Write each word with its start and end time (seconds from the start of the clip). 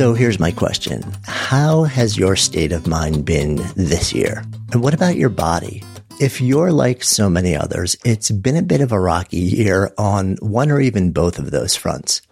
So 0.00 0.14
here's 0.14 0.40
my 0.40 0.50
question 0.50 1.02
How 1.24 1.82
has 1.82 2.16
your 2.16 2.34
state 2.34 2.72
of 2.72 2.86
mind 2.86 3.26
been 3.26 3.56
this 3.76 4.14
year? 4.14 4.42
And 4.72 4.82
what 4.82 4.94
about 4.94 5.16
your 5.16 5.28
body? 5.28 5.84
If 6.18 6.40
you're 6.40 6.72
like 6.72 7.04
so 7.04 7.28
many 7.28 7.54
others, 7.54 7.98
it's 8.02 8.30
been 8.30 8.56
a 8.56 8.62
bit 8.62 8.80
of 8.80 8.92
a 8.92 8.98
rocky 8.98 9.36
year 9.36 9.92
on 9.98 10.36
one 10.40 10.70
or 10.70 10.80
even 10.80 11.12
both 11.12 11.38
of 11.38 11.50
those 11.50 11.76
fronts, 11.76 12.22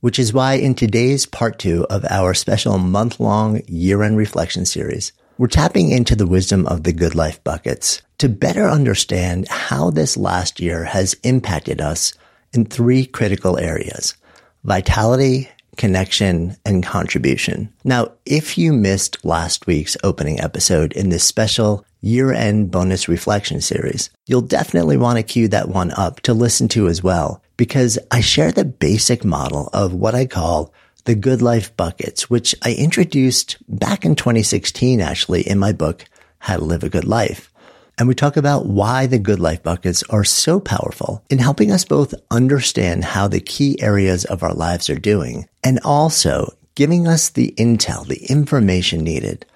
which 0.00 0.18
is 0.18 0.34
why 0.34 0.56
in 0.56 0.74
today's 0.74 1.24
part 1.24 1.58
two 1.58 1.86
of 1.88 2.04
our 2.10 2.34
special 2.34 2.76
month 2.76 3.18
long 3.18 3.62
year 3.68 4.02
end 4.02 4.18
reflection 4.18 4.66
series, 4.66 5.12
we're 5.38 5.46
tapping 5.46 5.92
into 5.92 6.14
the 6.14 6.26
wisdom 6.26 6.66
of 6.66 6.82
the 6.82 6.92
good 6.92 7.14
life 7.14 7.42
buckets 7.42 8.02
to 8.18 8.28
better 8.28 8.68
understand 8.68 9.48
how 9.48 9.88
this 9.88 10.18
last 10.18 10.60
year 10.60 10.84
has 10.84 11.14
impacted 11.22 11.80
us 11.80 12.12
in 12.52 12.66
three 12.66 13.06
critical 13.06 13.56
areas 13.58 14.14
vitality, 14.62 15.48
connection, 15.76 16.56
and 16.64 16.82
contribution. 16.82 17.72
Now, 17.84 18.12
if 18.26 18.56
you 18.56 18.72
missed 18.72 19.24
last 19.24 19.66
week's 19.66 19.96
opening 20.02 20.40
episode 20.40 20.92
in 20.92 21.08
this 21.08 21.24
special 21.24 21.84
year 22.00 22.32
end 22.32 22.70
bonus 22.70 23.08
reflection 23.08 23.60
series, 23.60 24.10
you'll 24.26 24.42
definitely 24.42 24.96
want 24.96 25.18
to 25.18 25.22
cue 25.22 25.48
that 25.48 25.68
one 25.68 25.90
up 25.92 26.20
to 26.20 26.34
listen 26.34 26.68
to 26.68 26.88
as 26.88 27.02
well, 27.02 27.42
because 27.56 27.98
I 28.10 28.20
share 28.20 28.52
the 28.52 28.64
basic 28.64 29.24
model 29.24 29.70
of 29.72 29.94
what 29.94 30.14
I 30.14 30.26
call 30.26 30.72
the 31.04 31.14
good 31.14 31.42
life 31.42 31.76
buckets, 31.76 32.28
which 32.30 32.54
I 32.62 32.74
introduced 32.74 33.56
back 33.68 34.04
in 34.04 34.14
2016, 34.14 35.00
actually, 35.00 35.42
in 35.42 35.58
my 35.58 35.72
book, 35.72 36.04
How 36.38 36.56
to 36.56 36.64
Live 36.64 36.82
a 36.82 36.88
Good 36.88 37.04
Life. 37.04 37.50
And 37.98 38.08
we 38.08 38.14
talk 38.14 38.36
about 38.36 38.66
why 38.66 39.06
the 39.06 39.18
good 39.18 39.38
life 39.38 39.62
buckets 39.62 40.02
are 40.10 40.24
so 40.24 40.58
powerful 40.58 41.22
in 41.30 41.38
helping 41.38 41.70
us 41.70 41.84
both 41.84 42.14
understand 42.30 43.04
how 43.04 43.28
the 43.28 43.40
key 43.40 43.80
areas 43.80 44.24
of 44.24 44.42
our 44.42 44.54
lives 44.54 44.90
are 44.90 44.98
doing 44.98 45.46
and 45.62 45.78
also 45.84 46.52
giving 46.74 47.06
us 47.06 47.30
the 47.30 47.54
intel, 47.56 48.06
the 48.06 48.24
information 48.26 49.04
needed 49.04 49.46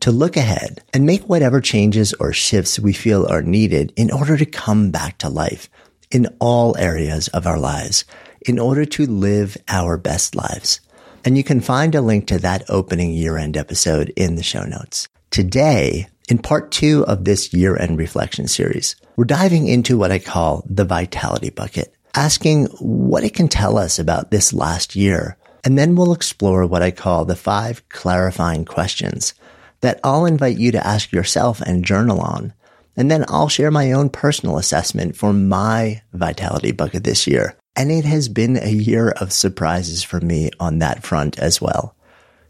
to 0.00 0.12
look 0.12 0.36
ahead 0.36 0.82
and 0.92 1.06
make 1.06 1.22
whatever 1.22 1.60
changes 1.60 2.12
or 2.14 2.32
shifts 2.32 2.78
we 2.78 2.92
feel 2.92 3.26
are 3.26 3.42
needed 3.42 3.92
in 3.96 4.10
order 4.10 4.36
to 4.36 4.44
come 4.44 4.90
back 4.90 5.16
to 5.18 5.28
life 5.28 5.70
in 6.10 6.28
all 6.38 6.76
areas 6.76 7.28
of 7.28 7.46
our 7.46 7.58
lives 7.58 8.04
in 8.42 8.58
order 8.58 8.84
to 8.84 9.06
live 9.06 9.56
our 9.68 9.96
best 9.96 10.34
lives. 10.34 10.80
And 11.24 11.36
you 11.36 11.42
can 11.42 11.60
find 11.60 11.94
a 11.94 12.00
link 12.00 12.26
to 12.28 12.38
that 12.38 12.68
opening 12.68 13.12
year 13.12 13.36
end 13.36 13.56
episode 13.56 14.12
in 14.16 14.36
the 14.36 14.42
show 14.42 14.64
notes. 14.64 15.08
Today, 15.30 16.06
in 16.28 16.38
part 16.38 16.70
two 16.70 17.04
of 17.06 17.24
this 17.24 17.52
year 17.52 17.76
end 17.76 17.98
reflection 17.98 18.48
series, 18.48 18.96
we're 19.16 19.24
diving 19.24 19.68
into 19.68 19.96
what 19.96 20.10
I 20.10 20.18
call 20.18 20.64
the 20.68 20.84
vitality 20.84 21.50
bucket, 21.50 21.94
asking 22.14 22.66
what 22.80 23.24
it 23.24 23.34
can 23.34 23.48
tell 23.48 23.78
us 23.78 23.98
about 23.98 24.30
this 24.30 24.52
last 24.52 24.96
year. 24.96 25.36
And 25.64 25.78
then 25.78 25.96
we'll 25.96 26.12
explore 26.12 26.66
what 26.66 26.82
I 26.82 26.90
call 26.90 27.24
the 27.24 27.36
five 27.36 27.88
clarifying 27.88 28.64
questions 28.64 29.34
that 29.80 30.00
I'll 30.04 30.26
invite 30.26 30.58
you 30.58 30.72
to 30.72 30.86
ask 30.86 31.12
yourself 31.12 31.60
and 31.60 31.84
journal 31.84 32.20
on. 32.20 32.52
And 32.96 33.10
then 33.10 33.24
I'll 33.28 33.48
share 33.48 33.70
my 33.70 33.92
own 33.92 34.10
personal 34.10 34.58
assessment 34.58 35.16
for 35.16 35.32
my 35.32 36.02
vitality 36.12 36.72
bucket 36.72 37.04
this 37.04 37.26
year. 37.26 37.56
And 37.74 37.90
it 37.90 38.04
has 38.04 38.28
been 38.28 38.56
a 38.56 38.70
year 38.70 39.10
of 39.10 39.32
surprises 39.32 40.02
for 40.02 40.20
me 40.20 40.50
on 40.58 40.78
that 40.78 41.02
front 41.02 41.38
as 41.38 41.60
well. 41.60 41.95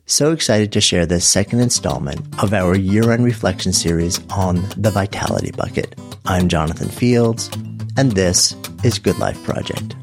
So 0.09 0.31
excited 0.31 0.71
to 0.71 0.81
share 0.81 1.05
this 1.05 1.27
second 1.27 1.59
installment 1.59 2.21
of 2.41 2.55
our 2.55 2.77
year 2.77 3.11
end 3.11 3.25
reflection 3.25 3.73
series 3.73 4.21
on 4.31 4.63
the 4.77 4.93
Vitality 4.93 5.51
Bucket. 5.51 5.99
I'm 6.25 6.49
Jonathan 6.49 6.89
Fields, 6.89 7.51
and 7.97 8.13
this 8.13 8.55
is 8.85 9.01
Good 9.01 9.19
Life 9.19 9.43
Project. 9.43 9.97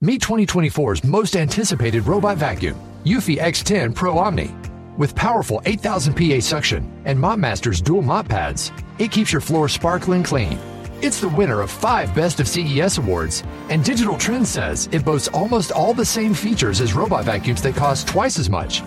Meet 0.00 0.22
2024's 0.22 1.04
most 1.04 1.36
anticipated 1.36 2.04
robot 2.04 2.36
vacuum, 2.36 2.76
Eufy 3.04 3.38
X10 3.38 3.94
Pro 3.94 4.18
Omni. 4.18 4.52
With 4.96 5.14
powerful 5.14 5.62
8000 5.66 6.14
PA 6.14 6.40
suction 6.40 7.00
and 7.04 7.16
MopMaster's 7.16 7.80
dual 7.80 8.02
mop 8.02 8.28
pads, 8.28 8.72
it 8.98 9.12
keeps 9.12 9.32
your 9.32 9.40
floor 9.40 9.68
sparkling 9.68 10.24
clean 10.24 10.58
it's 11.02 11.20
the 11.20 11.28
winner 11.28 11.60
of 11.60 11.70
five 11.70 12.14
Best 12.14 12.40
of 12.40 12.48
CES 12.48 12.98
awards, 12.98 13.42
and 13.68 13.84
Digital 13.84 14.16
Trends 14.16 14.48
says 14.48 14.88
it 14.92 15.04
boasts 15.04 15.28
almost 15.28 15.72
all 15.72 15.94
the 15.94 16.04
same 16.04 16.34
features 16.34 16.80
as 16.80 16.94
robot 16.94 17.24
vacuums 17.24 17.62
that 17.62 17.74
cost 17.74 18.08
twice 18.08 18.38
as 18.38 18.48
much. 18.48 18.82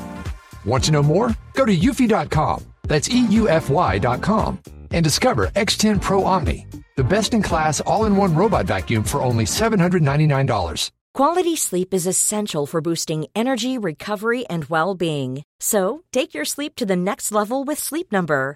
Want 0.66 0.84
to 0.86 0.92
know 0.92 1.04
more? 1.04 1.36
Go 1.54 1.66
to 1.66 1.76
eufy.com, 1.76 2.64
that's 2.88 3.10
EUFY.com, 3.10 4.60
and 4.92 5.04
discover 5.04 5.48
X10 5.48 6.02
Pro 6.02 6.24
Omni, 6.24 6.68
the 6.96 7.04
best 7.04 7.34
in 7.34 7.42
class 7.42 7.82
all 7.82 8.06
in 8.06 8.16
one 8.16 8.36
robot 8.36 8.66
vacuum 8.66 9.04
for 9.04 9.22
only 9.22 9.46
$799. 9.46 10.92
Quality 11.14 11.58
sleep 11.58 11.94
is 11.94 12.08
essential 12.08 12.66
for 12.66 12.80
boosting 12.80 13.26
energy, 13.36 13.78
recovery, 13.78 14.46
and 14.48 14.64
well 14.66 14.96
being. 14.96 15.44
So 15.60 16.04
take 16.14 16.34
your 16.34 16.46
sleep 16.46 16.76
to 16.76 16.86
the 16.86 16.96
next 16.96 17.34
level 17.34 17.66
with 17.66 17.80
Sleep 17.80 18.14
Number. 18.14 18.56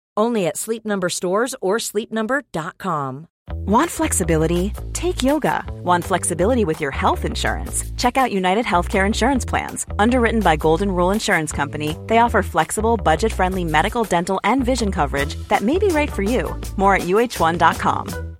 Only 0.15 0.47
at 0.47 0.57
Sleep 0.57 0.85
Number 0.85 1.09
stores 1.09 1.55
or 1.61 1.77
sleepnumber.com. 1.77 3.27
Want 3.65 3.91
flexibility? 3.91 4.73
Take 4.93 5.23
yoga. 5.23 5.63
Want 5.83 6.03
flexibility 6.03 6.65
with 6.65 6.79
your 6.79 6.91
health 6.91 7.25
insurance? 7.25 7.83
Check 7.97 8.17
out 8.17 8.31
United 8.31 8.65
Healthcare 8.65 9.05
Insurance 9.05 9.45
Plans. 9.45 9.85
Underwritten 9.99 10.41
by 10.41 10.55
Golden 10.55 10.91
Rule 10.91 11.11
Insurance 11.11 11.51
Company, 11.51 11.97
they 12.07 12.19
offer 12.19 12.43
flexible, 12.43 12.97
budget 12.97 13.31
friendly 13.33 13.63
medical, 13.63 14.03
dental, 14.03 14.39
and 14.43 14.63
vision 14.63 14.91
coverage 14.91 15.35
that 15.47 15.61
may 15.61 15.77
be 15.77 15.87
right 15.87 16.11
for 16.11 16.23
you. 16.23 16.55
More 16.77 16.95
at 16.95 17.03
uh1.com. 17.03 18.30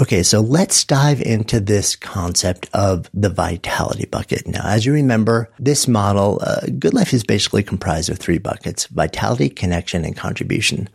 Okay, 0.00 0.22
so 0.22 0.40
let's 0.40 0.82
dive 0.84 1.20
into 1.20 1.60
this 1.60 1.94
concept 1.94 2.70
of 2.72 3.10
the 3.12 3.28
vitality 3.28 4.06
bucket. 4.06 4.46
Now, 4.46 4.62
as 4.64 4.86
you 4.86 4.94
remember, 4.94 5.50
this 5.58 5.86
model, 5.86 6.40
uh, 6.40 6.60
Good 6.78 6.94
Life 6.94 7.12
is 7.12 7.22
basically 7.22 7.62
comprised 7.62 8.08
of 8.08 8.18
three 8.18 8.38
buckets, 8.38 8.86
vitality, 8.86 9.50
connection, 9.50 10.06
and 10.06 10.16
contribution. 10.16 10.88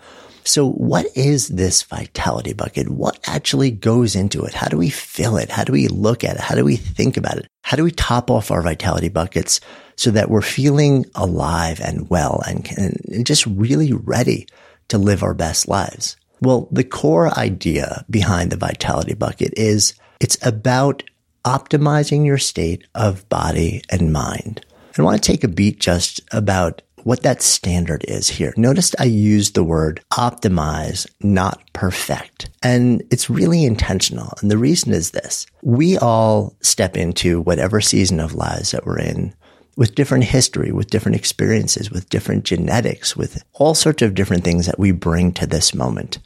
So 0.44 0.72
what 0.72 1.06
is 1.16 1.50
this 1.50 1.84
vitality 1.84 2.54
bucket? 2.54 2.90
What 2.90 3.20
actually 3.28 3.70
goes 3.70 4.16
into 4.16 4.44
it? 4.44 4.56
How 4.56 4.70
do 4.70 4.78
we 4.78 4.90
fill 4.90 5.38
it? 5.38 5.52
How 5.52 5.64
do 5.64 5.74
we 5.74 5.88
look 5.88 6.24
at 6.24 6.38
it? 6.38 6.42
How 6.42 6.56
do 6.56 6.66
we 6.66 6.76
think 6.76 7.16
about 7.16 7.38
it? 7.38 7.48
How 7.62 7.78
do 7.78 7.84
we 7.84 7.92
top 7.92 8.32
off 8.32 8.50
our 8.50 8.64
vitality 8.64 9.10
buckets 9.10 9.62
so 9.98 10.10
that 10.12 10.32
we're 10.32 10.42
feeling 10.42 11.06
alive 11.14 11.80
and 11.80 12.10
well 12.10 12.42
and, 12.48 12.68
and 12.76 13.24
just 13.28 13.46
really 13.46 13.94
ready 13.94 14.48
to 14.88 14.98
live 14.98 15.22
our 15.22 15.36
best 15.36 15.68
lives? 15.68 16.18
Well, 16.42 16.68
the 16.72 16.84
core 16.84 17.38
idea 17.38 18.06
behind 18.10 18.52
the 18.52 18.58
vitality 18.58 19.14
bucket 19.14 19.54
is 19.58 19.94
it's 20.20 20.38
about 20.46 21.04
optimizing 21.46 22.26
your 22.26 22.38
state 22.38 22.86
of 22.96 23.28
body 23.30 23.82
and 23.90 24.12
mind. 24.12 24.66
I 24.98 25.02
want 25.02 25.22
to 25.22 25.32
take 25.32 25.44
a 25.44 25.50
beat 25.50 25.80
just 25.80 26.22
about 26.32 26.82
what 27.04 27.22
that 27.22 27.42
standard 27.42 28.04
is 28.08 28.28
here. 28.30 28.54
Notice 28.58 28.96
I 28.98 29.04
used 29.04 29.54
the 29.54 29.64
word 29.64 30.02
optimize, 30.14 31.08
not 31.22 31.62
perfect. 31.74 32.50
And 32.64 33.04
it's 33.12 33.30
really 33.30 33.64
intentional. 33.64 34.34
And 34.42 34.50
the 34.50 34.58
reason 34.58 34.92
is 34.92 35.12
this. 35.12 35.46
We 35.62 36.00
all 36.00 36.56
step 36.62 36.98
into 36.98 37.42
whatever 37.42 37.80
season 37.80 38.20
of 38.20 38.34
lives 38.34 38.72
that 38.72 38.86
we're 38.88 39.00
in 39.00 39.36
with 39.76 39.96
different 39.96 40.24
history, 40.24 40.72
with 40.72 40.90
different 40.90 41.18
experiences, 41.18 41.92
with 41.92 42.10
different 42.10 42.46
genetics, 42.46 43.16
with 43.16 43.44
all 43.54 43.76
sorts 43.76 44.02
of 44.02 44.14
different 44.14 44.44
things 44.44 44.66
that 44.66 44.80
we 44.80 44.92
bring 44.92 45.32
to 45.34 45.46
this 45.46 45.74
moment. 45.74 46.20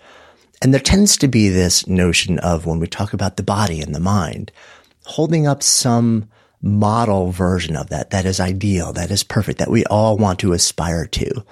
And 0.61 0.73
there 0.73 0.81
tends 0.81 1.17
to 1.17 1.27
be 1.27 1.49
this 1.49 1.87
notion 1.87 2.37
of 2.39 2.65
when 2.65 2.79
we 2.79 2.87
talk 2.87 3.13
about 3.13 3.37
the 3.37 3.43
body 3.43 3.81
and 3.81 3.95
the 3.95 3.99
mind, 3.99 4.51
holding 5.05 5.47
up 5.47 5.63
some 5.63 6.29
model 6.61 7.31
version 7.31 7.75
of 7.75 7.89
that, 7.89 8.09
that 8.11 8.25
is 8.25 8.39
ideal, 8.39 8.93
that 8.93 9.11
is 9.11 9.23
perfect, 9.23 9.59
that 9.59 9.71
we 9.71 9.85
all 9.85 10.17
want 10.17 10.39
to 10.39 10.53
aspire 10.53 11.05
to. 11.05 11.43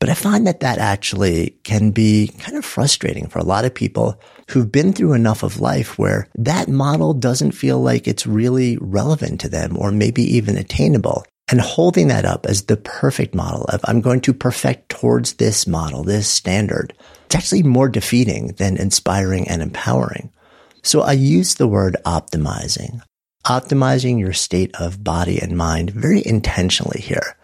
But 0.00 0.10
I 0.10 0.14
find 0.14 0.46
that 0.46 0.60
that 0.60 0.78
actually 0.78 1.58
can 1.64 1.90
be 1.90 2.28
kind 2.38 2.56
of 2.56 2.64
frustrating 2.64 3.28
for 3.28 3.40
a 3.40 3.44
lot 3.44 3.64
of 3.64 3.74
people 3.74 4.20
who've 4.50 4.70
been 4.70 4.92
through 4.92 5.14
enough 5.14 5.42
of 5.42 5.60
life 5.60 5.98
where 5.98 6.28
that 6.36 6.68
model 6.68 7.14
doesn't 7.14 7.52
feel 7.52 7.80
like 7.80 8.06
it's 8.06 8.26
really 8.26 8.78
relevant 8.80 9.40
to 9.40 9.48
them 9.48 9.76
or 9.76 9.90
maybe 9.90 10.22
even 10.22 10.56
attainable. 10.56 11.24
And 11.50 11.60
holding 11.60 12.08
that 12.08 12.26
up 12.26 12.44
as 12.46 12.64
the 12.64 12.76
perfect 12.76 13.34
model 13.34 13.64
of 13.64 13.80
I'm 13.84 14.02
going 14.02 14.20
to 14.22 14.34
perfect 14.34 14.90
towards 14.90 15.34
this 15.34 15.66
model, 15.66 16.04
this 16.04 16.28
standard, 16.28 16.92
it's 17.24 17.34
actually 17.34 17.62
more 17.62 17.88
defeating 17.88 18.48
than 18.58 18.76
inspiring 18.76 19.48
and 19.48 19.62
empowering. 19.62 20.30
So 20.82 21.00
I 21.00 21.12
use 21.12 21.54
the 21.54 21.66
word 21.66 21.96
optimizing, 22.04 23.00
optimizing 23.46 24.20
your 24.20 24.34
state 24.34 24.74
of 24.76 25.02
body 25.02 25.40
and 25.40 25.56
mind 25.56 25.90
very 25.90 26.22
intentionally 26.24 27.00
here. 27.00 27.36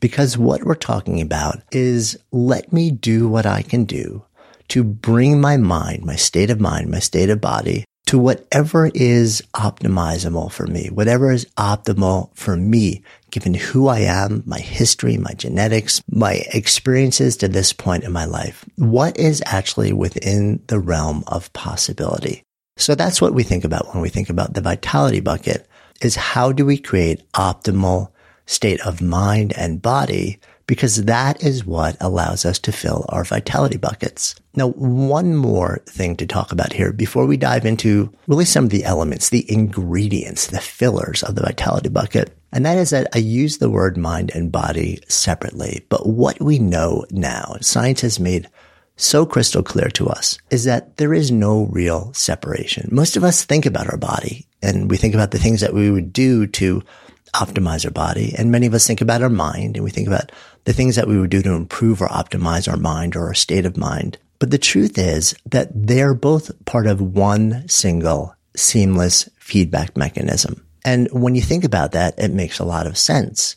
Because 0.00 0.36
what 0.36 0.64
we're 0.64 0.74
talking 0.74 1.20
about 1.20 1.60
is 1.72 2.18
let 2.32 2.72
me 2.72 2.90
do 2.90 3.28
what 3.28 3.46
I 3.46 3.62
can 3.62 3.84
do 3.84 4.24
to 4.68 4.84
bring 4.84 5.40
my 5.40 5.56
mind, 5.56 6.04
my 6.04 6.16
state 6.16 6.50
of 6.50 6.60
mind, 6.60 6.90
my 6.90 6.98
state 6.98 7.30
of 7.30 7.40
body 7.40 7.84
to 8.06 8.18
whatever 8.18 8.90
is 8.94 9.42
optimizable 9.54 10.50
for 10.50 10.66
me, 10.66 10.88
whatever 10.90 11.32
is 11.32 11.44
optimal 11.56 12.30
for 12.36 12.56
me, 12.56 13.02
given 13.30 13.52
who 13.52 13.88
I 13.88 14.00
am, 14.00 14.44
my 14.46 14.60
history, 14.60 15.16
my 15.16 15.32
genetics, 15.32 16.00
my 16.10 16.44
experiences 16.54 17.36
to 17.38 17.48
this 17.48 17.72
point 17.72 18.04
in 18.04 18.12
my 18.12 18.24
life. 18.24 18.64
What 18.76 19.18
is 19.18 19.42
actually 19.44 19.92
within 19.92 20.62
the 20.68 20.78
realm 20.78 21.24
of 21.26 21.52
possibility? 21.52 22.42
So 22.76 22.94
that's 22.94 23.20
what 23.20 23.34
we 23.34 23.42
think 23.42 23.64
about 23.64 23.92
when 23.92 24.02
we 24.02 24.08
think 24.08 24.30
about 24.30 24.54
the 24.54 24.60
vitality 24.60 25.20
bucket 25.20 25.68
is 26.00 26.14
how 26.14 26.52
do 26.52 26.64
we 26.64 26.78
create 26.78 27.30
optimal 27.32 28.12
state 28.46 28.80
of 28.80 29.02
mind 29.02 29.52
and 29.56 29.82
body 29.82 30.40
because 30.66 31.04
that 31.04 31.42
is 31.42 31.64
what 31.64 31.96
allows 32.00 32.44
us 32.44 32.58
to 32.58 32.72
fill 32.72 33.04
our 33.08 33.24
vitality 33.24 33.76
buckets. 33.76 34.34
Now, 34.54 34.68
one 34.70 35.36
more 35.36 35.80
thing 35.86 36.16
to 36.16 36.26
talk 36.26 36.50
about 36.50 36.72
here 36.72 36.92
before 36.92 37.26
we 37.26 37.36
dive 37.36 37.64
into 37.64 38.12
really 38.26 38.44
some 38.44 38.64
of 38.64 38.70
the 38.70 38.84
elements, 38.84 39.28
the 39.28 39.50
ingredients, 39.52 40.48
the 40.48 40.60
fillers 40.60 41.22
of 41.22 41.34
the 41.34 41.42
vitality 41.42 41.88
bucket. 41.88 42.36
And 42.52 42.64
that 42.64 42.78
is 42.78 42.90
that 42.90 43.08
I 43.14 43.18
use 43.18 43.58
the 43.58 43.70
word 43.70 43.96
mind 43.96 44.32
and 44.34 44.50
body 44.50 45.00
separately. 45.08 45.84
But 45.88 46.06
what 46.06 46.40
we 46.40 46.58
know 46.58 47.04
now, 47.10 47.56
science 47.60 48.00
has 48.00 48.18
made 48.18 48.48
so 48.96 49.26
crystal 49.26 49.62
clear 49.62 49.88
to 49.90 50.08
us 50.08 50.38
is 50.50 50.64
that 50.64 50.96
there 50.96 51.12
is 51.12 51.30
no 51.30 51.66
real 51.66 52.12
separation. 52.14 52.88
Most 52.90 53.16
of 53.16 53.24
us 53.24 53.44
think 53.44 53.66
about 53.66 53.90
our 53.90 53.98
body 53.98 54.46
and 54.62 54.90
we 54.90 54.96
think 54.96 55.14
about 55.14 55.32
the 55.32 55.38
things 55.38 55.60
that 55.60 55.74
we 55.74 55.90
would 55.90 56.12
do 56.12 56.46
to 56.46 56.82
optimize 57.34 57.84
our 57.84 57.90
body. 57.90 58.34
And 58.36 58.50
many 58.50 58.66
of 58.66 58.74
us 58.74 58.86
think 58.86 59.00
about 59.00 59.22
our 59.22 59.28
mind 59.30 59.76
and 59.76 59.84
we 59.84 59.90
think 59.90 60.06
about 60.06 60.32
the 60.64 60.72
things 60.72 60.96
that 60.96 61.08
we 61.08 61.18
would 61.18 61.30
do 61.30 61.42
to 61.42 61.52
improve 61.52 62.02
or 62.02 62.08
optimize 62.08 62.68
our 62.68 62.76
mind 62.76 63.16
or 63.16 63.26
our 63.26 63.34
state 63.34 63.66
of 63.66 63.76
mind. 63.76 64.18
But 64.38 64.50
the 64.50 64.58
truth 64.58 64.98
is 64.98 65.34
that 65.46 65.70
they're 65.74 66.14
both 66.14 66.64
part 66.66 66.86
of 66.86 67.00
one 67.00 67.68
single 67.68 68.34
seamless 68.54 69.28
feedback 69.38 69.96
mechanism. 69.96 70.66
And 70.84 71.08
when 71.12 71.34
you 71.34 71.42
think 71.42 71.64
about 71.64 71.92
that, 71.92 72.18
it 72.18 72.30
makes 72.30 72.58
a 72.58 72.64
lot 72.64 72.86
of 72.86 72.98
sense. 72.98 73.56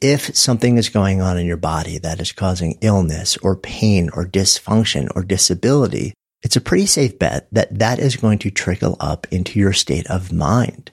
If 0.00 0.36
something 0.36 0.76
is 0.76 0.88
going 0.88 1.20
on 1.20 1.38
in 1.38 1.46
your 1.46 1.56
body 1.56 1.98
that 1.98 2.20
is 2.20 2.32
causing 2.32 2.78
illness 2.80 3.36
or 3.38 3.56
pain 3.56 4.10
or 4.12 4.26
dysfunction 4.26 5.08
or 5.14 5.22
disability, 5.22 6.14
it's 6.42 6.56
a 6.56 6.60
pretty 6.60 6.86
safe 6.86 7.18
bet 7.18 7.48
that 7.52 7.78
that 7.78 7.98
is 7.98 8.16
going 8.16 8.38
to 8.40 8.50
trickle 8.50 8.96
up 9.00 9.26
into 9.30 9.58
your 9.58 9.72
state 9.72 10.06
of 10.08 10.32
mind. 10.32 10.90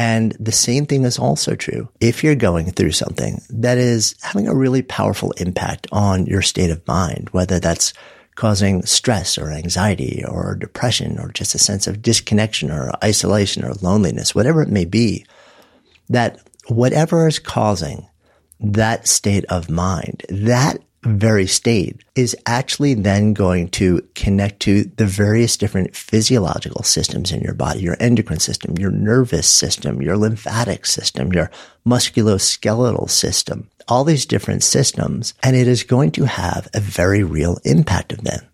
And 0.00 0.34
the 0.40 0.50
same 0.50 0.86
thing 0.86 1.04
is 1.04 1.18
also 1.18 1.54
true 1.54 1.90
if 2.00 2.24
you're 2.24 2.34
going 2.34 2.70
through 2.70 2.92
something 2.92 3.42
that 3.50 3.76
is 3.76 4.14
having 4.22 4.48
a 4.48 4.54
really 4.54 4.80
powerful 4.80 5.32
impact 5.32 5.86
on 5.92 6.24
your 6.24 6.40
state 6.40 6.70
of 6.70 6.88
mind, 6.88 7.28
whether 7.32 7.60
that's 7.60 7.92
causing 8.34 8.82
stress 8.86 9.36
or 9.36 9.50
anxiety 9.50 10.24
or 10.26 10.54
depression 10.54 11.18
or 11.18 11.30
just 11.32 11.54
a 11.54 11.58
sense 11.58 11.86
of 11.86 12.00
disconnection 12.00 12.70
or 12.70 12.90
isolation 13.04 13.62
or 13.62 13.74
loneliness, 13.82 14.34
whatever 14.34 14.62
it 14.62 14.70
may 14.70 14.86
be, 14.86 15.26
that 16.08 16.40
whatever 16.68 17.28
is 17.28 17.38
causing 17.38 18.08
that 18.58 19.06
state 19.06 19.44
of 19.50 19.68
mind, 19.68 20.22
that 20.30 20.78
very 21.02 21.46
state 21.46 22.02
is 22.14 22.36
actually 22.44 22.92
then 22.92 23.32
going 23.32 23.68
to 23.70 24.06
connect 24.14 24.60
to 24.60 24.84
the 24.96 25.06
various 25.06 25.56
different 25.56 25.96
physiological 25.96 26.82
systems 26.82 27.32
in 27.32 27.40
your 27.40 27.54
body, 27.54 27.80
your 27.80 27.96
endocrine 28.00 28.40
system, 28.40 28.76
your 28.76 28.90
nervous 28.90 29.48
system, 29.48 30.02
your 30.02 30.16
lymphatic 30.16 30.84
system, 30.84 31.32
your 31.32 31.50
musculoskeletal 31.86 33.08
system, 33.08 33.70
all 33.88 34.04
these 34.04 34.26
different 34.26 34.62
systems. 34.62 35.32
And 35.42 35.56
it 35.56 35.66
is 35.66 35.84
going 35.84 36.12
to 36.12 36.24
have 36.24 36.68
a 36.74 36.80
very 36.80 37.24
real 37.24 37.58
impact 37.64 38.12
of 38.12 38.22
them. 38.22 38.44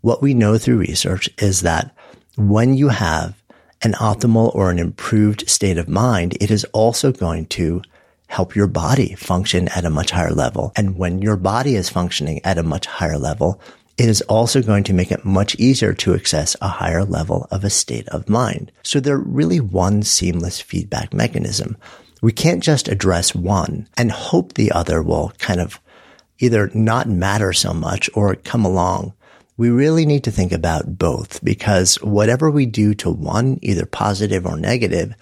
What 0.00 0.22
we 0.22 0.32
know 0.32 0.58
through 0.58 0.78
research 0.78 1.28
is 1.38 1.62
that 1.62 1.92
when 2.36 2.74
you 2.74 2.88
have 2.88 3.42
an 3.82 3.92
optimal 3.94 4.54
or 4.54 4.70
an 4.70 4.78
improved 4.78 5.48
state 5.50 5.76
of 5.76 5.88
mind, 5.88 6.36
it 6.40 6.52
is 6.52 6.64
also 6.66 7.10
going 7.10 7.46
to 7.46 7.82
help 8.26 8.56
your 8.56 8.66
body 8.66 9.14
function 9.14 9.68
at 9.68 9.84
a 9.84 9.90
much 9.90 10.10
higher 10.10 10.32
level. 10.32 10.72
And 10.76 10.96
when 10.96 11.22
your 11.22 11.36
body 11.36 11.76
is 11.76 11.88
functioning 11.88 12.40
at 12.44 12.58
a 12.58 12.62
much 12.62 12.86
higher 12.86 13.18
level, 13.18 13.60
it 13.96 14.08
is 14.08 14.20
also 14.22 14.62
going 14.62 14.84
to 14.84 14.92
make 14.92 15.10
it 15.10 15.24
much 15.24 15.54
easier 15.56 15.94
to 15.94 16.14
access 16.14 16.54
a 16.60 16.68
higher 16.68 17.04
level 17.04 17.48
of 17.50 17.64
a 17.64 17.70
state 17.70 18.08
of 18.08 18.28
mind. 18.28 18.70
So 18.82 19.00
they're 19.00 19.16
really 19.16 19.60
one 19.60 20.02
seamless 20.02 20.60
feedback 20.60 21.14
mechanism. 21.14 21.76
We 22.20 22.32
can't 22.32 22.62
just 22.62 22.88
address 22.88 23.34
one 23.34 23.88
and 23.96 24.10
hope 24.10 24.54
the 24.54 24.72
other 24.72 25.02
will 25.02 25.32
kind 25.38 25.60
of 25.60 25.80
either 26.38 26.70
not 26.74 27.08
matter 27.08 27.52
so 27.52 27.72
much 27.72 28.10
or 28.14 28.34
come 28.34 28.64
along. 28.64 29.14
We 29.56 29.70
really 29.70 30.04
need 30.04 30.24
to 30.24 30.30
think 30.30 30.52
about 30.52 30.98
both 30.98 31.42
because 31.42 31.94
whatever 32.02 32.50
we 32.50 32.66
do 32.66 32.94
to 32.96 33.10
one, 33.10 33.58
either 33.62 33.86
positive 33.86 34.44
or 34.44 34.58
negative, 34.58 35.14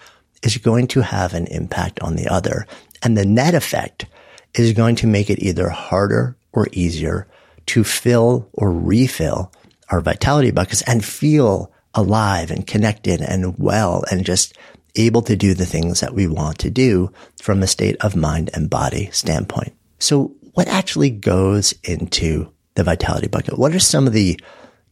is 0.43 0.59
going 0.59 0.89
to 0.89 1.01
have 1.01 1.35
an 1.35 1.47
impact 1.47 2.01
on 2.01 2.17
the 2.17 2.27
other. 2.29 2.67
And 3.05 3.17
the 3.17 3.27
net 3.27 3.55
effect 3.55 4.07
is 4.55 4.73
going 4.73 4.97
to 4.97 5.07
make 5.07 5.31
it 5.31 5.43
either 5.43 5.69
harder 5.69 6.37
or 6.53 6.69
easier 6.73 7.29
to 7.67 7.85
fill 7.85 8.49
or 8.53 8.73
refill 8.73 9.53
our 9.91 10.01
vitality 10.01 10.51
buckets 10.51 10.83
and 10.83 11.05
feel 11.05 11.71
alive 11.95 12.51
and 12.51 12.67
connected 12.67 13.21
and 13.21 13.59
well 13.59 14.05
and 14.11 14.25
just 14.25 14.57
able 14.97 15.23
to 15.23 15.37
do 15.37 15.55
the 15.55 15.67
things 15.67 16.01
that 16.01 16.15
we 16.15 16.27
want 16.27 16.59
to 16.59 16.71
do 16.71 17.13
from 17.41 17.63
a 17.63 17.67
state 17.67 17.97
of 18.01 18.17
mind 18.17 18.51
and 18.55 18.71
body 18.71 19.11
standpoint. 19.13 19.73
So 19.99 20.35
what 20.55 20.69
actually 20.69 21.11
goes 21.11 21.75
into 21.85 22.53
the 22.75 22.85
vitality 22.85 23.29
bucket? 23.29 23.59
What 23.59 23.75
are 23.75 23.81
some 23.81 24.07
of 24.07 24.13
the 24.13 24.41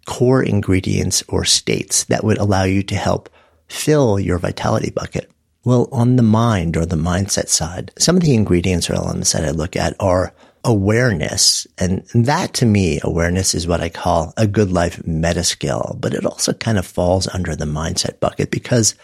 core 0.07 0.43
ingredients 0.43 1.23
or 1.29 1.45
states 1.45 2.05
that 2.05 2.25
would 2.25 2.39
allow 2.39 2.65
you 2.65 2.83
to 2.85 2.95
help 2.95 3.31
fill 3.69 4.19
your 4.19 4.39
vitality 4.39 4.91
bucket? 4.91 5.32
Well, 5.65 5.89
on 5.93 6.17
the 6.17 6.23
mind 6.23 6.77
or 6.77 6.85
the 6.85 6.97
mindset 6.97 7.49
side, 7.49 7.93
some 7.99 8.17
of 8.17 8.23
the 8.23 8.35
ingredients 8.35 8.91
or 8.91 8.95
elements 8.95 9.33
that 9.33 9.45
I 9.45 9.51
look 9.51 9.77
at 9.77 9.95
are 10.01 10.35
awareness. 10.65 11.67
And 11.79 12.05
that 12.15 12.55
to 12.55 12.67
me, 12.67 13.01
awareness 13.03 13.55
is 13.55 13.67
what 13.67 13.81
I 13.81 13.89
call 13.89 14.33
a 14.37 14.47
good 14.47 14.73
life 14.73 15.05
meta 15.07 15.45
skill, 15.45 15.97
but 16.01 16.15
it 16.15 16.27
also 16.27 16.53
kind 16.53 16.79
of 16.79 16.87
falls 16.87 17.29
under 17.29 17.55
the 17.55 17.65
mindset 17.65 18.19
bucket 18.21 18.51
because 18.51 18.95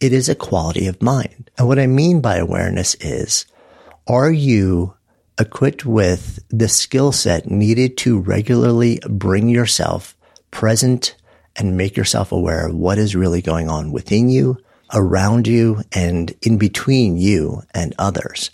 it 0.00 0.12
is 0.12 0.28
a 0.28 0.34
quality 0.34 0.86
of 0.86 1.00
mind. 1.02 1.50
And 1.56 1.68
what 1.68 1.78
I 1.78 1.86
mean 1.86 2.20
by 2.20 2.36
awareness 2.36 2.94
is, 2.96 3.46
are 4.06 4.32
you 4.32 4.94
equipped 5.38 5.86
with 5.86 6.40
the 6.50 6.68
skill 6.68 7.12
set 7.12 7.50
needed 7.50 7.96
to 7.98 8.18
regularly 8.18 9.00
bring 9.08 9.48
yourself 9.48 10.16
present 10.50 11.16
and 11.56 11.76
make 11.76 11.96
yourself 11.96 12.32
aware 12.32 12.66
of 12.66 12.74
what 12.74 12.98
is 12.98 13.16
really 13.16 13.42
going 13.42 13.68
on 13.68 13.92
within 13.92 14.28
you, 14.28 14.58
around 14.92 15.46
you 15.46 15.82
and 15.92 16.34
in 16.42 16.58
between 16.58 17.16
you 17.16 17.62
and 17.74 17.94
others. 17.98 18.50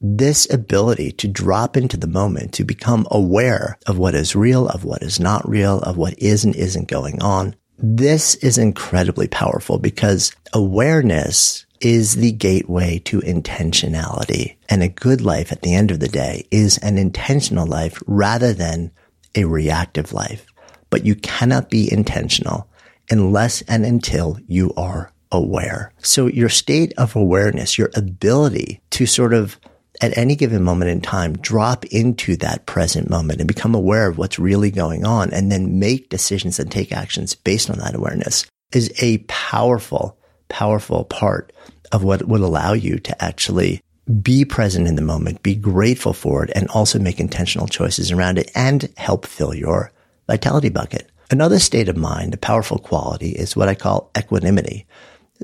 This 0.00 0.52
ability 0.52 1.12
to 1.12 1.28
drop 1.28 1.76
into 1.76 1.96
the 1.96 2.06
moment, 2.06 2.52
to 2.54 2.64
become 2.64 3.06
aware 3.10 3.78
of 3.86 3.98
what 3.98 4.14
is 4.14 4.36
real, 4.36 4.68
of 4.68 4.84
what 4.84 5.02
is 5.02 5.18
not 5.18 5.48
real, 5.48 5.78
of 5.80 5.96
what 5.96 6.18
is 6.18 6.44
and 6.44 6.54
isn't 6.54 6.88
going 6.88 7.22
on. 7.22 7.54
This 7.78 8.34
is 8.36 8.58
incredibly 8.58 9.28
powerful 9.28 9.78
because 9.78 10.34
awareness 10.52 11.66
is 11.80 12.16
the 12.16 12.32
gateway 12.32 12.98
to 13.00 13.20
intentionality. 13.20 14.56
And 14.68 14.82
a 14.82 14.88
good 14.88 15.20
life 15.20 15.52
at 15.52 15.62
the 15.62 15.74
end 15.74 15.90
of 15.90 16.00
the 16.00 16.08
day 16.08 16.46
is 16.50 16.78
an 16.78 16.98
intentional 16.98 17.66
life 17.66 18.02
rather 18.06 18.52
than 18.52 18.92
a 19.34 19.44
reactive 19.44 20.12
life. 20.12 20.46
But 20.90 21.04
you 21.04 21.14
cannot 21.14 21.68
be 21.68 21.92
intentional 21.92 22.68
unless 23.10 23.62
and 23.62 23.84
until 23.84 24.38
you 24.46 24.72
are 24.76 25.12
aware. 25.32 25.92
So 25.98 26.26
your 26.26 26.48
state 26.48 26.92
of 26.96 27.16
awareness, 27.16 27.78
your 27.78 27.90
ability 27.94 28.80
to 28.90 29.06
sort 29.06 29.34
of 29.34 29.58
at 30.00 30.16
any 30.16 30.36
given 30.36 30.62
moment 30.62 30.90
in 30.90 31.00
time, 31.00 31.36
drop 31.38 31.84
into 31.86 32.36
that 32.36 32.66
present 32.66 33.08
moment 33.08 33.40
and 33.40 33.48
become 33.48 33.74
aware 33.74 34.08
of 34.08 34.18
what's 34.18 34.38
really 34.38 34.70
going 34.70 35.06
on 35.06 35.32
and 35.32 35.50
then 35.50 35.78
make 35.78 36.10
decisions 36.10 36.58
and 36.58 36.70
take 36.70 36.92
actions 36.92 37.34
based 37.34 37.70
on 37.70 37.78
that 37.78 37.94
awareness 37.94 38.46
is 38.72 38.92
a 39.00 39.18
powerful, 39.28 40.18
powerful 40.48 41.04
part 41.04 41.52
of 41.92 42.04
what 42.04 42.26
would 42.26 42.40
allow 42.40 42.72
you 42.72 42.98
to 42.98 43.24
actually 43.24 43.80
be 44.22 44.44
present 44.44 44.86
in 44.86 44.96
the 44.96 45.02
moment, 45.02 45.42
be 45.42 45.54
grateful 45.54 46.12
for 46.12 46.44
it, 46.44 46.50
and 46.54 46.68
also 46.68 46.98
make 46.98 47.18
intentional 47.18 47.66
choices 47.66 48.12
around 48.12 48.38
it 48.38 48.50
and 48.54 48.92
help 48.96 49.26
fill 49.26 49.54
your 49.54 49.92
vitality 50.26 50.68
bucket. 50.68 51.10
Another 51.30 51.58
state 51.58 51.88
of 51.88 51.96
mind, 51.96 52.34
a 52.34 52.38
powerful 52.38 52.78
quality 52.78 53.30
is 53.30 53.56
what 53.56 53.68
I 53.68 53.74
call 53.74 54.10
equanimity. 54.16 54.86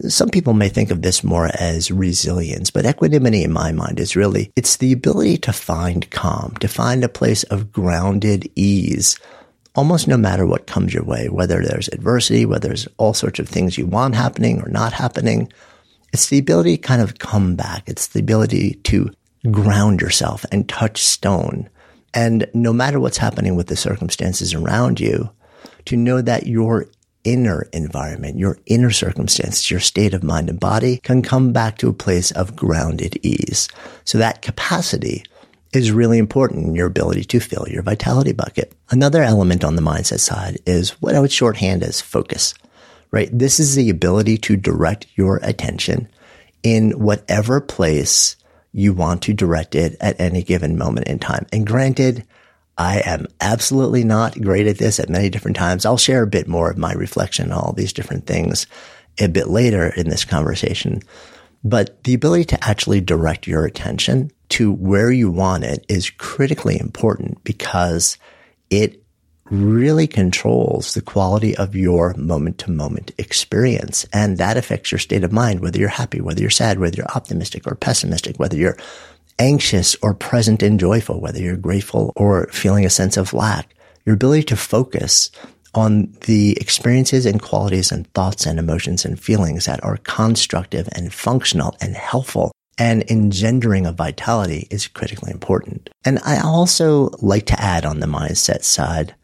Some 0.09 0.31
people 0.31 0.55
may 0.55 0.69
think 0.69 0.91
of 0.91 1.03
this 1.03 1.23
more 1.23 1.51
as 1.55 1.91
resilience, 1.91 2.71
but 2.71 2.87
equanimity 2.87 3.45
in 3.45 3.53
my 3.53 3.73
mind 3.73 4.01
is 4.01 4.17
really, 4.17 4.51
it's 4.57 4.77
the 4.79 4.93
ability 4.93 5.37
to 5.39 5.53
find 5.53 6.11
calm, 6.11 6.55
to 6.61 6.69
find 6.69 7.05
a 7.05 7.09
place 7.09 7.43
of 7.45 7.73
grounded 7.73 8.51
ease 8.57 9.19
almost 9.75 10.09
no 10.09 10.17
matter 10.17 10.47
what 10.47 10.67
comes 10.67 10.93
your 10.93 11.05
way, 11.05 11.29
whether 11.29 11.63
there's 11.63 11.89
adversity, 11.89 12.45
whether 12.45 12.69
there's 12.69 12.89
all 12.99 13.15
sorts 13.15 13.39
of 13.39 13.49
things 13.49 13.79
you 13.79 13.87
want 13.87 14.15
happening 14.15 14.61
or 14.61 14.69
not 14.69 14.93
happening. 14.93 15.51
It's 16.13 16.29
the 16.29 16.39
ability 16.39 16.77
to 16.77 16.83
kind 16.83 17.01
of 17.01 17.19
come 17.19 17.57
back. 17.57 17.85
It's 17.87 18.09
the 18.09 18.21
ability 18.21 18.75
to 18.85 19.11
ground 19.51 20.01
yourself 20.01 20.45
and 20.53 20.69
touch 20.69 21.03
stone. 21.03 21.69
And 22.15 22.47
no 22.53 22.73
matter 22.73 23.01
what's 23.01 23.17
happening 23.17 23.57
with 23.57 23.69
the 23.69 23.77
circumstances 23.77 24.53
around 24.53 25.01
you, 25.01 25.31
to 25.87 25.97
know 25.97 26.21
that 26.21 26.47
your 26.47 26.87
inner 27.25 27.69
environment, 27.73 28.39
your 28.39 28.59
inner 28.67 28.91
circumstances, 28.91 29.71
your 29.71 29.81
state 29.81 30.15
of 30.15 30.23
mind 30.23 30.49
and 30.49 30.59
body 30.59 30.99
can 30.99 31.23
come 31.23 31.53
back 31.53 31.79
to 31.79 31.89
a 31.89 31.95
place 31.95 32.31
of 32.33 32.57
grounded 32.57 33.19
ease. 33.25 33.69
So 34.05 34.19
that 34.19 34.43
capacity 34.43 35.25
is 35.73 35.93
really 35.93 36.19
important 36.19 36.67
in 36.67 36.75
your 36.75 36.87
ability 36.87 37.25
to 37.25 37.41
fill 37.41 37.67
your 37.69 37.83
vitality 37.83 38.33
bucket. 38.33 38.73
Another 38.91 39.23
element 39.23 39.65
on 39.65 39.77
the 39.77 39.83
mindset 39.83 40.21
side 40.21 40.59
is 40.67 40.91
what 41.01 41.15
I 41.15 41.21
would 41.21 41.33
shorthand 41.33 41.83
as 41.83 42.01
focus, 42.01 42.55
right? 43.11 43.31
This 43.33 43.59
is 43.59 43.75
the 43.75 43.89
ability 43.89 44.37
to 44.39 44.57
direct 44.57 45.07
your 45.15 45.41
attention 45.43 46.09
in 46.63 46.91
whatever 46.93 47.61
place 47.61 48.37
you 48.73 48.93
want 48.93 49.23
to 49.23 49.35
direct 49.35 49.75
it 49.75 49.97
at 50.01 50.21
any 50.21 50.43
given 50.43 50.79
moment 50.79 51.09
in 51.09 51.19
time. 51.19 51.47
And 51.53 51.67
granted, 51.67 52.25
I 52.79 53.01
am 53.01 53.27
absolutely 53.41 54.05
not 54.05 54.41
great 54.41 54.67
at 54.67 54.79
this 54.79 54.99
at 54.99 55.09
many 55.09 55.29
different 55.29 55.57
times. 55.57 55.85
I'll 55.85 55.99
share 55.99 56.23
a 56.23 56.29
bit 56.29 56.49
more 56.49 56.71
of 56.71 56.79
my 56.79 56.93
reflection 56.93 57.53
on 57.53 57.59
all 57.59 57.73
these 57.73 57.93
different 57.93 58.27
things 58.27 58.67
a 59.19 59.29
bit 59.29 59.49
later 59.49 59.89
in 59.89 60.09
this 60.09 60.25
conversation. 60.25 61.03
But 61.65 62.03
the 62.05 62.15
ability 62.15 62.47
to 62.47 62.65
actually 62.65 63.01
direct 63.01 63.47
your 63.47 63.65
attention 63.65 64.31
to 64.51 64.73
where 64.73 65.13
you 65.13 65.31
want 65.31 65.65
it 65.65 65.85
is 65.89 66.11
critically 66.11 66.79
important 66.81 67.43
because 67.45 68.19
it 68.71 69.03
really 69.45 70.07
controls 70.07 70.95
the 70.95 71.03
quality 71.03 71.55
of 71.57 71.77
your 71.77 72.15
moment 72.15 72.59
to 72.59 72.71
moment 72.71 73.13
experience. 73.19 74.07
And 74.13 74.39
that 74.39 74.57
affects 74.57 74.91
your 74.91 74.99
state 74.99 75.25
of 75.25 75.33
mind, 75.33 75.61
whether 75.61 75.79
you're 75.79 75.89
happy, 75.89 76.21
whether 76.21 76.41
you're 76.41 76.51
sad, 76.51 76.79
whether 76.79 76.97
you're 76.97 77.15
optimistic 77.15 77.67
or 77.67 77.75
pessimistic, 77.75 78.39
whether 78.39 78.57
you're 78.57 78.79
anxious 79.39 79.97
or 80.03 80.15
present 80.15 80.63
and 80.63 80.79
joyful, 80.79 81.21
whether 81.21 81.39
you're 81.39 81.57
grateful 81.57 82.13
or 82.17 82.49
feeling 82.49 82.85
a 82.85 82.91
sense 82.91 83.17
of 83.17 83.33
lack. 83.33 83.75
Your 84.05 84.15
ability 84.15 84.45
to 84.45 84.57
focus 84.57 85.31
on 85.75 86.13
the 86.27 86.57
experiences 86.61 87.25
and 87.25 87.41
qualities 87.41 87.93
and 87.93 88.13
thoughts 88.15 88.47
and 88.47 88.59
emotions 88.59 89.05
and 89.05 89.19
feelings 89.19 89.65
that 89.65 89.83
are 89.83 89.97
constructive 89.99 90.89
and 90.93 91.13
functional 91.13 91.77
and 91.81 91.95
helpful 91.95 92.53
and 92.79 93.05
engendering 93.11 93.87
of 93.87 93.95
vitality 93.97 94.67
is 94.71 94.89
critically 94.89 95.31
important. 95.31 95.91
And 96.05 96.19
I 96.25 96.41
also 96.41 97.11
like 97.21 97.47
to 97.47 97.61
add 97.61 97.85
on 97.85 98.01
the 98.01 98.07
mindset 98.07 98.65
side 98.65 99.15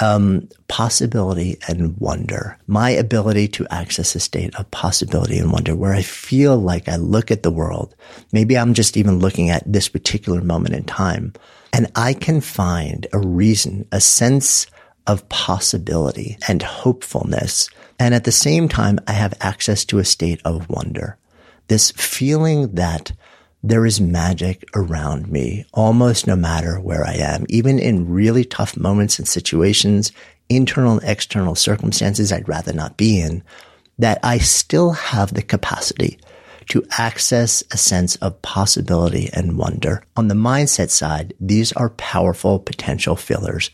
um, 0.00 0.48
possibility 0.68 1.58
and 1.68 1.96
wonder. 1.98 2.58
My 2.66 2.90
ability 2.90 3.48
to 3.48 3.66
access 3.70 4.14
a 4.14 4.20
state 4.20 4.54
of 4.56 4.70
possibility 4.70 5.38
and 5.38 5.50
wonder 5.52 5.74
where 5.74 5.94
I 5.94 6.02
feel 6.02 6.56
like 6.56 6.88
I 6.88 6.96
look 6.96 7.30
at 7.30 7.42
the 7.42 7.50
world. 7.50 7.94
Maybe 8.32 8.56
I'm 8.56 8.74
just 8.74 8.96
even 8.96 9.18
looking 9.18 9.50
at 9.50 9.62
this 9.66 9.88
particular 9.88 10.40
moment 10.40 10.74
in 10.74 10.84
time 10.84 11.32
and 11.72 11.90
I 11.94 12.14
can 12.14 12.40
find 12.40 13.06
a 13.12 13.18
reason, 13.18 13.86
a 13.92 14.00
sense 14.00 14.66
of 15.06 15.28
possibility 15.28 16.38
and 16.46 16.62
hopefulness. 16.62 17.68
And 17.98 18.14
at 18.14 18.24
the 18.24 18.32
same 18.32 18.68
time, 18.68 18.98
I 19.06 19.12
have 19.12 19.34
access 19.40 19.84
to 19.86 19.98
a 19.98 20.04
state 20.04 20.40
of 20.44 20.68
wonder. 20.68 21.16
This 21.68 21.90
feeling 21.90 22.74
that 22.74 23.12
there 23.62 23.84
is 23.84 24.00
magic 24.00 24.64
around 24.74 25.28
me 25.28 25.64
almost 25.74 26.26
no 26.26 26.36
matter 26.36 26.78
where 26.80 27.04
I 27.04 27.14
am, 27.14 27.44
even 27.48 27.78
in 27.78 28.08
really 28.08 28.44
tough 28.44 28.76
moments 28.76 29.18
and 29.18 29.26
situations, 29.26 30.12
internal 30.48 30.98
and 30.98 31.08
external 31.08 31.54
circumstances 31.54 32.32
I'd 32.32 32.48
rather 32.48 32.72
not 32.72 32.96
be 32.96 33.20
in, 33.20 33.42
that 33.98 34.20
I 34.22 34.38
still 34.38 34.92
have 34.92 35.34
the 35.34 35.42
capacity 35.42 36.18
to 36.68 36.84
access 36.98 37.64
a 37.72 37.76
sense 37.76 38.16
of 38.16 38.40
possibility 38.42 39.30
and 39.32 39.58
wonder. 39.58 40.02
On 40.16 40.28
the 40.28 40.34
mindset 40.34 40.90
side, 40.90 41.34
these 41.40 41.72
are 41.72 41.90
powerful 41.90 42.58
potential 42.58 43.16
fillers 43.16 43.70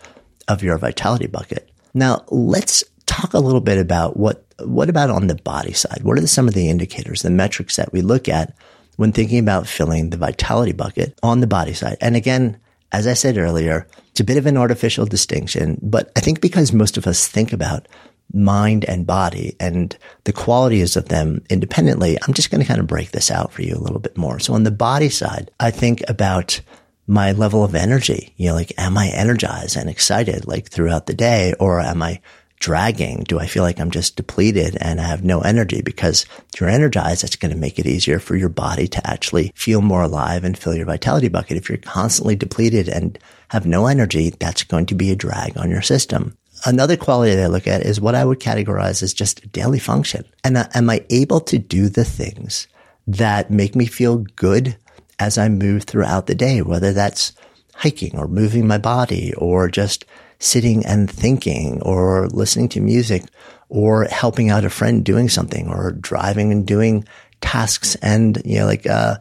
of 0.49 0.63
your 0.63 0.79
vitality 0.79 1.27
bucket. 1.27 1.71
Now 1.93 2.25
let's 2.29 2.85
talk 3.07 3.35
a 3.35 3.41
little 3.41 3.61
bit 3.61 3.79
about 3.79 4.17
what, 4.17 4.45
what 4.61 4.89
about 4.89 5.11
on 5.11 5.27
the 5.27 5.35
body 5.35 5.73
side? 5.73 6.01
What 6.03 6.19
are 6.19 6.27
some 6.27 6.49
of 6.49 6.55
the 6.55 6.71
indicators, 6.71 7.23
the 7.23 7.31
metrics 7.31 7.77
that 7.77 7.93
we 7.93 8.01
look 8.01 8.29
at 8.29 8.55
when 8.97 9.13
thinking 9.13 9.39
about 9.39 9.67
filling 9.67 10.11
the 10.11 10.17
vitality 10.17 10.73
bucket 10.73 11.19
on 11.23 11.41
the 11.41 11.47
body 11.47 11.75
side. 11.75 11.97
And 12.01 12.17
again, 12.17 12.59
as 12.93 13.07
I 13.07 13.15
said 13.15 13.37
earlier, 13.37 13.87
it's 14.11 14.21
a 14.21 14.25
bit 14.25 14.37
of 14.37 14.47
an 14.47 14.57
artificial 14.57 15.07
distinction, 15.07 15.79
but 15.83 16.13
I 16.17 16.21
think 16.21 16.41
because 16.41 16.73
most 16.73 16.97
of 16.97 17.07
us 17.07 17.27
think 17.27 17.53
about 17.53 17.89
mind 18.33 18.85
and 18.85 19.07
body 19.07 19.57
and 19.61 19.97
the 20.25 20.33
qualities 20.33 20.97
of 20.97 21.09
them 21.09 21.43
independently, 21.51 22.17
I'm 22.23 22.35
just 22.35 22.51
going 22.51 22.61
to 22.61 22.67
kind 22.67 22.81
of 22.81 22.87
break 22.87 23.11
this 23.11 23.31
out 23.31 23.53
for 23.53 23.63
you 23.63 23.75
a 23.75 23.83
little 23.83 23.99
bit 23.99 24.17
more. 24.17 24.39
So 24.39 24.55
on 24.55 24.63
the 24.63 24.71
body 24.71 25.09
side, 25.09 25.51
I 25.59 25.71
think 25.71 26.03
about 26.09 26.61
my 27.07 27.33
level 27.33 27.65
of 27.65 27.75
energy, 27.75 28.33
you 28.37 28.49
know, 28.49 28.55
like, 28.55 28.73
am 28.79 28.97
I 28.97 29.09
energized 29.09 29.77
and 29.77 29.91
excited 29.91 30.47
like 30.47 30.69
throughout 30.69 31.07
the 31.07 31.15
day 31.15 31.55
or 31.61 31.81
am 31.81 32.03
I 32.03 32.21
dragging? 32.65 33.23
Do 33.29 33.39
I 33.39 33.47
feel 33.47 33.63
like 33.63 33.79
I'm 33.79 33.91
just 33.91 34.17
depleted 34.17 34.79
and 34.81 34.99
I 34.99 35.05
have 35.05 35.23
no 35.23 35.43
energy? 35.43 35.83
Because 35.83 36.25
if 36.55 36.59
you're 36.59 36.71
energized, 36.71 37.23
that's 37.23 37.37
going 37.37 37.53
to 37.53 37.59
make 37.59 37.79
it 37.79 37.85
easier 37.85 38.19
for 38.19 38.37
your 38.37 38.49
body 38.49 38.89
to 38.89 39.07
actually 39.07 39.53
feel 39.55 39.83
more 39.83 40.05
alive 40.05 40.45
and 40.45 40.57
fill 40.57 40.75
your 40.75 40.87
vitality 40.87 41.29
bucket. 41.29 41.59
If 41.59 41.69
you're 41.69 41.77
constantly 41.77 42.37
depleted 42.37 42.89
and 42.89 43.19
have 43.49 43.67
no 43.67 43.87
energy, 43.87 44.31
that's 44.31 44.65
going 44.65 44.87
to 44.87 44.95
be 44.95 45.11
a 45.11 45.15
drag 45.15 45.59
on 45.59 45.71
your 45.71 45.83
system. 45.83 46.39
Another 46.65 46.97
quality 46.97 47.35
that 47.35 47.45
I 47.45 47.49
look 47.49 47.67
at 47.67 47.83
is 47.83 48.01
what 48.01 48.15
I 48.15 48.25
would 48.25 48.41
categorize 48.41 49.03
as 49.03 49.13
just 49.13 49.53
daily 49.53 49.79
function. 49.79 50.25
And 50.43 50.57
am 50.57 50.89
I 50.89 51.05
able 51.11 51.41
to 51.41 51.59
do 51.59 51.91
the 51.91 52.07
things 52.07 52.67
that 53.07 53.51
make 53.51 53.77
me 53.77 53.85
feel 53.85 54.25
good 54.37 54.79
as 55.19 55.37
I 55.37 55.51
move 55.51 55.83
throughout 55.83 56.29
the 56.29 56.35
day, 56.35 56.63
whether 56.63 56.95
that's 56.95 57.35
hiking 57.75 58.19
or 58.19 58.27
moving 58.27 58.67
my 58.67 58.79
body 58.79 59.35
or 59.35 59.69
just 59.69 60.07
sitting 60.45 60.85
and 60.85 61.11
thinking 61.11 61.81
or 61.83 62.29
listening 62.29 62.69
to 62.69 62.81
music 62.81 63.25
or 63.71 64.05
helping 64.05 64.51
out 64.51 64.65
a 64.65 64.71
friend 64.71 65.05
doing 65.05 65.29
something 65.29 65.69
or 65.69 65.93
driving 65.93 66.53
and 66.53 66.67
doing 66.67 67.05
tasks 67.41 67.97
and, 67.97 68.41
you 68.45 68.59
know, 68.59 68.67
like, 68.67 68.87
uh, 68.87 69.17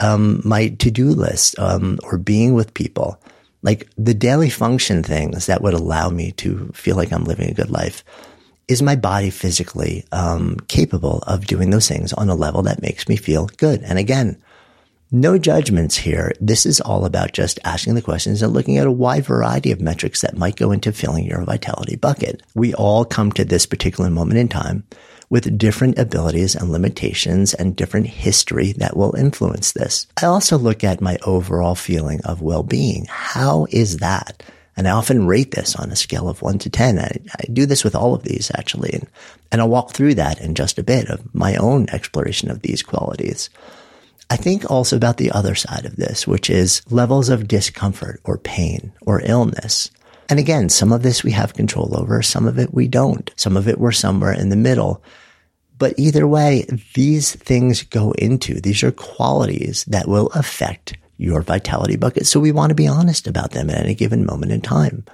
um, 0.00 0.40
my 0.44 0.68
to-do 0.68 1.10
list, 1.10 1.58
um, 1.58 1.98
or 2.04 2.16
being 2.16 2.54
with 2.54 2.74
people, 2.74 3.20
like 3.62 3.90
the 3.98 4.14
daily 4.14 4.48
function 4.50 5.02
things 5.02 5.46
that 5.46 5.62
would 5.62 5.74
allow 5.74 6.08
me 6.08 6.30
to 6.32 6.70
feel 6.72 6.94
like 6.94 7.12
I'm 7.12 7.24
living 7.24 7.50
a 7.50 7.54
good 7.54 7.70
life. 7.70 8.04
Is 8.68 8.80
my 8.80 8.94
body 8.94 9.30
physically, 9.30 10.04
um, 10.12 10.58
capable 10.68 11.24
of 11.26 11.46
doing 11.46 11.70
those 11.70 11.88
things 11.88 12.12
on 12.12 12.28
a 12.28 12.36
level 12.36 12.62
that 12.62 12.82
makes 12.82 13.08
me 13.08 13.16
feel 13.16 13.50
good? 13.56 13.82
And 13.82 13.98
again, 13.98 14.40
no 15.10 15.38
judgments 15.38 15.96
here. 15.96 16.32
This 16.40 16.66
is 16.66 16.80
all 16.80 17.04
about 17.04 17.32
just 17.32 17.58
asking 17.64 17.94
the 17.94 18.02
questions 18.02 18.42
and 18.42 18.52
looking 18.52 18.78
at 18.78 18.86
a 18.86 18.92
wide 18.92 19.24
variety 19.24 19.72
of 19.72 19.80
metrics 19.80 20.20
that 20.20 20.36
might 20.36 20.56
go 20.56 20.70
into 20.70 20.92
filling 20.92 21.24
your 21.24 21.42
vitality 21.44 21.96
bucket. 21.96 22.42
We 22.54 22.74
all 22.74 23.04
come 23.04 23.32
to 23.32 23.44
this 23.44 23.66
particular 23.66 24.10
moment 24.10 24.38
in 24.38 24.48
time 24.48 24.84
with 25.30 25.58
different 25.58 25.98
abilities 25.98 26.54
and 26.54 26.70
limitations 26.70 27.54
and 27.54 27.76
different 27.76 28.06
history 28.06 28.72
that 28.72 28.96
will 28.96 29.14
influence 29.14 29.72
this. 29.72 30.06
I 30.20 30.26
also 30.26 30.56
look 30.56 30.84
at 30.84 31.00
my 31.00 31.18
overall 31.24 31.74
feeling 31.74 32.20
of 32.24 32.40
well-being. 32.40 33.06
How 33.08 33.66
is 33.70 33.98
that? 33.98 34.42
And 34.76 34.86
I 34.86 34.92
often 34.92 35.26
rate 35.26 35.50
this 35.50 35.74
on 35.74 35.90
a 35.90 35.96
scale 35.96 36.28
of 36.28 36.40
one 36.40 36.58
to 36.60 36.70
10. 36.70 36.98
I, 36.98 37.18
I, 37.38 37.44
do 37.52 37.66
this 37.66 37.82
with 37.82 37.96
all 37.96 38.14
of 38.14 38.22
these 38.22 38.50
actually. 38.54 38.92
And, 38.92 39.06
and 39.50 39.60
I'll 39.60 39.68
walk 39.68 39.90
through 39.90 40.14
that 40.14 40.40
in 40.40 40.54
just 40.54 40.78
a 40.78 40.84
bit 40.84 41.08
of 41.08 41.34
my 41.34 41.56
own 41.56 41.88
exploration 41.90 42.48
of 42.48 42.62
these 42.62 42.82
qualities. 42.82 43.50
I 44.30 44.36
think 44.36 44.70
also 44.70 44.96
about 44.96 45.16
the 45.16 45.30
other 45.30 45.54
side 45.54 45.86
of 45.86 45.96
this, 45.96 46.26
which 46.26 46.50
is 46.50 46.82
levels 46.90 47.28
of 47.28 47.48
discomfort 47.48 48.20
or 48.24 48.36
pain 48.38 48.92
or 49.02 49.22
illness. 49.24 49.90
And 50.28 50.38
again, 50.38 50.68
some 50.68 50.92
of 50.92 51.02
this 51.02 51.24
we 51.24 51.30
have 51.32 51.54
control 51.54 51.96
over, 51.98 52.20
some 52.20 52.46
of 52.46 52.58
it 52.58 52.74
we 52.74 52.88
don't. 52.88 53.30
Some 53.36 53.56
of 53.56 53.66
it 53.66 53.78
we're 53.78 53.92
somewhere 53.92 54.32
in 54.32 54.50
the 54.50 54.56
middle. 54.56 55.02
But 55.78 55.94
either 55.96 56.26
way, 56.26 56.66
these 56.94 57.34
things 57.34 57.82
go 57.84 58.12
into, 58.12 58.60
these 58.60 58.82
are 58.82 58.90
qualities 58.90 59.84
that 59.84 60.08
will 60.08 60.26
affect 60.28 60.96
your 61.16 61.40
vitality 61.40 61.96
bucket. 61.96 62.26
So 62.26 62.40
we 62.40 62.52
want 62.52 62.70
to 62.70 62.74
be 62.74 62.86
honest 62.86 63.26
about 63.26 63.52
them 63.52 63.70
at 63.70 63.78
any 63.78 63.94
given 63.94 64.26
moment 64.26 64.52
in 64.52 64.60
time. 64.60 65.04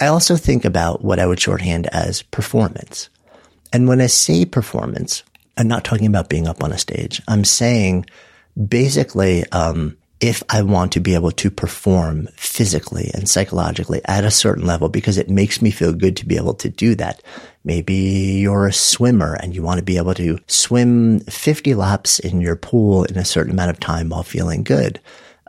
I 0.00 0.06
also 0.06 0.36
think 0.36 0.64
about 0.64 1.02
what 1.02 1.18
I 1.18 1.26
would 1.26 1.40
shorthand 1.40 1.88
as 1.88 2.22
performance. 2.22 3.08
And 3.72 3.88
when 3.88 4.00
I 4.00 4.06
say 4.06 4.44
performance, 4.44 5.24
I'm 5.56 5.68
not 5.68 5.84
talking 5.84 6.06
about 6.06 6.28
being 6.28 6.46
up 6.46 6.62
on 6.62 6.70
a 6.70 6.78
stage. 6.78 7.20
I'm 7.26 7.44
saying 7.44 8.06
basically, 8.66 9.44
um, 9.52 9.96
if 10.20 10.42
I 10.48 10.62
want 10.62 10.92
to 10.92 11.00
be 11.00 11.14
able 11.14 11.30
to 11.30 11.50
perform 11.50 12.26
physically 12.36 13.10
and 13.14 13.28
psychologically 13.28 14.00
at 14.06 14.24
a 14.24 14.30
certain 14.30 14.66
level 14.66 14.88
because 14.88 15.16
it 15.16 15.30
makes 15.30 15.62
me 15.62 15.70
feel 15.70 15.92
good 15.92 16.16
to 16.16 16.26
be 16.26 16.36
able 16.36 16.54
to 16.54 16.68
do 16.68 16.96
that. 16.96 17.22
Maybe 17.64 17.94
you're 17.94 18.66
a 18.66 18.72
swimmer 18.72 19.34
and 19.34 19.54
you 19.54 19.62
want 19.62 19.78
to 19.78 19.84
be 19.84 19.96
able 19.96 20.14
to 20.14 20.38
swim 20.48 21.20
50 21.20 21.74
laps 21.74 22.18
in 22.18 22.40
your 22.40 22.56
pool 22.56 23.04
in 23.04 23.16
a 23.16 23.24
certain 23.24 23.52
amount 23.52 23.70
of 23.70 23.78
time 23.78 24.08
while 24.08 24.24
feeling 24.24 24.64
good. 24.64 25.00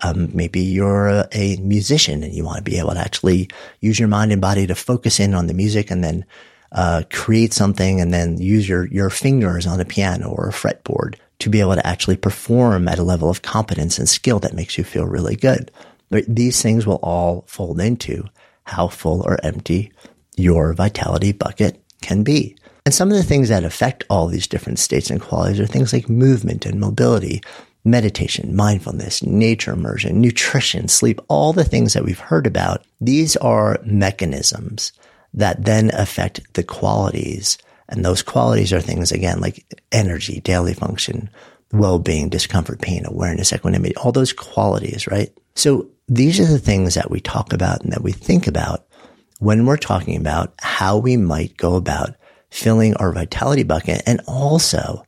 Um, 0.01 0.29
maybe 0.33 0.61
you're 0.61 1.25
a, 1.33 1.57
musician 1.57 2.23
and 2.23 2.33
you 2.33 2.45
want 2.45 2.57
to 2.57 2.63
be 2.63 2.77
able 2.77 2.91
to 2.91 2.99
actually 2.99 3.49
use 3.81 3.99
your 3.99 4.07
mind 4.07 4.31
and 4.31 4.41
body 4.41 4.67
to 4.67 4.75
focus 4.75 5.19
in 5.19 5.33
on 5.33 5.47
the 5.47 5.53
music 5.53 5.89
and 5.89 6.03
then 6.03 6.25
uh, 6.71 7.03
create 7.11 7.53
something 7.53 7.99
and 7.99 8.13
then 8.13 8.37
use 8.37 8.69
your 8.69 8.85
your 8.87 9.09
fingers 9.09 9.65
on 9.65 9.79
a 9.79 9.85
piano 9.85 10.29
or 10.29 10.47
a 10.47 10.53
fretboard 10.53 11.15
to 11.39 11.49
be 11.49 11.59
able 11.61 11.75
to 11.75 11.87
actually 11.87 12.17
perform 12.17 12.87
at 12.87 12.99
a 12.99 13.03
level 13.03 13.29
of 13.29 13.41
competence 13.41 13.97
and 13.97 14.07
skill 14.09 14.39
that 14.39 14.53
makes 14.53 14.77
you 14.77 14.83
feel 14.83 15.05
really 15.05 15.35
good. 15.35 15.71
These 16.09 16.61
things 16.61 16.85
will 16.85 16.99
all 17.01 17.43
fold 17.47 17.79
into 17.79 18.25
how 18.63 18.87
full 18.87 19.21
or 19.21 19.43
empty 19.43 19.91
your 20.35 20.73
vitality 20.73 21.31
bucket 21.31 21.81
can 22.01 22.23
be. 22.23 22.55
And 22.85 22.93
some 22.93 23.11
of 23.11 23.17
the 23.17 23.23
things 23.23 23.49
that 23.49 23.63
affect 23.63 24.03
all 24.09 24.27
these 24.27 24.47
different 24.47 24.79
states 24.79 25.09
and 25.09 25.21
qualities 25.21 25.59
are 25.59 25.67
things 25.67 25.93
like 25.93 26.09
movement 26.09 26.65
and 26.65 26.79
mobility, 26.79 27.41
meditation, 27.85 28.55
mindfulness, 28.55 29.21
nature 29.23 29.73
immersion, 29.73 30.19
nutrition, 30.19 30.87
sleep, 30.87 31.21
all 31.27 31.53
the 31.53 31.63
things 31.63 31.93
that 31.93 32.03
we've 32.03 32.19
heard 32.19 32.47
about. 32.47 32.83
These 32.99 33.37
are 33.37 33.79
mechanisms 33.83 34.91
that 35.33 35.65
then 35.65 35.91
affect 35.93 36.53
the 36.55 36.63
qualities. 36.63 37.57
And 37.89 38.05
those 38.05 38.21
qualities 38.21 38.71
are 38.71 38.81
things 38.81 39.11
again 39.11 39.41
like 39.41 39.65
energy, 39.91 40.39
daily 40.41 40.73
function, 40.73 41.29
well-being, 41.71 42.29
discomfort, 42.29 42.81
pain, 42.81 43.05
awareness, 43.05 43.51
equanimity, 43.51 43.95
all 43.97 44.11
those 44.11 44.33
qualities, 44.33 45.07
right? 45.07 45.35
So 45.55 45.89
these 46.07 46.39
are 46.39 46.45
the 46.45 46.59
things 46.59 46.93
that 46.93 47.11
we 47.11 47.19
talk 47.19 47.51
about 47.51 47.83
and 47.83 47.91
that 47.91 48.03
we 48.03 48.11
think 48.11 48.47
about 48.47 48.85
when 49.39 49.65
we're 49.65 49.77
talking 49.77 50.15
about 50.15 50.53
how 50.59 50.97
we 50.97 51.17
might 51.17 51.57
go 51.57 51.75
about 51.75 52.15
filling 52.49 52.95
our 52.95 53.11
vitality 53.11 53.63
bucket. 53.63 54.01
And 54.05 54.21
also 54.27 55.03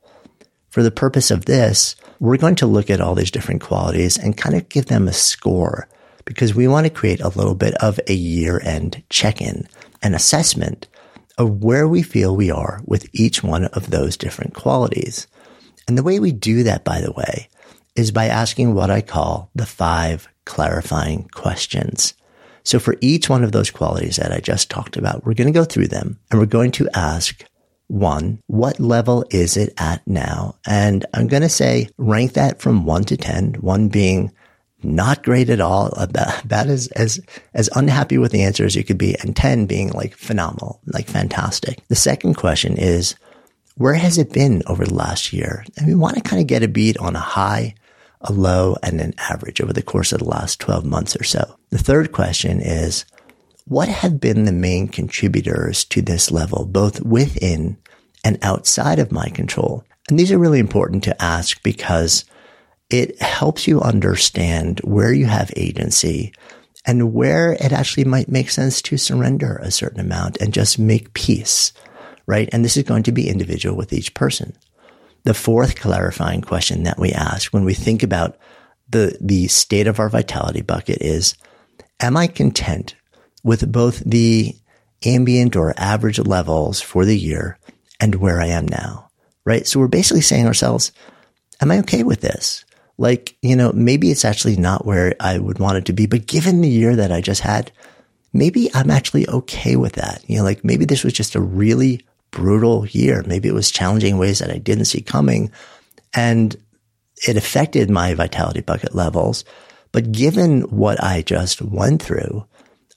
for 0.70 0.84
the 0.84 0.92
purpose 0.92 1.32
of 1.32 1.46
this, 1.46 1.96
we're 2.20 2.38
going 2.38 2.56
to 2.56 2.68
look 2.68 2.90
at 2.90 3.02
all 3.02 3.16
these 3.16 3.32
different 3.32 3.62
qualities 3.62 4.18
and 4.18 4.38
kind 4.38 4.56
of 4.56 4.70
give 4.70 4.86
them 4.86 5.08
a 5.08 5.14
score 5.14 5.88
because 6.26 6.56
we 6.56 6.68
want 6.68 6.86
to 6.86 6.94
create 6.94 7.20
a 7.20 7.30
little 7.30 7.56
bit 7.56 7.74
of 7.76 8.00
a 8.08 8.14
year 8.14 8.62
end 8.64 9.04
check 9.10 9.42
in 9.42 9.68
and 10.02 10.16
assessment 10.16 10.88
of 11.42 11.64
where 11.64 11.88
we 11.88 12.04
feel 12.04 12.36
we 12.36 12.52
are 12.52 12.82
with 12.86 13.10
each 13.14 13.44
one 13.44 13.66
of 13.66 13.90
those 13.90 14.16
different 14.16 14.54
qualities. 14.54 15.28
And 15.88 15.98
the 15.98 16.04
way 16.04 16.20
we 16.20 16.32
do 16.32 16.64
that, 16.64 16.84
by 16.84 17.02
the 17.02 17.12
way, 17.12 17.50
is 17.96 18.12
by 18.12 18.28
asking 18.28 18.74
what 18.74 18.92
I 18.92 19.02
call 19.02 19.50
the 19.56 19.66
five 19.66 20.28
clarifying 20.46 21.28
questions. 21.30 22.14
So 22.64 22.80
for 22.80 22.96
each 23.02 23.28
one 23.28 23.44
of 23.44 23.52
those 23.52 23.72
qualities 23.72 24.18
that 24.18 24.32
I 24.32 24.40
just 24.40 24.70
talked 24.70 24.98
about, 24.98 25.26
we're 25.26 25.34
going 25.34 25.52
to 25.52 25.60
go 25.60 25.66
through 25.66 25.88
them 25.88 26.20
and 26.30 26.40
we're 26.40 26.46
going 26.46 26.72
to 26.74 26.90
ask 26.94 27.44
one, 27.88 28.40
what 28.48 28.80
level 28.80 29.26
is 29.32 29.58
it 29.58 29.74
at 29.78 30.06
now? 30.08 30.56
And 30.66 31.06
I'm 31.14 31.28
going 31.28 31.42
to 31.42 31.50
say 31.50 31.90
rank 31.98 32.34
that 32.34 32.62
from 32.62 32.86
one 32.86 33.04
to 33.06 33.18
10, 33.18 33.56
one 33.56 33.90
being 33.90 34.32
not 34.84 35.24
great 35.24 35.50
at 35.50 35.62
all, 35.62 35.88
about, 35.98 36.44
about 36.44 36.68
as, 36.68 36.88
as, 36.90 37.20
as 37.54 37.70
unhappy 37.76 38.18
with 38.18 38.32
the 38.32 38.44
answer 38.44 38.66
as 38.66 38.76
you 38.76 38.84
could 38.84 38.98
be, 38.98 39.16
and 39.20 39.36
10 39.36 39.66
being 39.66 39.90
like 39.92 40.16
phenomenal, 40.16 40.80
like 40.88 41.08
fantastic. 41.08 41.86
The 41.88 41.96
second 41.96 42.36
question 42.36 42.78
is, 42.78 43.16
where 43.76 43.94
has 43.94 44.18
it 44.18 44.34
been 44.34 44.62
over 44.68 44.86
the 44.86 44.94
last 44.94 45.34
year? 45.34 45.66
And 45.78 45.88
we 45.88 45.96
want 45.96 46.16
to 46.16 46.22
kind 46.22 46.42
of 46.42 46.48
get 46.48 46.64
a 46.64 46.68
beat 46.68 46.98
on 46.98 47.16
a 47.16 47.20
high, 47.20 47.76
a 48.22 48.32
low, 48.32 48.76
and 48.84 49.02
an 49.02 49.14
average 49.18 49.62
over 49.62 49.74
the 49.74 49.82
course 49.82 50.12
of 50.12 50.20
the 50.20 50.26
last 50.26 50.60
12 50.60 50.86
months 50.86 51.16
or 51.16 51.24
so. 51.24 51.58
The 51.70 51.78
third 51.78 52.12
question 52.12 52.60
is, 52.60 53.06
what 53.66 53.88
have 53.88 54.20
been 54.20 54.46
the 54.46 54.52
main 54.52 54.88
contributors 54.88 55.86
to 55.86 56.02
this 56.02 56.32
level, 56.32 56.66
both 56.66 57.02
within 57.02 57.78
and 58.24 58.38
outside 58.42 59.00
of 59.00 59.12
my 59.12 59.30
control? 59.30 59.84
And 60.10 60.20
these 60.20 60.32
are 60.32 60.38
really 60.38 60.60
important 60.60 61.04
to 61.06 61.22
ask 61.22 61.62
because 61.64 62.26
it 62.92 63.20
helps 63.22 63.68
you 63.68 63.82
understand 63.82 64.82
where 64.84 65.14
you 65.14 65.26
have 65.26 65.52
agency 65.56 66.34
and 66.86 67.14
where 67.14 67.54
it 67.54 67.72
actually 67.72 68.04
might 68.04 68.28
make 68.28 68.50
sense 68.50 68.82
to 68.82 68.98
surrender 68.98 69.58
a 69.58 69.72
certain 69.72 70.02
amount 70.02 70.38
and 70.42 70.54
just 70.54 70.78
make 70.78 71.14
peace, 71.14 71.72
right? 72.26 72.50
And 72.52 72.66
this 72.66 72.76
is 72.76 72.84
going 72.84 73.04
to 73.04 73.14
be 73.14 73.30
individual 73.30 73.78
with 73.78 73.94
each 73.94 74.14
person. 74.14 74.54
The 75.24 75.34
fourth 75.34 75.80
clarifying 75.80 76.42
question 76.42 76.84
that 76.84 77.00
we 77.00 77.14
ask 77.14 77.54
when 77.54 77.64
we 77.64 77.74
think 77.74 78.04
about 78.04 78.38
the, 78.90 79.18
the 79.22 79.48
state 79.48 79.88
of 79.88 80.00
our 80.00 80.10
vitality 80.10 80.62
bucket 80.62 80.98
is, 81.02 81.36
am 82.02 82.18
I 82.18 82.28
content 82.28 82.96
with 83.42 83.72
both 83.72 84.00
the 84.00 84.54
ambient 85.06 85.56
or 85.56 85.74
average 85.78 86.20
levels 86.20 86.82
for 86.82 87.06
the 87.06 87.18
year 87.18 87.58
and 88.02 88.16
where 88.16 88.42
I 88.42 88.48
am 88.48 88.68
now? 88.68 89.10
Right. 89.46 89.66
So 89.66 89.80
we're 89.80 89.88
basically 89.88 90.22
saying 90.22 90.46
ourselves, 90.46 90.92
am 91.62 91.72
I 91.72 91.80
okay 91.80 92.04
with 92.04 92.20
this? 92.20 92.66
Like, 93.02 93.36
you 93.42 93.56
know, 93.56 93.72
maybe 93.74 94.12
it's 94.12 94.24
actually 94.24 94.58
not 94.58 94.86
where 94.86 95.16
I 95.20 95.40
would 95.40 95.58
want 95.58 95.80
it 95.80 95.86
to 95.86 95.94
be, 95.94 96.06
but 96.06 96.28
given 96.28 96.62
the 96.62 96.70
year 96.70 96.96
that 96.96 97.12
I 97.12 97.20
just 97.20 97.42
had, 97.42 97.72
maybe 98.32 98.70
I'm 98.76 98.92
actually 98.92 99.28
okay 99.28 99.76
with 99.76 99.94
that. 99.94 100.24
You 100.30 100.38
know, 100.38 100.44
like 100.44 100.64
maybe 100.64 100.86
this 100.86 101.04
was 101.04 101.14
just 101.14 101.34
a 101.34 101.42
really 101.42 102.06
brutal 102.30 102.86
year. 102.86 103.24
Maybe 103.26 103.50
it 103.50 103.56
was 103.56 103.72
challenging 103.72 104.20
ways 104.20 104.38
that 104.38 104.52
I 104.52 104.60
didn't 104.60 104.86
see 104.86 105.02
coming 105.02 105.52
and 106.14 106.56
it 107.28 107.38
affected 107.38 107.90
my 107.90 108.14
vitality 108.14 108.62
bucket 108.62 108.94
levels. 108.94 109.46
But 109.92 110.12
given 110.12 110.62
what 110.62 111.04
I 111.04 111.24
just 111.24 111.60
went 111.60 112.04
through, 112.04 112.46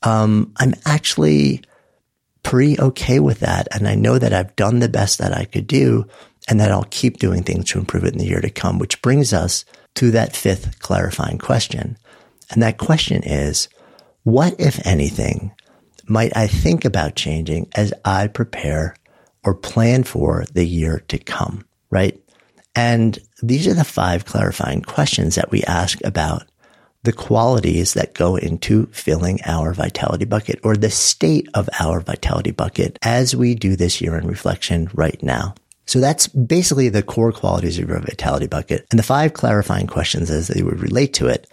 um, 0.02 0.52
I'm 0.58 0.74
actually 0.84 1.62
pretty 2.42 2.78
okay 2.78 3.20
with 3.20 3.40
that. 3.40 3.68
And 3.72 3.88
I 3.88 3.94
know 3.94 4.18
that 4.18 4.34
I've 4.34 4.54
done 4.54 4.80
the 4.80 4.88
best 4.90 5.16
that 5.16 5.32
I 5.32 5.46
could 5.46 5.66
do 5.66 6.06
and 6.48 6.60
that 6.60 6.70
I'll 6.70 6.86
keep 6.90 7.18
doing 7.18 7.42
things 7.42 7.70
to 7.70 7.78
improve 7.78 8.04
it 8.04 8.12
in 8.12 8.18
the 8.18 8.26
year 8.26 8.40
to 8.40 8.50
come, 8.50 8.78
which 8.78 9.00
brings 9.02 9.32
us 9.32 9.64
to 9.94 10.10
that 10.10 10.36
fifth 10.36 10.78
clarifying 10.80 11.38
question. 11.38 11.96
And 12.50 12.62
that 12.62 12.78
question 12.78 13.22
is, 13.22 13.68
what, 14.24 14.54
if 14.58 14.84
anything, 14.86 15.52
might 16.06 16.36
I 16.36 16.46
think 16.46 16.84
about 16.84 17.16
changing 17.16 17.68
as 17.74 17.92
I 18.04 18.26
prepare 18.28 18.96
or 19.44 19.54
plan 19.54 20.02
for 20.02 20.44
the 20.52 20.64
year 20.64 21.02
to 21.08 21.18
come? 21.18 21.64
Right. 21.90 22.20
And 22.74 23.18
these 23.42 23.66
are 23.66 23.74
the 23.74 23.84
five 23.84 24.24
clarifying 24.24 24.82
questions 24.82 25.36
that 25.36 25.50
we 25.50 25.62
ask 25.64 26.02
about 26.04 26.44
the 27.04 27.12
qualities 27.12 27.94
that 27.94 28.14
go 28.14 28.36
into 28.36 28.86
filling 28.86 29.38
our 29.44 29.74
vitality 29.74 30.24
bucket 30.24 30.58
or 30.64 30.74
the 30.74 30.90
state 30.90 31.46
of 31.54 31.68
our 31.78 32.00
vitality 32.00 32.50
bucket 32.50 32.98
as 33.02 33.36
we 33.36 33.54
do 33.54 33.76
this 33.76 34.00
year 34.00 34.16
in 34.18 34.26
reflection 34.26 34.90
right 34.94 35.22
now. 35.22 35.54
So 35.86 36.00
that's 36.00 36.28
basically 36.28 36.88
the 36.88 37.02
core 37.02 37.32
qualities 37.32 37.78
of 37.78 37.88
your 37.88 38.00
vitality 38.00 38.46
bucket 38.46 38.86
and 38.90 38.98
the 38.98 39.04
five 39.04 39.34
clarifying 39.34 39.86
questions 39.86 40.30
as 40.30 40.48
they 40.48 40.62
would 40.62 40.80
relate 40.80 41.12
to 41.14 41.26
it. 41.26 41.46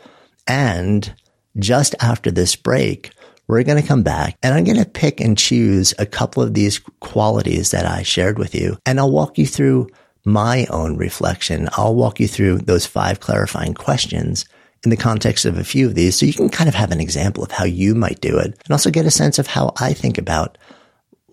And 0.47 1.13
just 1.57 1.95
after 1.99 2.31
this 2.31 2.55
break, 2.55 3.11
we're 3.47 3.63
going 3.63 3.81
to 3.81 3.87
come 3.87 4.03
back 4.03 4.37
and 4.41 4.53
I'm 4.53 4.63
going 4.63 4.77
to 4.77 4.85
pick 4.85 5.19
and 5.19 5.37
choose 5.37 5.93
a 5.99 6.05
couple 6.05 6.41
of 6.41 6.53
these 6.53 6.79
qualities 7.01 7.71
that 7.71 7.85
I 7.85 8.03
shared 8.03 8.39
with 8.39 8.55
you 8.55 8.77
and 8.85 8.99
I'll 8.99 9.11
walk 9.11 9.37
you 9.37 9.45
through 9.45 9.89
my 10.23 10.65
own 10.69 10.97
reflection. 10.97 11.67
I'll 11.73 11.95
walk 11.95 12.19
you 12.19 12.27
through 12.27 12.59
those 12.59 12.85
five 12.85 13.19
clarifying 13.19 13.73
questions 13.73 14.45
in 14.83 14.89
the 14.89 14.97
context 14.97 15.45
of 15.45 15.57
a 15.57 15.63
few 15.63 15.87
of 15.87 15.95
these 15.95 16.15
so 16.15 16.25
you 16.25 16.33
can 16.33 16.49
kind 16.49 16.69
of 16.69 16.75
have 16.75 16.91
an 16.91 17.01
example 17.01 17.43
of 17.43 17.51
how 17.51 17.65
you 17.65 17.93
might 17.93 18.21
do 18.21 18.37
it 18.37 18.45
and 18.45 18.71
also 18.71 18.89
get 18.89 19.05
a 19.05 19.11
sense 19.11 19.37
of 19.37 19.47
how 19.47 19.73
I 19.79 19.93
think 19.93 20.17
about 20.17 20.57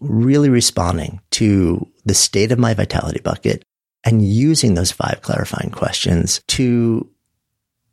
really 0.00 0.48
responding 0.48 1.20
to 1.32 1.86
the 2.08 2.14
state 2.14 2.52
of 2.52 2.58
my 2.58 2.74
vitality 2.74 3.20
bucket 3.20 3.62
and 4.04 4.26
using 4.26 4.74
those 4.74 4.92
five 4.92 5.20
clarifying 5.22 5.70
questions 5.70 6.40
to 6.48 7.08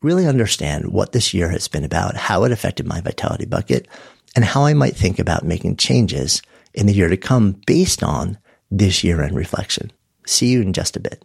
really 0.01 0.27
understand 0.27 0.91
what 0.91 1.11
this 1.11 1.33
year 1.33 1.49
has 1.49 1.67
been 1.67 1.83
about, 1.83 2.15
how 2.15 2.43
it 2.43 2.51
affected 2.51 2.85
my 2.85 3.01
vitality 3.01 3.45
bucket, 3.45 3.87
and 4.35 4.45
how 4.45 4.65
I 4.65 4.73
might 4.73 4.95
think 4.95 5.19
about 5.19 5.45
making 5.45 5.77
changes 5.77 6.41
in 6.73 6.85
the 6.85 6.93
year 6.93 7.09
to 7.09 7.17
come 7.17 7.61
based 7.65 8.03
on 8.03 8.37
this 8.69 9.03
year 9.03 9.23
in 9.23 9.33
reflection. 9.33 9.91
See 10.25 10.47
you 10.47 10.61
in 10.61 10.73
just 10.73 10.95
a 10.95 10.99
bit. 10.99 11.23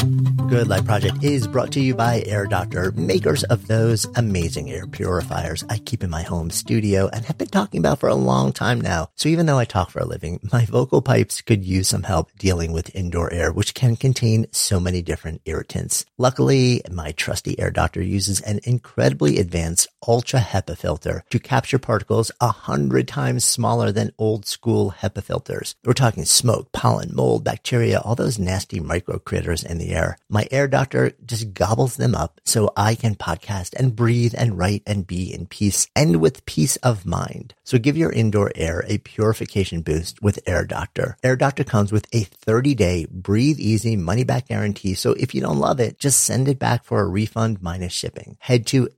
Good 0.00 0.66
Life 0.66 0.86
Project 0.86 1.22
is 1.22 1.46
brought 1.46 1.72
to 1.72 1.80
you 1.80 1.94
by 1.94 2.22
Air 2.24 2.46
Doctor, 2.46 2.90
makers 2.92 3.44
of 3.44 3.66
those 3.66 4.06
amazing 4.16 4.70
air 4.70 4.86
purifiers 4.86 5.62
I 5.68 5.76
keep 5.76 6.02
in 6.02 6.08
my 6.08 6.22
home 6.22 6.50
studio 6.50 7.10
and 7.12 7.26
have 7.26 7.36
been 7.36 7.48
talking 7.48 7.80
about 7.80 8.00
for 8.00 8.08
a 8.08 8.14
long 8.14 8.54
time 8.54 8.80
now. 8.80 9.10
So 9.14 9.28
even 9.28 9.44
though 9.44 9.58
I 9.58 9.66
talk 9.66 9.90
for 9.90 9.98
a 9.98 10.06
living, 10.06 10.40
my 10.50 10.64
vocal 10.64 11.02
pipes 11.02 11.42
could 11.42 11.66
use 11.66 11.88
some 11.88 12.04
help 12.04 12.30
dealing 12.38 12.72
with 12.72 12.94
indoor 12.96 13.30
air, 13.30 13.52
which 13.52 13.74
can 13.74 13.94
contain 13.94 14.46
so 14.52 14.80
many 14.80 15.02
different 15.02 15.42
irritants. 15.44 16.06
Luckily, 16.16 16.80
my 16.90 17.12
trusty 17.12 17.60
Air 17.60 17.70
Doctor 17.70 18.00
uses 18.00 18.40
an 18.40 18.60
incredibly 18.64 19.38
advanced 19.38 19.86
ultra 20.06 20.40
HEPA 20.40 20.76
filter 20.76 21.24
to 21.30 21.38
capture 21.38 21.78
particles 21.78 22.30
a 22.40 22.48
hundred 22.48 23.08
times 23.08 23.44
smaller 23.44 23.92
than 23.92 24.12
old 24.18 24.46
school 24.46 24.94
HEPA 25.00 25.22
filters. 25.22 25.74
We're 25.84 25.92
talking 25.92 26.24
smoke, 26.24 26.72
pollen, 26.72 27.10
mold, 27.14 27.44
bacteria, 27.44 28.00
all 28.00 28.14
those 28.14 28.38
nasty 28.38 28.80
micro 28.80 29.18
critters 29.18 29.62
in 29.62 29.78
the 29.78 29.90
air. 29.90 30.18
My 30.28 30.46
air 30.50 30.68
doctor 30.68 31.12
just 31.24 31.54
gobbles 31.54 31.96
them 31.96 32.14
up 32.14 32.40
so 32.44 32.72
I 32.76 32.94
can 32.94 33.14
podcast 33.14 33.74
and 33.74 33.96
breathe 33.96 34.34
and 34.36 34.58
write 34.58 34.82
and 34.86 35.06
be 35.06 35.32
in 35.32 35.46
peace 35.46 35.88
and 35.94 36.20
with 36.20 36.46
peace 36.46 36.76
of 36.76 37.06
mind. 37.06 37.54
So 37.64 37.78
give 37.78 37.96
your 37.96 38.12
indoor 38.12 38.50
air 38.54 38.84
a 38.88 38.98
purification 38.98 39.82
boost 39.82 40.20
with 40.22 40.40
Air 40.46 40.64
Doctor. 40.64 41.16
Air 41.22 41.36
Doctor 41.36 41.64
comes 41.64 41.92
with 41.92 42.06
a 42.12 42.24
30 42.24 42.74
day 42.74 43.06
breathe 43.10 43.60
easy 43.60 43.96
money 43.96 44.24
back 44.24 44.48
guarantee. 44.48 44.94
So 44.94 45.12
if 45.12 45.34
you 45.34 45.40
don't 45.40 45.58
love 45.58 45.78
it, 45.80 45.98
just 45.98 46.20
send 46.24 46.48
it 46.48 46.58
back 46.58 46.84
for 46.84 47.00
a 47.00 47.06
refund 47.06 47.62
minus 47.62 47.92
shipping. 47.92 48.36
Head 48.40 48.66
to 48.68 48.88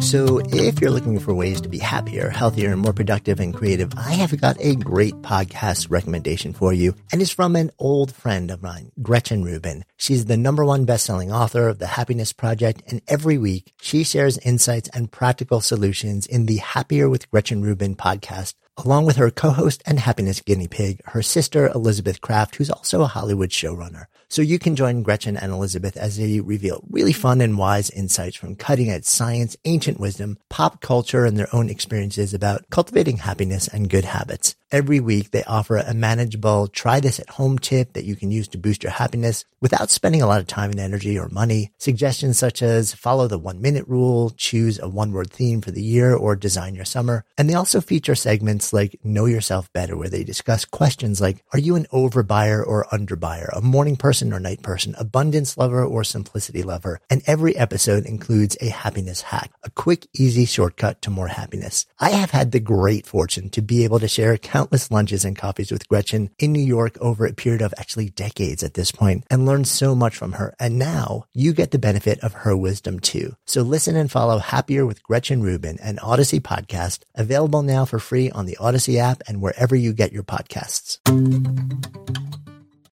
So, 0.00 0.40
if 0.50 0.80
you're 0.80 0.90
looking 0.90 1.18
for 1.18 1.34
ways 1.34 1.60
to 1.60 1.68
be 1.68 1.78
happier, 1.78 2.28
healthier, 2.28 2.72
and 2.72 2.80
more 2.80 2.92
productive 2.92 3.40
and 3.40 3.54
creative, 3.54 3.92
I 3.96 4.12
have 4.12 4.38
got 4.40 4.56
a 4.60 4.76
great 4.76 5.14
podcast 5.22 5.90
recommendation 5.90 6.52
for 6.52 6.72
you. 6.72 6.94
And 7.12 7.22
it's 7.22 7.30
from 7.30 7.56
an 7.56 7.70
old 7.78 8.14
friend 8.14 8.50
of 8.50 8.62
mine, 8.62 8.92
Gretchen 9.02 9.44
Rubin. 9.44 9.84
She's 9.96 10.26
the 10.26 10.36
number 10.36 10.64
one 10.64 10.84
best-selling 10.84 11.32
author 11.32 11.68
of 11.68 11.78
The 11.78 11.86
Happiness 11.86 12.32
Project. 12.32 12.82
And 12.88 13.02
every 13.08 13.38
week 13.38 13.72
she 13.80 14.04
shares 14.04 14.38
insights 14.38 14.88
and 14.90 15.10
practical 15.10 15.60
solutions 15.60 16.26
in 16.26 16.46
the 16.46 16.58
Happier 16.58 17.08
with 17.08 17.30
Gretchen 17.30 17.62
Rubin 17.62 17.96
podcast 17.96 18.54
along 18.78 19.06
with 19.06 19.16
her 19.16 19.30
co-host 19.30 19.82
and 19.86 19.98
happiness 19.98 20.40
guinea 20.40 20.68
pig, 20.68 21.00
her 21.06 21.22
sister 21.22 21.68
Elizabeth 21.68 22.20
Craft, 22.20 22.56
who's 22.56 22.70
also 22.70 23.02
a 23.02 23.06
Hollywood 23.06 23.50
showrunner. 23.50 24.06
So 24.36 24.42
you 24.42 24.58
can 24.58 24.76
join 24.76 25.02
Gretchen 25.02 25.38
and 25.38 25.50
Elizabeth 25.50 25.96
as 25.96 26.18
they 26.18 26.40
reveal 26.40 26.84
really 26.90 27.14
fun 27.14 27.40
and 27.40 27.56
wise 27.56 27.88
insights 27.88 28.36
from 28.36 28.54
cutting 28.54 28.90
edge 28.90 29.06
science, 29.06 29.56
ancient 29.64 29.98
wisdom, 29.98 30.36
pop 30.50 30.82
culture, 30.82 31.24
and 31.24 31.38
their 31.38 31.48
own 31.54 31.70
experiences 31.70 32.34
about 32.34 32.68
cultivating 32.68 33.16
happiness 33.16 33.66
and 33.66 33.88
good 33.88 34.04
habits. 34.04 34.54
Every 34.72 34.98
week 34.98 35.30
they 35.30 35.44
offer 35.44 35.76
a 35.76 35.94
manageable 35.94 36.66
try 36.66 36.98
this 36.98 37.20
at 37.20 37.30
home 37.30 37.56
tip 37.58 37.92
that 37.92 38.04
you 38.04 38.16
can 38.16 38.32
use 38.32 38.48
to 38.48 38.58
boost 38.58 38.82
your 38.82 38.90
happiness 38.90 39.44
without 39.60 39.90
spending 39.90 40.22
a 40.22 40.26
lot 40.26 40.40
of 40.40 40.46
time 40.46 40.70
and 40.70 40.80
energy 40.80 41.18
or 41.18 41.28
money. 41.28 41.70
Suggestions 41.78 42.38
such 42.38 42.62
as 42.62 42.92
follow 42.92 43.28
the 43.28 43.38
one 43.38 43.60
minute 43.60 43.86
rule, 43.86 44.30
choose 44.30 44.78
a 44.80 44.88
one 44.88 45.12
word 45.12 45.30
theme 45.30 45.60
for 45.60 45.70
the 45.70 45.82
year, 45.82 46.14
or 46.14 46.34
design 46.34 46.74
your 46.74 46.84
summer. 46.84 47.24
And 47.38 47.48
they 47.48 47.54
also 47.54 47.80
feature 47.80 48.14
segments 48.14 48.72
like 48.72 48.98
know 49.04 49.26
yourself 49.26 49.72
better 49.72 49.96
where 49.96 50.08
they 50.08 50.24
discuss 50.24 50.64
questions 50.64 51.20
like, 51.20 51.44
are 51.52 51.58
you 51.58 51.76
an 51.76 51.86
overbuyer 51.92 52.66
or 52.66 52.86
underbuyer, 52.92 53.48
a 53.56 53.60
morning 53.60 53.96
person 53.96 54.32
or 54.32 54.40
night 54.40 54.62
person, 54.62 54.94
abundance 54.98 55.56
lover 55.56 55.84
or 55.84 56.02
simplicity 56.02 56.64
lover? 56.64 57.00
And 57.08 57.22
every 57.26 57.56
episode 57.56 58.04
includes 58.04 58.56
a 58.60 58.68
happiness 58.68 59.22
hack, 59.22 59.52
a 59.62 59.70
quick, 59.70 60.08
easy 60.12 60.44
shortcut 60.44 61.02
to 61.02 61.10
more 61.10 61.28
happiness. 61.28 61.86
I 62.00 62.10
have 62.10 62.30
had 62.30 62.50
the 62.50 62.60
great 62.60 63.06
fortune 63.06 63.48
to 63.50 63.62
be 63.62 63.84
able 63.84 64.00
to 64.00 64.08
share 64.08 64.36
countless 64.36 64.56
lunches 64.90 65.24
and 65.24 65.36
coffees 65.36 65.70
with 65.70 65.88
Gretchen 65.88 66.30
in 66.38 66.52
New 66.52 66.62
York 66.62 66.96
over 66.98 67.26
a 67.26 67.32
period 67.32 67.62
of 67.62 67.74
actually 67.78 68.10
decades 68.10 68.62
at 68.62 68.74
this 68.74 68.92
point 68.92 69.24
and 69.30 69.46
learned 69.46 69.68
so 69.68 69.94
much 69.94 70.16
from 70.16 70.32
her. 70.32 70.54
And 70.58 70.78
now 70.78 71.24
you 71.32 71.52
get 71.52 71.70
the 71.70 71.78
benefit 71.78 72.20
of 72.20 72.32
her 72.32 72.56
wisdom 72.56 73.00
too. 73.00 73.36
So 73.46 73.62
listen 73.62 73.96
and 73.96 74.10
follow 74.10 74.38
Happier 74.38 74.84
with 74.84 75.02
Gretchen 75.02 75.42
Rubin, 75.42 75.78
an 75.80 75.98
Odyssey 76.00 76.40
podcast 76.40 77.00
available 77.14 77.62
now 77.62 77.84
for 77.84 77.98
free 77.98 78.30
on 78.30 78.46
the 78.46 78.56
Odyssey 78.58 78.98
app 78.98 79.22
and 79.28 79.40
wherever 79.40 79.74
you 79.74 79.92
get 79.92 80.12
your 80.12 80.24
podcasts. 80.24 80.98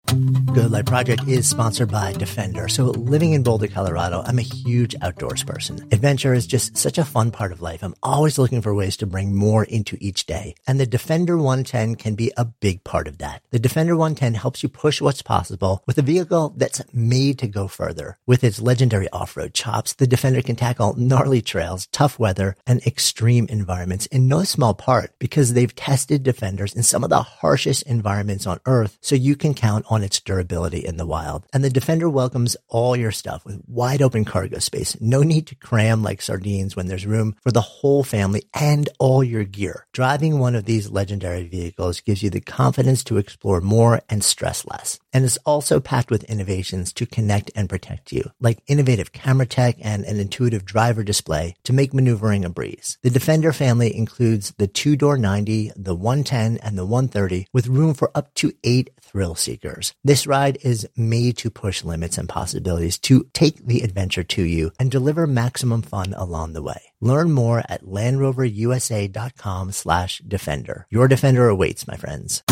Good 0.09 0.71
Life 0.71 0.87
Project 0.87 1.27
is 1.27 1.47
sponsored 1.47 1.91
by 1.91 2.13
Defender. 2.13 2.67
So 2.67 2.85
living 2.85 3.33
in 3.33 3.43
Boulder, 3.43 3.67
Colorado, 3.67 4.23
I'm 4.25 4.39
a 4.39 4.41
huge 4.41 4.95
outdoors 5.03 5.43
person. 5.43 5.87
Adventure 5.91 6.33
is 6.33 6.47
just 6.47 6.75
such 6.75 6.97
a 6.97 7.05
fun 7.05 7.29
part 7.29 7.51
of 7.51 7.61
life. 7.61 7.83
I'm 7.83 7.93
always 8.01 8.39
looking 8.39 8.63
for 8.63 8.73
ways 8.73 8.97
to 8.97 9.05
bring 9.05 9.35
more 9.35 9.63
into 9.63 9.97
each 9.99 10.25
day. 10.25 10.55
And 10.65 10.79
the 10.79 10.87
Defender 10.87 11.37
110 11.37 11.95
can 11.95 12.15
be 12.15 12.31
a 12.35 12.45
big 12.45 12.83
part 12.83 13.07
of 13.07 13.19
that. 13.19 13.43
The 13.51 13.59
Defender 13.59 13.95
110 13.95 14.33
helps 14.33 14.63
you 14.63 14.69
push 14.69 14.99
what's 14.99 15.21
possible 15.21 15.83
with 15.85 15.99
a 15.99 16.01
vehicle 16.01 16.55
that's 16.57 16.81
made 16.91 17.37
to 17.39 17.47
go 17.47 17.67
further. 17.67 18.17
With 18.25 18.43
its 18.43 18.59
legendary 18.59 19.09
off-road 19.11 19.53
chops, 19.53 19.93
the 19.93 20.07
Defender 20.07 20.41
can 20.41 20.55
tackle 20.55 20.95
gnarly 20.95 21.43
trails, 21.43 21.85
tough 21.91 22.17
weather, 22.17 22.55
and 22.65 22.81
extreme 22.81 23.45
environments 23.47 24.07
in 24.07 24.27
no 24.27 24.43
small 24.43 24.73
part 24.73 25.13
because 25.19 25.53
they've 25.53 25.75
tested 25.75 26.23
Defenders 26.23 26.73
in 26.73 26.81
some 26.81 27.03
of 27.03 27.11
the 27.11 27.21
harshest 27.21 27.83
environments 27.83 28.47
on 28.47 28.59
earth 28.65 28.97
so 29.01 29.13
you 29.13 29.35
can 29.35 29.53
count 29.53 29.85
on 29.87 29.98
its 30.03 30.19
durability 30.19 30.85
in 30.85 30.97
the 30.97 31.05
wild. 31.05 31.45
And 31.53 31.63
the 31.63 31.69
Defender 31.69 32.09
welcomes 32.09 32.57
all 32.67 32.95
your 32.95 33.11
stuff 33.11 33.45
with 33.45 33.61
wide 33.67 34.01
open 34.01 34.25
cargo 34.25 34.59
space. 34.59 34.99
No 34.99 35.23
need 35.23 35.47
to 35.47 35.55
cram 35.55 36.03
like 36.03 36.21
sardines 36.21 36.75
when 36.75 36.87
there's 36.87 37.05
room 37.05 37.35
for 37.41 37.51
the 37.51 37.61
whole 37.61 38.03
family 38.03 38.43
and 38.53 38.89
all 38.99 39.23
your 39.23 39.43
gear. 39.43 39.85
Driving 39.93 40.39
one 40.39 40.55
of 40.55 40.65
these 40.65 40.89
legendary 40.89 41.47
vehicles 41.47 42.01
gives 42.01 42.23
you 42.23 42.29
the 42.29 42.41
confidence 42.41 43.03
to 43.05 43.17
explore 43.17 43.61
more 43.61 44.01
and 44.09 44.23
stress 44.23 44.65
less. 44.65 44.99
And 45.13 45.25
it's 45.25 45.37
also 45.45 45.79
packed 45.79 46.11
with 46.11 46.23
innovations 46.25 46.93
to 46.93 47.05
connect 47.05 47.51
and 47.55 47.69
protect 47.69 48.11
you, 48.11 48.31
like 48.39 48.63
innovative 48.67 49.11
camera 49.11 49.45
tech 49.45 49.77
and 49.81 50.05
an 50.05 50.19
intuitive 50.19 50.65
driver 50.65 51.03
display 51.03 51.55
to 51.63 51.73
make 51.73 51.93
maneuvering 51.93 52.45
a 52.45 52.49
breeze. 52.49 52.97
The 53.01 53.09
Defender 53.09 53.51
family 53.51 53.95
includes 53.95 54.53
the 54.57 54.67
two-door 54.67 55.17
90, 55.17 55.71
the 55.75 55.95
110, 55.95 56.57
and 56.57 56.77
the 56.77 56.85
130 56.85 57.47
with 57.53 57.67
room 57.67 57.93
for 57.93 58.11
up 58.13 58.33
to 58.35 58.53
eight 58.63 58.91
thrill 59.01 59.35
seekers. 59.35 59.93
This 60.03 60.27
ride 60.27 60.57
is 60.61 60.87
made 60.95 61.37
to 61.37 61.49
push 61.49 61.83
limits 61.83 62.17
and 62.17 62.29
possibilities 62.29 62.97
to 62.99 63.27
take 63.33 63.65
the 63.65 63.81
adventure 63.81 64.23
to 64.23 64.43
you 64.43 64.71
and 64.79 64.91
deliver 64.91 65.25
maximum 65.25 65.81
fun 65.81 66.13
along 66.13 66.53
the 66.53 66.61
way. 66.61 66.81
Learn 67.01 67.31
more 67.31 67.63
at 67.69 67.83
LandRoverUSA.com 67.83 69.71
slash 69.71 70.19
Defender. 70.19 70.85
Your 70.89 71.07
Defender 71.07 71.47
awaits, 71.47 71.87
my 71.87 71.95
friends. 71.95 72.43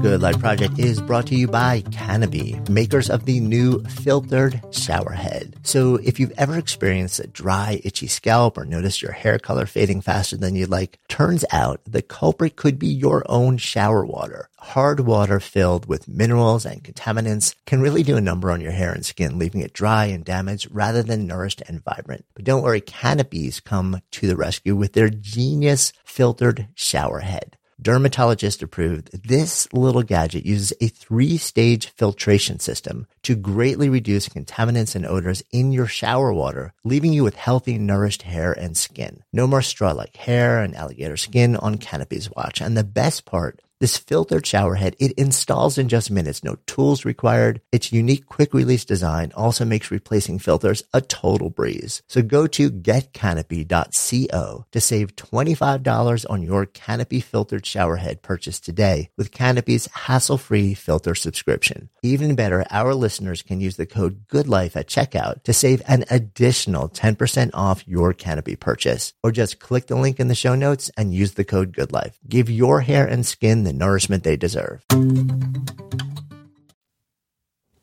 Good 0.00 0.22
Life 0.22 0.38
Project 0.38 0.78
is 0.78 1.00
brought 1.00 1.26
to 1.26 1.34
you 1.34 1.48
by 1.48 1.80
Canopy, 1.90 2.60
makers 2.70 3.10
of 3.10 3.24
the 3.24 3.40
new 3.40 3.82
filtered 3.82 4.62
shower 4.70 5.10
head. 5.10 5.56
So 5.64 5.96
if 5.96 6.20
you've 6.20 6.32
ever 6.38 6.56
experienced 6.56 7.18
a 7.18 7.26
dry, 7.26 7.80
itchy 7.82 8.06
scalp 8.06 8.56
or 8.56 8.64
noticed 8.64 9.02
your 9.02 9.10
hair 9.10 9.40
color 9.40 9.66
fading 9.66 10.00
faster 10.00 10.36
than 10.36 10.54
you'd 10.54 10.70
like, 10.70 11.00
turns 11.08 11.44
out 11.50 11.80
the 11.84 12.02
culprit 12.02 12.54
could 12.54 12.78
be 12.78 12.86
your 12.86 13.24
own 13.28 13.56
shower 13.56 14.06
water. 14.06 14.48
Hard 14.58 15.00
water 15.00 15.40
filled 15.40 15.86
with 15.86 16.06
minerals 16.06 16.64
and 16.64 16.84
contaminants 16.84 17.56
can 17.66 17.80
really 17.80 18.04
do 18.04 18.16
a 18.16 18.20
number 18.20 18.52
on 18.52 18.60
your 18.60 18.72
hair 18.72 18.92
and 18.92 19.04
skin, 19.04 19.40
leaving 19.40 19.60
it 19.60 19.72
dry 19.72 20.04
and 20.06 20.24
damaged 20.24 20.68
rather 20.70 21.02
than 21.02 21.26
nourished 21.26 21.62
and 21.66 21.82
vibrant. 21.82 22.24
But 22.34 22.44
don't 22.44 22.62
worry, 22.62 22.80
Canopies 22.80 23.58
come 23.58 24.00
to 24.12 24.28
the 24.28 24.36
rescue 24.36 24.76
with 24.76 24.92
their 24.92 25.10
genius 25.10 25.92
filtered 26.04 26.68
shower 26.76 27.18
head 27.20 27.57
dermatologist 27.80 28.62
approved, 28.62 29.10
this 29.26 29.72
little 29.72 30.02
gadget 30.02 30.44
uses 30.44 30.72
a 30.80 30.88
three 30.88 31.36
stage 31.36 31.88
filtration 31.88 32.58
system 32.58 33.06
to 33.22 33.36
greatly 33.36 33.88
reduce 33.88 34.28
contaminants 34.28 34.94
and 34.94 35.06
odors 35.06 35.42
in 35.50 35.72
your 35.72 35.86
shower 35.86 36.32
water, 36.32 36.72
leaving 36.84 37.12
you 37.12 37.24
with 37.24 37.36
healthy, 37.36 37.78
nourished 37.78 38.22
hair 38.22 38.52
and 38.52 38.76
skin. 38.76 39.22
No 39.32 39.46
more 39.46 39.62
straw 39.62 39.92
like 39.92 40.16
hair 40.16 40.60
and 40.60 40.74
alligator 40.74 41.16
skin 41.16 41.56
on 41.56 41.78
Canopy's 41.78 42.30
watch. 42.30 42.60
And 42.60 42.76
the 42.76 42.84
best 42.84 43.24
part, 43.24 43.60
this 43.80 43.96
filtered 43.96 44.44
shower 44.46 44.74
head, 44.74 44.96
it 44.98 45.12
installs 45.12 45.78
in 45.78 45.88
just 45.88 46.10
minutes, 46.10 46.42
no 46.42 46.56
tools 46.66 47.04
required. 47.04 47.60
Its 47.70 47.92
unique 47.92 48.26
quick 48.26 48.52
release 48.52 48.84
design 48.84 49.30
also 49.36 49.64
makes 49.64 49.92
replacing 49.92 50.40
filters 50.40 50.82
a 50.92 51.00
total 51.00 51.48
breeze. 51.48 52.02
So 52.08 52.22
go 52.22 52.48
to 52.48 52.70
getcanopy.co 52.70 54.66
to 54.72 54.80
save 54.80 55.14
$25 55.16 56.26
on 56.28 56.42
your 56.42 56.66
Canopy 56.66 57.20
filtered 57.20 57.64
shower 57.64 57.96
head 57.96 58.22
purchase 58.22 58.58
today 58.58 59.10
with 59.16 59.30
Canopy's 59.30 59.86
hassle-free 59.86 60.74
filter 60.74 61.14
subscription. 61.14 61.88
Even 62.02 62.34
better, 62.34 62.64
our 62.70 62.94
listeners 62.94 63.42
can 63.42 63.60
use 63.60 63.76
the 63.76 63.86
code 63.86 64.26
GOODLIFE 64.28 64.76
at 64.76 64.88
checkout 64.88 65.44
to 65.44 65.52
save 65.52 65.82
an 65.86 66.04
additional 66.10 66.88
10% 66.88 67.50
off 67.54 67.86
your 67.86 68.12
Canopy 68.12 68.56
purchase. 68.56 69.12
Or 69.22 69.30
just 69.30 69.60
click 69.60 69.86
the 69.86 69.96
link 69.96 70.18
in 70.18 70.28
the 70.28 70.34
show 70.34 70.54
notes 70.54 70.90
and 70.96 71.14
use 71.14 71.34
the 71.34 71.44
code 71.44 71.72
GOODLIFE. 71.72 72.18
Give 72.28 72.50
your 72.50 72.80
hair 72.80 73.06
and 73.06 73.24
skin 73.24 73.67
the 73.68 73.74
nourishment 73.74 74.24
they 74.24 74.36
deserve. 74.36 74.82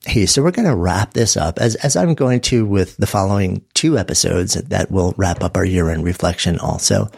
Hey 0.05 0.25
so 0.25 0.41
we're 0.41 0.51
going 0.51 0.67
to 0.67 0.75
wrap 0.75 1.13
this 1.13 1.35
up 1.35 1.59
as, 1.59 1.75
as 1.75 1.95
I'm 1.95 2.13
going 2.13 2.41
to 2.41 2.65
with 2.65 2.97
the 2.97 3.07
following 3.07 3.63
two 3.73 3.97
episodes 3.97 4.53
that 4.53 4.91
will 4.91 5.13
wrap 5.17 5.43
up 5.43 5.57
our 5.57 5.65
year 5.65 5.89
end 5.89 6.03
reflection 6.03 6.59
also 6.59 7.09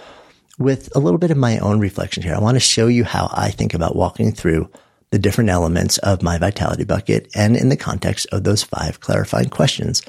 with 0.57 0.93
a 0.95 0.99
little 0.99 1.19
bit 1.19 1.31
of 1.31 1.37
my 1.37 1.59
own 1.59 1.79
reflection 1.79 2.23
here. 2.23 2.33
I 2.33 2.39
want 2.39 2.55
to 2.55 2.59
show 2.59 2.87
you 2.87 3.03
how 3.03 3.29
I 3.31 3.51
think 3.51 3.73
about 3.73 3.95
walking 3.95 4.31
through 4.31 4.69
the 5.11 5.19
different 5.19 5.49
elements 5.49 5.97
of 5.99 6.23
my 6.23 6.37
vitality 6.37 6.83
bucket 6.83 7.29
and 7.35 7.55
in 7.55 7.69
the 7.69 7.77
context 7.77 8.27
of 8.31 8.43
those 8.43 8.63
five 8.63 8.99
clarifying 8.99 9.49
questions. 9.49 10.01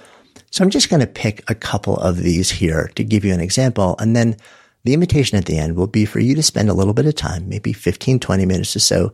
So 0.51 0.65
I'm 0.65 0.71
just 0.71 0.89
going 0.89 1.01
to 1.01 1.07
pick 1.07 1.49
a 1.51 1.55
couple 1.55 1.97
of 1.99 2.17
these 2.17 2.51
here 2.51 2.91
to 2.95 3.05
give 3.05 3.25
you 3.25 3.35
an 3.35 3.41
example. 3.41 3.97
And 3.99 4.17
then 4.17 4.37
the 4.89 4.95
invitation 4.95 5.37
at 5.37 5.45
the 5.45 5.59
end 5.59 5.77
will 5.77 5.87
be 5.87 6.07
for 6.07 6.19
you 6.19 6.35
to 6.35 6.43
spend 6.43 6.71
a 6.71 6.73
little 6.73 6.95
bit 6.95 7.05
of 7.05 7.15
time, 7.15 7.47
maybe 7.47 7.75
15, 7.75 8.21
20 8.21 8.47
minutes 8.47 8.75
or 8.75 8.79
so, 8.79 9.13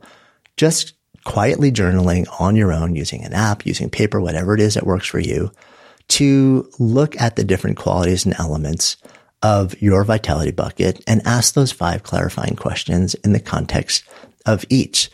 just 0.57 0.95
quietly 1.25 1.73
journaling 1.73 2.29
on 2.41 2.55
your 2.55 2.73
own 2.73 2.95
using 2.95 3.25
an 3.25 3.33
app, 3.33 3.67
using 3.67 3.91
paper, 3.91 4.21
whatever 4.21 4.55
it 4.55 4.61
is 4.61 4.75
that 4.75 4.87
works 4.87 5.09
for 5.09 5.19
you 5.19 5.51
to 6.07 6.71
look 6.79 7.21
at 7.21 7.35
the 7.35 7.43
different 7.43 7.77
qualities 7.77 8.25
and 8.25 8.37
elements 8.39 8.97
of 9.43 9.75
your 9.83 10.05
vitality 10.05 10.53
bucket 10.53 11.03
and 11.09 11.21
ask 11.27 11.55
those 11.55 11.73
five 11.73 12.05
clarifying 12.05 12.55
questions 12.55 13.15
in 13.15 13.33
the 13.33 13.41
context 13.41 14.05
of 14.47 14.65
each. 14.71 15.11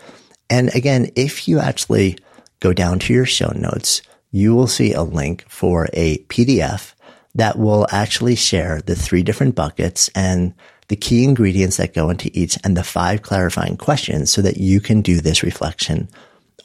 And 0.51 0.69
again, 0.75 1.11
if 1.17 1.49
you 1.49 1.59
actually 1.59 2.19
go 2.61 2.75
down 2.75 2.99
to 2.99 3.15
your 3.15 3.25
show 3.25 3.51
notes, 3.57 4.03
you 4.31 4.55
will 4.55 4.67
see 4.67 4.93
a 4.93 5.03
link 5.05 5.43
for 5.49 5.89
a 5.95 6.19
PDF 6.25 6.93
that 7.35 7.59
will 7.59 7.87
actually 7.91 8.35
share 8.35 8.81
the 8.83 8.97
three 8.97 9.23
different 9.23 9.55
buckets 9.55 10.11
and 10.15 10.55
the 10.89 10.97
key 10.97 11.23
ingredients 11.23 11.77
that 11.77 11.95
go 11.95 12.11
into 12.11 12.31
each 12.35 12.59
and 12.65 12.77
the 12.77 12.83
five 12.83 13.23
clarifying 13.23 13.77
questions 13.77 14.33
so 14.33 14.43
that 14.43 14.57
you 14.57 14.81
can 14.81 15.03
do 15.03 15.21
this 15.21 15.43
reflection 15.43 16.09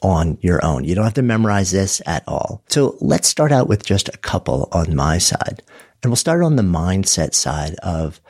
on 0.02 0.36
your 0.40 0.64
own. 0.64 0.84
You 0.84 0.94
don't 0.94 1.04
have 1.04 1.14
to 1.14 1.22
memorize 1.22 1.70
this 1.70 2.02
at 2.06 2.24
all. 2.26 2.62
So 2.68 2.96
let's 3.00 3.28
start 3.28 3.52
out 3.52 3.68
with 3.68 3.84
just 3.84 4.08
a 4.08 4.18
couple 4.18 4.68
on 4.72 4.94
my 4.94 5.18
side. 5.18 5.62
And 6.02 6.10
we'll 6.10 6.16
start 6.16 6.42
on 6.42 6.56
the 6.56 6.62
mindset 6.62 7.34
side 7.34 7.76
of 7.76 8.20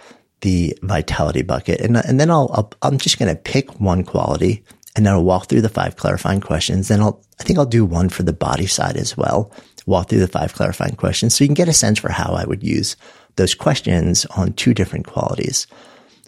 the 0.43 0.77
vitality 0.83 1.43
bucket. 1.43 1.81
And, 1.81 1.97
and 1.97 2.21
then 2.21 2.31
I'll, 2.31 2.71
i 2.83 2.87
am 2.87 2.99
just 2.99 3.19
going 3.19 3.35
to 3.35 3.41
pick 3.41 3.81
one 3.81 4.05
quality 4.05 4.63
and 4.95 5.05
then 5.05 5.13
I'll 5.13 5.25
walk 5.25 5.47
through 5.49 5.61
the 5.61 5.69
five 5.69 5.97
clarifying 5.97 6.41
questions. 6.41 6.89
Then 6.89 7.01
I'll, 7.01 7.23
I 7.39 7.43
think 7.43 7.59
I'll 7.59 7.67
do 7.67 7.85
one 7.85 8.09
for 8.09 8.23
the 8.23 8.33
body 8.33 8.67
side 8.67 8.97
as 8.97 9.17
well. 9.17 9.53
Walk 9.87 10.09
through 10.09 10.21
the 10.21 10.29
five 10.29 10.53
clarifying 10.53 10.97
questions 10.97 11.35
so 11.35 11.45
you 11.45 11.49
can 11.49 11.55
get 11.55 11.69
a 11.69 11.73
sense 11.73 11.99
for 11.99 12.11
how 12.11 12.35
I 12.35 12.45
would 12.45 12.63
use 12.63 12.97
those 13.37 13.55
questions 13.55 14.27
on 14.37 14.53
two 14.53 14.75
different 14.75 15.07
qualities. 15.07 15.67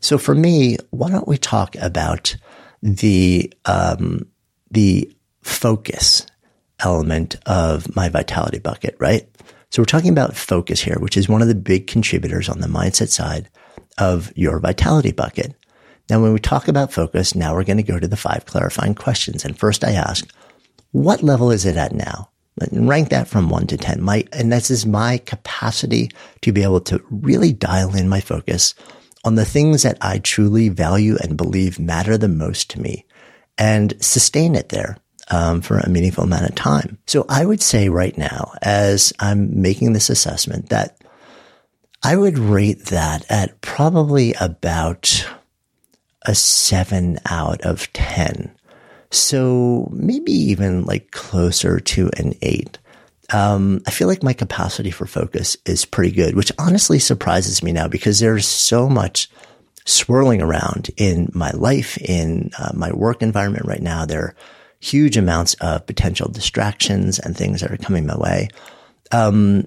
So 0.01 0.17
for 0.17 0.35
me, 0.35 0.77
why 0.91 1.11
don't 1.11 1.29
we 1.29 1.39
talk 1.39 1.75
about 1.77 2.37
the, 2.83 3.53
um, 3.65 4.27
the 4.71 5.13
focus 5.43 6.27
element 6.81 7.37
of 7.47 7.95
my 7.97 8.09
vitality 8.09 8.59
bucket, 8.59 8.97
right? 9.01 9.29
So 9.71 9.83
we're 9.83 9.87
talking 9.87 10.11
about 10.11 10.37
focus 10.37 10.81
here, 10.81 10.97
which 11.01 11.17
is 11.17 11.29
one 11.29 11.43
of 11.43 11.49
the 11.49 11.55
big 11.55 11.89
contributors 11.89 12.49
on 12.49 12.61
the 12.61 12.69
mindset 12.69 13.09
side 13.09 13.51
of 13.99 14.33
your 14.37 14.61
vitality 14.61 15.13
bucket. 15.13 15.55
Now, 16.09 16.23
when 16.23 16.33
we 16.33 16.39
talk 16.39 16.69
about 16.69 16.93
focus, 16.93 17.35
now 17.35 17.55
we're 17.55 17.65
going 17.65 17.77
to 17.77 17.83
go 17.83 17.99
to 17.99 18.09
the 18.09 18.17
five 18.17 18.47
clarifying 18.47 18.95
questions. 18.95 19.45
And 19.45 19.59
first 19.59 19.85
I 19.85 19.93
ask, 19.93 20.27
what 20.93 21.23
level 21.23 21.51
is 21.51 21.67
it 21.67 21.77
at 21.77 21.93
now? 21.93 22.31
Rank 22.73 23.11
that 23.11 23.29
from 23.29 23.51
one 23.51 23.67
to 23.69 23.77
10. 23.77 24.03
My, 24.03 24.25
and 24.33 24.53
this 24.53 24.71
is 24.71 24.87
my 24.87 25.19
capacity 25.19 26.11
to 26.43 26.53
be 26.53 26.63
able 26.63 26.81
to 26.83 27.03
really 27.11 27.53
dial 27.53 27.95
in 27.95 28.09
my 28.09 28.21
focus 28.21 28.75
on 29.25 29.35
the 29.35 29.45
things 29.45 29.83
that 29.83 29.99
I 30.01 30.19
truly 30.19 30.69
value 30.69 31.17
and 31.23 31.37
believe 31.37 31.79
matter 31.79 32.17
the 32.17 32.29
most 32.29 32.71
to 32.71 32.81
me 32.81 33.05
and 33.57 33.95
sustain 34.01 34.55
it 34.55 34.69
there 34.69 34.97
um, 35.31 35.61
for 35.61 35.79
a 35.79 35.89
meaningful 35.89 36.25
amount 36.25 36.49
of 36.49 36.55
time. 36.55 36.99
So 37.07 37.27
I 37.29 37.45
would 37.45 37.61
say 37.61 37.89
right 37.89 38.17
now, 38.17 38.53
as 38.63 39.13
I'm 39.19 39.61
making 39.61 39.93
this 39.93 40.11
assessment, 40.11 40.71
that 40.71 40.99
I 42.03 42.17
would 42.17 42.39
rate 42.39 42.87
that 42.87 43.27
at 43.29 43.61
probably 43.61 44.35
about 44.35 45.29
a 46.23 46.35
seven 46.35 47.19
out 47.29 47.61
of 47.63 47.93
10. 47.93 48.55
So 49.11 49.89
maybe 49.93 50.33
even 50.33 50.85
like 50.85 51.11
closer 51.11 51.81
to 51.81 52.11
an 52.17 52.35
eight. 52.43 52.79
Um, 53.31 53.83
I 53.87 53.91
feel 53.91 54.09
like 54.09 54.23
my 54.23 54.33
capacity 54.33 54.91
for 54.91 55.07
focus 55.07 55.57
is 55.67 55.85
pretty 55.85 56.13
good, 56.13 56.35
which 56.35 56.53
honestly 56.59 56.99
surprises 56.99 57.63
me 57.63 57.73
now 57.73 57.89
because 57.89 58.21
there's 58.21 58.47
so 58.47 58.89
much 58.89 59.31
swirling 59.85 60.43
around 60.43 60.91
in 60.97 61.31
my 61.35 61.51
life, 61.51 61.99
in 61.99 62.51
uh, 62.59 62.73
my 62.75 62.93
work 62.93 63.23
environment 63.23 63.67
right 63.67 63.83
now. 63.83 64.05
There 64.05 64.23
are 64.23 64.37
huge 64.81 65.17
amounts 65.17 65.55
of 65.55 65.87
potential 65.87 66.29
distractions 66.29 67.19
and 67.19 67.37
things 67.37 67.61
that 67.61 67.73
are 67.73 67.77
coming 67.79 68.07
my 68.07 68.17
way. 68.17 68.49
Um, 69.11 69.67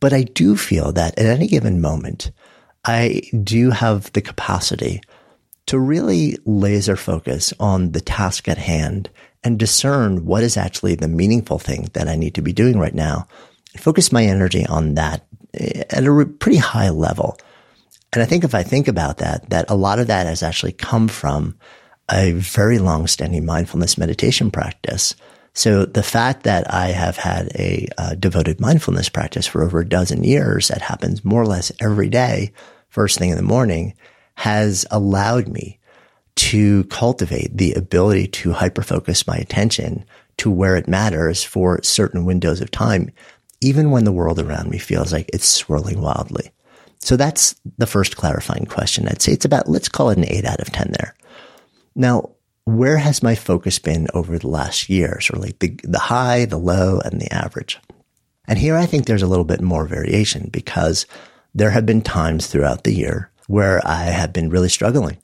but 0.00 0.12
I 0.12 0.22
do 0.22 0.56
feel 0.56 0.92
that 0.92 1.18
at 1.18 1.26
any 1.26 1.46
given 1.46 1.80
moment, 1.80 2.30
I 2.84 3.22
do 3.42 3.70
have 3.70 4.12
the 4.12 4.22
capacity 4.22 5.00
to 5.68 5.78
really 5.78 6.36
laser 6.44 6.96
focus 6.96 7.52
on 7.60 7.92
the 7.92 8.00
task 8.00 8.48
at 8.48 8.58
hand 8.58 9.08
and 9.44 9.58
discern 9.58 10.24
what 10.24 10.42
is 10.42 10.56
actually 10.56 10.94
the 10.94 11.08
meaningful 11.08 11.58
thing 11.58 11.88
that 11.92 12.08
I 12.08 12.16
need 12.16 12.34
to 12.34 12.42
be 12.42 12.52
doing 12.52 12.78
right 12.78 12.94
now 12.94 13.26
focus 13.76 14.12
my 14.12 14.24
energy 14.24 14.66
on 14.66 14.94
that 14.94 15.26
eh, 15.54 15.84
at 15.90 16.04
a 16.04 16.26
pretty 16.38 16.58
high 16.58 16.90
level. 16.90 17.38
And 18.12 18.22
I 18.22 18.26
think 18.26 18.44
if 18.44 18.54
I 18.54 18.62
think 18.62 18.88
about 18.88 19.18
that, 19.18 19.50
that 19.50 19.70
a 19.70 19.76
lot 19.76 19.98
of 19.98 20.06
that 20.06 20.26
has 20.26 20.42
actually 20.42 20.72
come 20.72 21.08
from 21.08 21.56
a 22.10 22.32
very 22.32 22.78
long 22.78 23.06
standing 23.06 23.44
mindfulness 23.44 23.98
meditation 23.98 24.50
practice. 24.50 25.14
So 25.52 25.84
the 25.84 26.02
fact 26.02 26.44
that 26.44 26.72
I 26.72 26.86
have 26.88 27.16
had 27.16 27.48
a 27.54 27.88
uh, 27.98 28.14
devoted 28.14 28.60
mindfulness 28.60 29.08
practice 29.08 29.46
for 29.46 29.62
over 29.62 29.80
a 29.80 29.88
dozen 29.88 30.24
years 30.24 30.68
that 30.68 30.80
happens 30.80 31.24
more 31.24 31.42
or 31.42 31.46
less 31.46 31.72
every 31.80 32.08
day, 32.08 32.52
first 32.88 33.18
thing 33.18 33.30
in 33.30 33.36
the 33.36 33.42
morning, 33.42 33.94
has 34.38 34.86
allowed 34.92 35.48
me 35.48 35.80
to 36.36 36.84
cultivate 36.84 37.56
the 37.56 37.72
ability 37.72 38.28
to 38.28 38.52
hyperfocus 38.52 39.26
my 39.26 39.34
attention 39.34 40.04
to 40.36 40.48
where 40.48 40.76
it 40.76 40.86
matters 40.86 41.42
for 41.42 41.82
certain 41.82 42.24
windows 42.24 42.60
of 42.60 42.70
time, 42.70 43.10
even 43.60 43.90
when 43.90 44.04
the 44.04 44.12
world 44.12 44.38
around 44.38 44.70
me 44.70 44.78
feels 44.78 45.12
like 45.12 45.28
it's 45.32 45.48
swirling 45.48 46.00
wildly. 46.00 46.52
So 47.00 47.16
that's 47.16 47.56
the 47.78 47.86
first 47.86 48.16
clarifying 48.16 48.66
question. 48.66 49.08
I'd 49.08 49.20
say 49.20 49.32
it's 49.32 49.44
about, 49.44 49.68
let's 49.68 49.88
call 49.88 50.10
it 50.10 50.18
an 50.18 50.28
eight 50.28 50.44
out 50.44 50.60
of 50.60 50.70
10 50.70 50.92
there. 50.92 51.16
Now, 51.96 52.30
where 52.64 52.98
has 52.98 53.24
my 53.24 53.34
focus 53.34 53.80
been 53.80 54.06
over 54.14 54.38
the 54.38 54.46
last 54.46 54.88
year? 54.88 55.20
Sort 55.20 55.38
of 55.38 55.46
like 55.46 55.58
the, 55.58 55.74
the 55.82 55.98
high, 55.98 56.44
the 56.44 56.58
low, 56.58 57.00
and 57.00 57.20
the 57.20 57.32
average. 57.34 57.76
And 58.46 58.56
here 58.56 58.76
I 58.76 58.86
think 58.86 59.06
there's 59.06 59.22
a 59.22 59.26
little 59.26 59.44
bit 59.44 59.62
more 59.62 59.84
variation 59.84 60.48
because 60.52 61.06
there 61.56 61.70
have 61.70 61.86
been 61.86 62.02
times 62.02 62.46
throughout 62.46 62.84
the 62.84 62.94
year 62.94 63.32
where 63.48 63.86
I 63.86 64.04
have 64.04 64.32
been 64.32 64.48
really 64.48 64.70
struggling, 64.70 65.18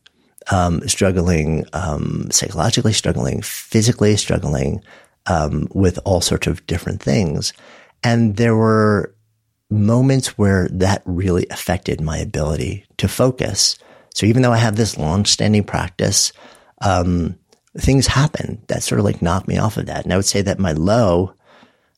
um, 0.51 0.87
struggling 0.89 1.65
um, 1.73 2.29
psychologically, 2.31 2.93
struggling 2.93 3.41
physically, 3.41 4.17
struggling 4.17 4.83
um, 5.27 5.69
with 5.73 5.99
all 6.05 6.21
sorts 6.21 6.47
of 6.47 6.67
different 6.67 7.01
things. 7.01 7.53
And 8.03 8.37
there 8.37 8.57
were 8.57 9.15
moments 9.71 10.37
where 10.37 10.69
that 10.69 11.03
really 11.07 11.47
affected 11.51 12.01
my 12.01 12.19
ability 12.19 12.85
to 12.99 13.09
focus. 13.09 13.79
So 14.15 14.27
even 14.27 14.43
though 14.43 14.53
I 14.53 14.59
have 14.59 14.77
this 14.77 14.99
long-standing 14.99 15.65
practice 15.65 16.33
um, 16.81 17.39
things 17.79 18.07
happen 18.07 18.63
that 18.69 18.83
sort 18.83 18.99
of 18.99 19.05
like 19.05 19.23
knock 19.23 19.49
me 19.49 19.59
off 19.59 19.77
of 19.77 19.87
that. 19.87 20.05
And 20.05 20.13
I 20.13 20.17
would 20.17 20.25
say 20.25 20.43
that 20.43 20.59
my 20.59 20.73
low, 20.73 21.35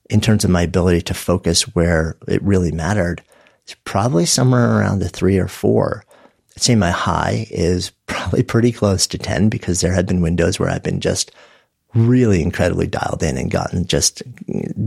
in 0.08 0.20
terms 0.20 0.44
of 0.44 0.50
my 0.50 0.62
ability 0.62 1.02
to 1.02 1.14
focus 1.14 1.62
where 1.74 2.16
it 2.28 2.42
really 2.42 2.72
mattered, 2.72 3.22
is 3.66 3.74
probably 3.84 4.24
somewhere 4.24 4.78
around 4.78 5.00
the 5.00 5.08
three 5.08 5.38
or 5.38 5.48
four. 5.48 6.04
I'd 6.56 6.62
say 6.62 6.74
my 6.74 6.90
high 6.90 7.46
is 7.50 7.90
probably 8.06 8.42
pretty 8.42 8.72
close 8.72 9.06
to 9.08 9.18
10 9.18 9.48
because 9.48 9.80
there 9.80 9.92
have 9.92 10.06
been 10.06 10.22
windows 10.22 10.58
where 10.58 10.70
I've 10.70 10.82
been 10.82 11.00
just 11.00 11.32
really 11.94 12.42
incredibly 12.42 12.86
dialed 12.86 13.22
in 13.22 13.36
and 13.36 13.50
gotten 13.50 13.86
just, 13.86 14.22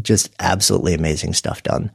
just 0.01 0.31
absolutely 0.39 0.93
amazing 0.93 1.33
stuff 1.33 1.61
done. 1.63 1.91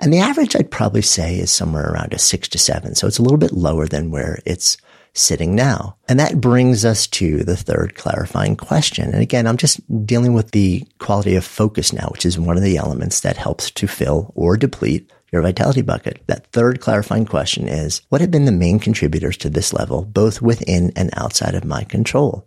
And 0.00 0.12
the 0.12 0.20
average 0.20 0.54
I'd 0.56 0.70
probably 0.70 1.02
say 1.02 1.38
is 1.38 1.50
somewhere 1.50 1.90
around 1.90 2.14
a 2.14 2.18
six 2.18 2.48
to 2.48 2.58
seven. 2.58 2.94
So 2.94 3.06
it's 3.06 3.18
a 3.18 3.22
little 3.22 3.38
bit 3.38 3.52
lower 3.52 3.86
than 3.86 4.10
where 4.10 4.38
it's 4.46 4.76
sitting 5.14 5.54
now. 5.54 5.96
And 6.08 6.20
that 6.20 6.40
brings 6.40 6.84
us 6.84 7.06
to 7.08 7.42
the 7.42 7.56
third 7.56 7.96
clarifying 7.96 8.56
question. 8.56 9.12
And 9.12 9.20
again, 9.20 9.46
I'm 9.46 9.56
just 9.56 9.80
dealing 10.06 10.34
with 10.34 10.52
the 10.52 10.86
quality 10.98 11.34
of 11.34 11.44
focus 11.44 11.92
now, 11.92 12.08
which 12.12 12.24
is 12.24 12.38
one 12.38 12.56
of 12.56 12.62
the 12.62 12.76
elements 12.76 13.20
that 13.20 13.36
helps 13.36 13.70
to 13.72 13.86
fill 13.86 14.32
or 14.36 14.56
deplete 14.56 15.10
your 15.32 15.42
vitality 15.42 15.82
bucket. 15.82 16.22
That 16.26 16.46
third 16.52 16.80
clarifying 16.80 17.26
question 17.26 17.68
is, 17.68 18.02
what 18.08 18.20
have 18.20 18.30
been 18.30 18.44
the 18.44 18.52
main 18.52 18.78
contributors 18.78 19.36
to 19.38 19.50
this 19.50 19.72
level, 19.72 20.04
both 20.04 20.40
within 20.40 20.92
and 20.96 21.10
outside 21.16 21.54
of 21.54 21.64
my 21.64 21.84
control? 21.84 22.46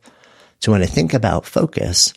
So 0.59 0.71
when 0.71 0.83
I 0.83 0.87
think 0.87 1.13
about 1.13 1.45
focus, 1.45 2.13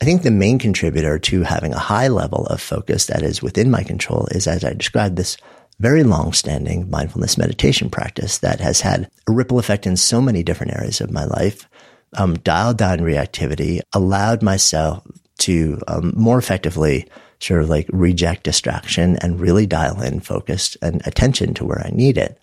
I 0.00 0.04
think 0.04 0.22
the 0.22 0.30
main 0.30 0.58
contributor 0.58 1.18
to 1.18 1.42
having 1.42 1.72
a 1.72 1.78
high 1.78 2.08
level 2.08 2.46
of 2.46 2.60
focus 2.60 3.06
that 3.06 3.22
is 3.22 3.42
within 3.42 3.70
my 3.70 3.82
control 3.82 4.26
is, 4.30 4.46
as 4.46 4.64
I 4.64 4.72
described, 4.72 5.16
this 5.16 5.36
very 5.80 6.02
long 6.04 6.32
standing 6.32 6.88
mindfulness 6.90 7.38
meditation 7.38 7.90
practice 7.90 8.38
that 8.38 8.60
has 8.60 8.80
had 8.80 9.10
a 9.28 9.32
ripple 9.32 9.58
effect 9.58 9.86
in 9.86 9.96
so 9.96 10.20
many 10.20 10.42
different 10.42 10.74
areas 10.74 11.00
of 11.00 11.10
my 11.10 11.24
life, 11.24 11.68
um, 12.16 12.36
dialed 12.38 12.78
down 12.78 12.98
reactivity, 12.98 13.80
allowed 13.92 14.42
myself 14.42 15.06
to 15.38 15.80
um, 15.88 16.12
more 16.16 16.38
effectively 16.38 17.08
sort 17.40 17.62
of 17.62 17.68
like 17.68 17.88
reject 17.92 18.44
distraction 18.44 19.16
and 19.18 19.40
really 19.40 19.66
dial 19.66 20.00
in 20.00 20.20
focus 20.20 20.76
and 20.82 21.06
attention 21.06 21.54
to 21.54 21.64
where 21.64 21.82
I 21.84 21.90
need 21.90 22.18
it. 22.18 22.38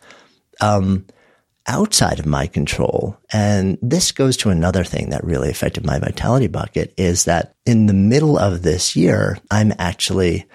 Um, 0.59 1.05
outside 1.67 2.19
of 2.19 2.25
my 2.25 2.47
control. 2.47 3.17
And 3.31 3.77
this 3.81 4.11
goes 4.11 4.35
to 4.37 4.49
another 4.49 4.83
thing 4.83 5.09
that 5.09 5.23
really 5.23 5.49
affected 5.49 5.85
my 5.85 5.99
vitality 5.99 6.47
bucket 6.47 6.93
is 6.97 7.25
that 7.25 7.55
in 7.65 7.85
the 7.85 7.93
middle 7.93 8.37
of 8.37 8.63
this 8.63 8.95
year, 8.95 9.37
I'm 9.51 9.71
actually 9.77 10.47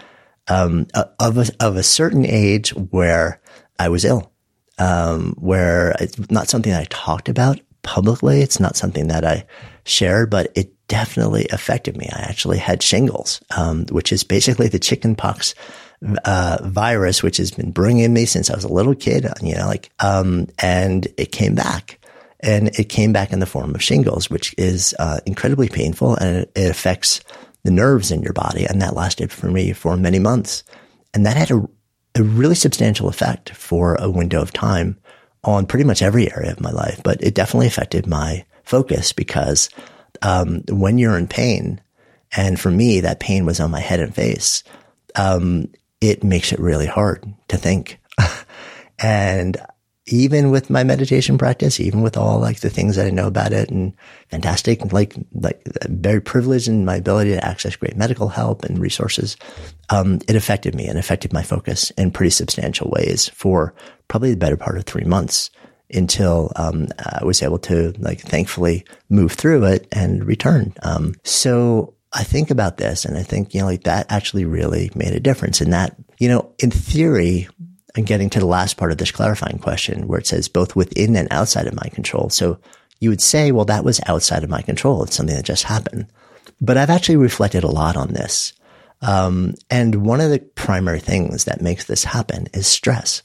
um, 0.49 0.87
of 1.19 1.39
a, 1.39 1.47
of 1.61 1.77
a 1.77 1.83
certain 1.83 2.25
age 2.25 2.71
where 2.71 3.41
I 3.79 3.89
was 3.89 4.05
ill, 4.05 4.33
um, 4.79 5.35
where 5.39 5.95
it's 6.01 6.31
not 6.31 6.49
something 6.49 6.73
I 6.73 6.85
talked 6.85 7.29
about 7.29 7.61
publicly. 7.83 8.41
It's 8.41 8.61
not 8.61 8.77
something 8.77 9.09
that 9.09 9.25
I 9.25 9.47
shared, 9.85 10.31
but 10.31 10.51
it 10.57 10.73
definitely 10.89 11.47
affected 11.51 11.97
me. 11.97 12.09
I 12.13 12.21
actually 12.23 12.59
had 12.59 12.83
shingles, 12.83 13.41
um, 13.57 13.87
which 13.87 14.13
is 14.13 14.25
basically 14.25 14.69
the 14.69 14.79
chickenpox 14.79 15.55
uh, 16.25 16.59
virus, 16.63 17.23
which 17.23 17.39
has 17.39 17.51
been 17.51 17.73
bringing 17.73 18.13
me 18.13 18.25
since 18.25 18.51
I 18.51 18.55
was 18.55 18.65
a 18.65 18.73
little 18.73 18.95
kid, 18.95 19.27
you 19.43 19.55
know, 19.55 19.67
like, 19.67 19.91
um, 20.01 20.47
and 20.59 21.07
it 21.17 21.33
came 21.33 21.55
back 21.55 21.99
and 22.41 22.69
it 22.79 22.89
came 22.89 23.13
back 23.13 23.33
in 23.33 23.41
the 23.41 23.47
form 23.47 23.75
of 23.75 23.83
shingles, 23.83 24.31
which 24.31 24.55
is, 24.59 24.95
uh, 24.99 25.21
incredibly 25.27 25.69
painful 25.69 26.15
and 26.17 26.39
it, 26.39 26.53
it, 26.55 26.71
affects 26.71 27.21
the 27.65 27.71
nerves 27.71 28.13
in 28.13 28.23
your 28.23 28.35
body. 28.35 28.67
And 28.67 28.81
that 28.83 28.95
lasted 28.95 29.33
for 29.33 29.51
me 29.51 29.73
for 29.73 29.97
many 29.97 30.19
months. 30.19 30.63
And 31.15 31.25
that 31.25 31.37
had 31.37 31.51
a, 31.51 31.67
a 32.15 32.23
really 32.23 32.55
substantial 32.55 33.09
effect 33.09 33.51
for 33.51 33.97
a 33.97 34.11
window 34.11 34.43
of 34.43 34.53
time 34.53 34.99
on 35.45 35.65
pretty 35.65 35.85
much 35.85 36.03
every 36.03 36.31
area 36.31 36.53
of 36.53 36.61
my 36.61 36.71
life, 36.71 37.01
but 37.03 37.23
it 37.23 37.35
definitely 37.35 37.69
affected 37.69 38.07
my 38.07 38.45
focus 38.65 39.13
because, 39.13 39.71
um, 40.27 40.65
when 40.69 40.99
you're 40.99 41.17
in 41.17 41.29
pain, 41.29 41.81
and 42.37 42.59
for 42.59 42.71
me, 42.71 42.99
that 43.01 43.21
pain 43.21 43.47
was 43.47 43.61
on 43.61 43.71
my 43.71 43.79
head 43.79 44.01
and 44.01 44.13
face. 44.13 44.65
Um, 45.15 45.69
it 46.01 46.25
makes 46.25 46.53
it 46.53 46.59
really 46.59 46.87
hard 46.87 47.25
to 47.47 47.57
think. 47.57 48.01
and 48.99 49.57
even 50.07 50.51
with 50.51 50.69
my 50.69 50.83
meditation 50.83 51.39
practice, 51.39 51.79
even 51.79 52.03
with 52.03 52.17
all 52.17 52.41
like 52.41 52.59
the 52.59 52.71
things 52.71 52.97
that 52.97 53.07
I 53.07 53.11
know 53.11 53.29
about 53.29 53.53
it 53.53 53.71
and 53.71 53.93
fantastic, 54.29 54.93
like, 54.93 55.15
like 55.33 55.63
very 55.85 56.21
privileged 56.21 56.67
in 56.67 56.85
my 56.85 56.97
ability 56.97 57.31
to 57.31 57.47
access 57.47 57.77
great 57.77 57.97
medical 57.97 58.29
help 58.29 58.65
and 58.65 58.81
resources, 58.81 59.37
um, 59.91 60.21
it 60.27 60.35
affected 60.35 60.75
me 60.75 60.89
and 60.89 60.99
affected 60.99 61.33
my 61.33 61.43
focus 61.43 61.91
in 61.93 62.11
pretty 62.11 62.31
substantial 62.31 62.91
ways 62.91 63.29
for 63.29 63.75
probably 64.09 64.31
the 64.31 64.37
better 64.37 64.57
part 64.57 64.77
of 64.77 64.85
three 64.85 65.05
months 65.05 65.51
until 65.93 66.53
um, 66.57 66.89
I 66.99 67.25
was 67.25 67.43
able 67.43 67.59
to 67.61 67.93
like 67.99 68.21
thankfully 68.21 68.85
move 69.09 69.33
through 69.33 69.65
it 69.65 69.87
and 69.93 70.25
return. 70.25 70.75
Um, 70.83 71.15
so 71.25 71.95
I 72.13 72.25
think 72.25 72.51
about 72.51 72.77
this 72.77 73.05
and 73.05 73.17
I 73.17 73.23
think, 73.23 73.55
you 73.55 73.61
know, 73.61 73.67
like 73.67 73.85
that 73.85 74.07
actually 74.11 74.45
really 74.45 74.91
made 74.95 75.13
a 75.13 75.21
difference 75.21 75.61
in 75.61 75.71
that, 75.71 75.97
you 76.19 76.29
know, 76.29 76.53
in 76.59 76.71
theory, 76.71 77.49
I'm 77.97 78.05
getting 78.05 78.31
to 78.31 78.41
the 78.41 78.47
last 78.47 78.77
part 78.77 78.93
of 78.93 78.99
this 78.99 79.11
clarifying 79.11 79.59
question 79.59 80.07
where 80.07 80.19
it 80.19 80.27
says 80.27 80.49
both 80.49 80.77
within 80.77 81.17
and 81.17 81.29
outside 81.31 81.67
of 81.67 81.75
my 81.75 81.89
control. 81.89 82.31
So 82.31 82.59
you 83.01 83.11
would 83.11 83.21
say, 83.21 83.53
well, 83.53 83.65
that 83.67 83.85
was 83.85 84.01
outside 84.07 84.45
of 84.45 84.51
my 84.51 84.63
control. 84.63 85.03
It's 85.03 85.17
something 85.17 85.37
that 85.37 85.45
just 85.45 85.65
happened. 85.65 86.07
But 86.61 86.77
I've 86.77 86.91
actually 86.91 87.17
reflected 87.17 87.65
a 87.65 87.71
lot 87.71 87.97
on 87.97 88.13
this. 88.13 88.55
Um, 89.03 89.55
and 89.71 90.07
one 90.07 90.21
of 90.21 90.31
the 90.31 90.39
primary 90.39 91.01
things 91.01 91.45
that 91.45 91.61
makes 91.61 91.85
this 91.85 92.05
happen 92.05 92.47
is 92.55 92.67
stress. 92.67 93.23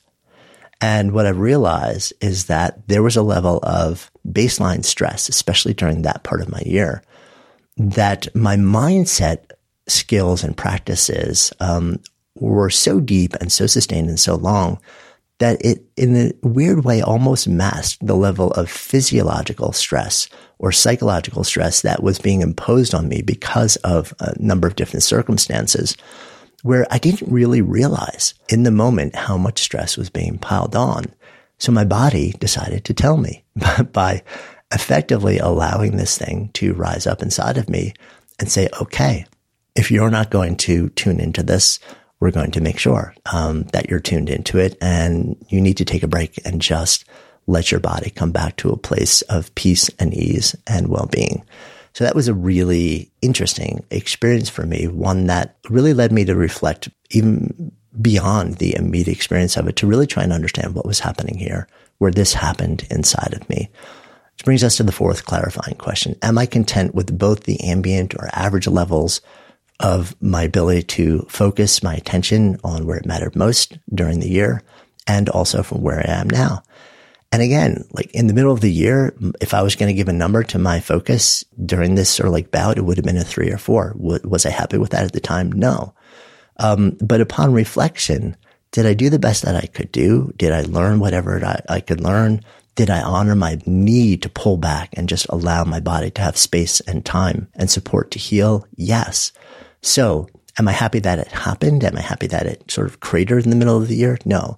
And 0.82 1.12
what 1.12 1.28
I've 1.28 1.40
realized 1.40 2.12
is 2.22 2.46
that 2.46 2.88
there 2.88 3.04
was 3.04 3.16
a 3.16 3.22
level 3.22 3.60
of 3.62 4.12
baseline 4.28 4.84
stress, 4.84 5.30
especially 5.30 5.76
during 5.76 6.02
that 6.02 6.24
part 6.24 6.42
of 6.42 6.50
my 6.50 6.62
year, 6.66 7.04
that 7.78 8.34
my 8.36 8.56
mindset 8.56 9.52
skills 9.88 10.44
and 10.44 10.58
practices 10.58 11.54
um, 11.60 12.00
were 12.36 12.70
so 12.70 13.00
deep 13.00 13.36
and 13.36 13.52
so 13.52 13.68
sustained 13.68 14.10
and 14.10 14.20
so 14.20 14.36
long 14.36 14.80
that 15.38 15.64
it, 15.66 15.84
in 15.98 16.16
a 16.16 16.32
weird 16.48 16.84
way, 16.84 17.02
almost 17.02 17.48
masked 17.48 18.06
the 18.06 18.16
level 18.16 18.52
of 18.52 18.70
physiological 18.70 19.72
stress 19.74 20.30
or 20.60 20.72
psychological 20.72 21.44
stress 21.44 21.82
that 21.82 22.04
was 22.04 22.20
being 22.20 22.42
imposed 22.42 22.94
on 22.94 23.08
me 23.08 23.22
because 23.22 23.76
of 23.78 24.14
a 24.20 24.40
number 24.40 24.68
of 24.68 24.76
different 24.76 25.04
circumstances 25.04 25.98
where 26.64 26.86
I 26.92 26.98
didn't 26.98 27.32
really 27.32 27.62
realize 27.62 28.34
in 28.50 28.64
the 28.64 28.72
moment 28.72 29.16
how 29.16 29.38
much 29.38 29.62
stress 29.62 29.98
was 29.98 30.10
being 30.10 30.38
piled 30.38 30.76
on. 30.76 31.06
So 31.58 31.72
my 31.72 31.84
body 31.84 32.34
decided 32.40 32.86
to 32.86 32.94
tell 32.94 33.18
me 33.18 33.44
by 33.94 34.24
effectively 34.74 35.38
allowing 35.38 35.98
this 35.98 36.18
thing 36.18 36.50
to 36.54 36.74
rise 36.74 37.06
up 37.06 37.22
inside 37.22 37.58
of 37.58 37.70
me 37.70 37.94
and 38.40 38.50
say, 38.50 38.70
okay, 38.82 39.26
if 39.76 39.92
you're 39.92 40.10
not 40.10 40.32
going 40.32 40.56
to 40.58 40.90
tune 40.90 41.20
into 41.20 41.44
this, 41.44 41.80
we're 42.20 42.32
going 42.32 42.52
to 42.52 42.62
make 42.62 42.78
sure 42.78 43.16
um, 43.32 43.64
that 43.74 43.90
you're 43.90 44.00
tuned 44.00 44.30
into 44.30 44.60
it 44.60 44.78
and 44.82 45.36
you 45.50 45.60
need 45.60 45.78
to 45.78 45.86
take 45.86 46.04
a 46.04 46.08
break 46.08 46.40
and 46.46 46.62
just 46.62 47.06
let 47.48 47.72
your 47.72 47.80
body 47.80 48.10
come 48.12 48.32
back 48.32 48.56
to 48.58 48.70
a 48.70 48.78
place 48.78 49.22
of 49.24 49.54
peace 49.56 49.90
and 50.00 50.14
ease 50.14 50.56
and 50.68 50.88
well-being. 50.88 51.44
So 51.94 52.04
that 52.04 52.16
was 52.16 52.28
a 52.28 52.34
really 52.34 53.12
interesting 53.22 53.84
experience 53.92 54.50
for 54.50 54.66
me, 54.66 54.88
one 54.88 55.28
that 55.28 55.58
really 55.70 55.94
led 55.94 56.12
me 56.12 56.24
to 56.26 56.36
reflect 56.36 56.90
even 57.10 57.72
beyond 58.02 58.56
the 58.56 58.76
immediate 58.76 59.16
experience 59.16 59.58
of 59.58 59.68
it 59.68 59.76
to 59.78 59.88
really 59.88 60.08
try 60.08 60.24
and 60.24 60.32
understand 60.32 60.74
what 60.74 60.86
was 60.86 61.02
happening 61.02 61.38
here, 61.38 61.68
where 61.98 62.12
this 62.12 62.34
happened 62.34 62.88
inside 62.90 63.34
of 63.34 63.48
me. 63.50 63.70
Which 64.36 64.46
brings 64.46 64.64
us 64.64 64.78
to 64.78 64.84
the 64.84 64.94
fourth 64.94 65.26
clarifying 65.26 65.76
question. 65.76 66.16
Am 66.22 66.38
I 66.38 66.46
content 66.46 66.96
with 66.96 67.18
both 67.18 67.44
the 67.44 67.60
ambient 67.62 68.16
or 68.16 68.30
average 68.32 68.68
levels 68.68 69.22
of 69.82 70.16
my 70.22 70.44
ability 70.44 70.84
to 70.84 71.26
focus 71.28 71.84
my 71.84 71.96
attention 71.96 72.58
on 72.64 72.86
where 72.86 72.98
it 72.98 73.06
mattered 73.06 73.36
most 73.36 73.78
during 73.94 74.20
the 74.20 74.30
year 74.30 74.64
and 75.08 75.28
also 75.30 75.62
from 75.64 75.82
where 75.82 76.00
I 76.00 76.12
am 76.14 76.30
now? 76.30 76.64
And 77.32 77.42
again, 77.42 77.86
like 77.92 78.12
in 78.12 78.28
the 78.28 78.34
middle 78.34 78.52
of 78.52 78.62
the 78.62 78.72
year, 78.72 79.16
if 79.40 79.54
I 79.54 79.62
was 79.62 79.76
going 79.76 79.88
to 79.88 79.94
give 79.94 80.10
a 80.10 80.14
number 80.14 80.44
to 80.44 80.60
my 80.60 80.80
focus 80.82 81.46
during 81.66 81.96
this 81.96 82.10
sort 82.10 82.28
of 82.28 82.34
like 82.34 82.52
bout, 82.52 82.78
it 82.78 82.82
would 82.82 82.98
have 82.98 83.06
been 83.06 83.18
a 83.18 83.24
three 83.24 83.50
or 83.50 83.58
four. 83.58 83.94
Was 83.96 84.46
I 84.46 84.50
happy 84.50 84.78
with 84.78 84.92
that 84.92 85.06
at 85.06 85.14
the 85.14 85.22
time? 85.22 85.52
No. 85.52 85.94
Um, 86.58 86.98
but 87.02 87.22
upon 87.22 87.54
reflection, 87.54 88.36
did 88.72 88.86
I 88.86 88.94
do 88.94 89.10
the 89.10 89.20
best 89.20 89.44
that 89.44 89.56
I 89.56 89.68
could 89.68 89.92
do? 89.92 90.34
Did 90.38 90.52
I 90.52 90.62
learn 90.62 91.00
whatever 91.00 91.44
I, 91.44 91.62
I 91.70 91.80
could 91.80 92.02
learn? 92.02 92.42
did 92.76 92.90
I 92.90 93.02
honor 93.02 93.36
my 93.36 93.62
need 93.66 94.22
to 94.24 94.30
pull 94.30 94.58
back 94.58 94.90
and 94.94 95.10
just 95.10 95.28
allow 95.30 95.64
my 95.64 95.80
body 95.80 96.10
to 96.12 96.22
have 96.22 96.38
space 96.38 96.80
and 96.82 97.06
time 97.06 97.48
and 97.56 97.70
support 97.70 98.12
to 98.12 98.20
heal? 98.20 98.66
Yes. 98.76 99.32
So 99.82 100.28
am 100.58 100.68
I 100.68 100.72
happy 100.72 101.00
that 101.00 101.20
it 101.20 101.28
happened? 101.28 101.84
Am 101.84 101.98
I 101.98 102.02
happy 102.02 102.28
that 102.28 102.46
it 102.46 102.72
sort 102.72 102.88
of 102.88 103.00
cratered 103.00 103.44
in 103.44 103.50
the 103.50 103.56
middle 103.56 103.78
of 103.78 103.88
the 103.88 103.96
year? 103.96 104.18
No. 104.26 104.58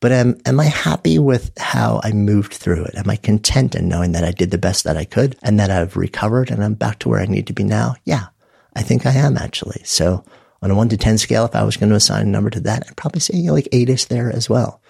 But 0.00 0.12
am, 0.12 0.40
am 0.46 0.60
I 0.60 0.66
happy 0.66 1.18
with 1.18 1.50
how 1.58 2.00
I 2.04 2.12
moved 2.12 2.54
through 2.54 2.84
it? 2.84 2.94
Am 2.94 3.10
I 3.10 3.16
content 3.16 3.74
in 3.74 3.88
knowing 3.88 4.12
that 4.12 4.24
I 4.24 4.30
did 4.30 4.50
the 4.50 4.58
best 4.58 4.84
that 4.84 4.96
I 4.96 5.04
could 5.04 5.36
and 5.42 5.58
that 5.58 5.70
I've 5.70 5.96
recovered 5.96 6.50
and 6.50 6.62
I'm 6.62 6.74
back 6.74 7.00
to 7.00 7.08
where 7.08 7.20
I 7.20 7.26
need 7.26 7.46
to 7.48 7.52
be 7.52 7.64
now? 7.64 7.96
Yeah, 8.04 8.26
I 8.74 8.82
think 8.82 9.06
I 9.06 9.12
am 9.12 9.36
actually. 9.36 9.82
So 9.84 10.24
on 10.62 10.70
a 10.70 10.74
one 10.74 10.88
to 10.90 10.96
10 10.96 11.18
scale, 11.18 11.44
if 11.44 11.56
I 11.56 11.64
was 11.64 11.76
going 11.76 11.90
to 11.90 11.96
assign 11.96 12.22
a 12.22 12.30
number 12.30 12.50
to 12.50 12.60
that, 12.60 12.84
I'd 12.86 12.96
probably 12.96 13.20
say 13.20 13.36
you 13.36 13.48
know, 13.48 13.54
like 13.54 13.68
eight 13.72 13.88
is 13.88 14.06
there 14.06 14.30
as 14.30 14.48
well. 14.48 14.80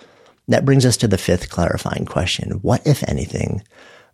That 0.48 0.64
brings 0.64 0.86
us 0.86 0.96
to 0.98 1.08
the 1.08 1.18
fifth 1.18 1.50
clarifying 1.50 2.06
question. 2.06 2.52
What, 2.62 2.86
if 2.86 3.06
anything, 3.08 3.62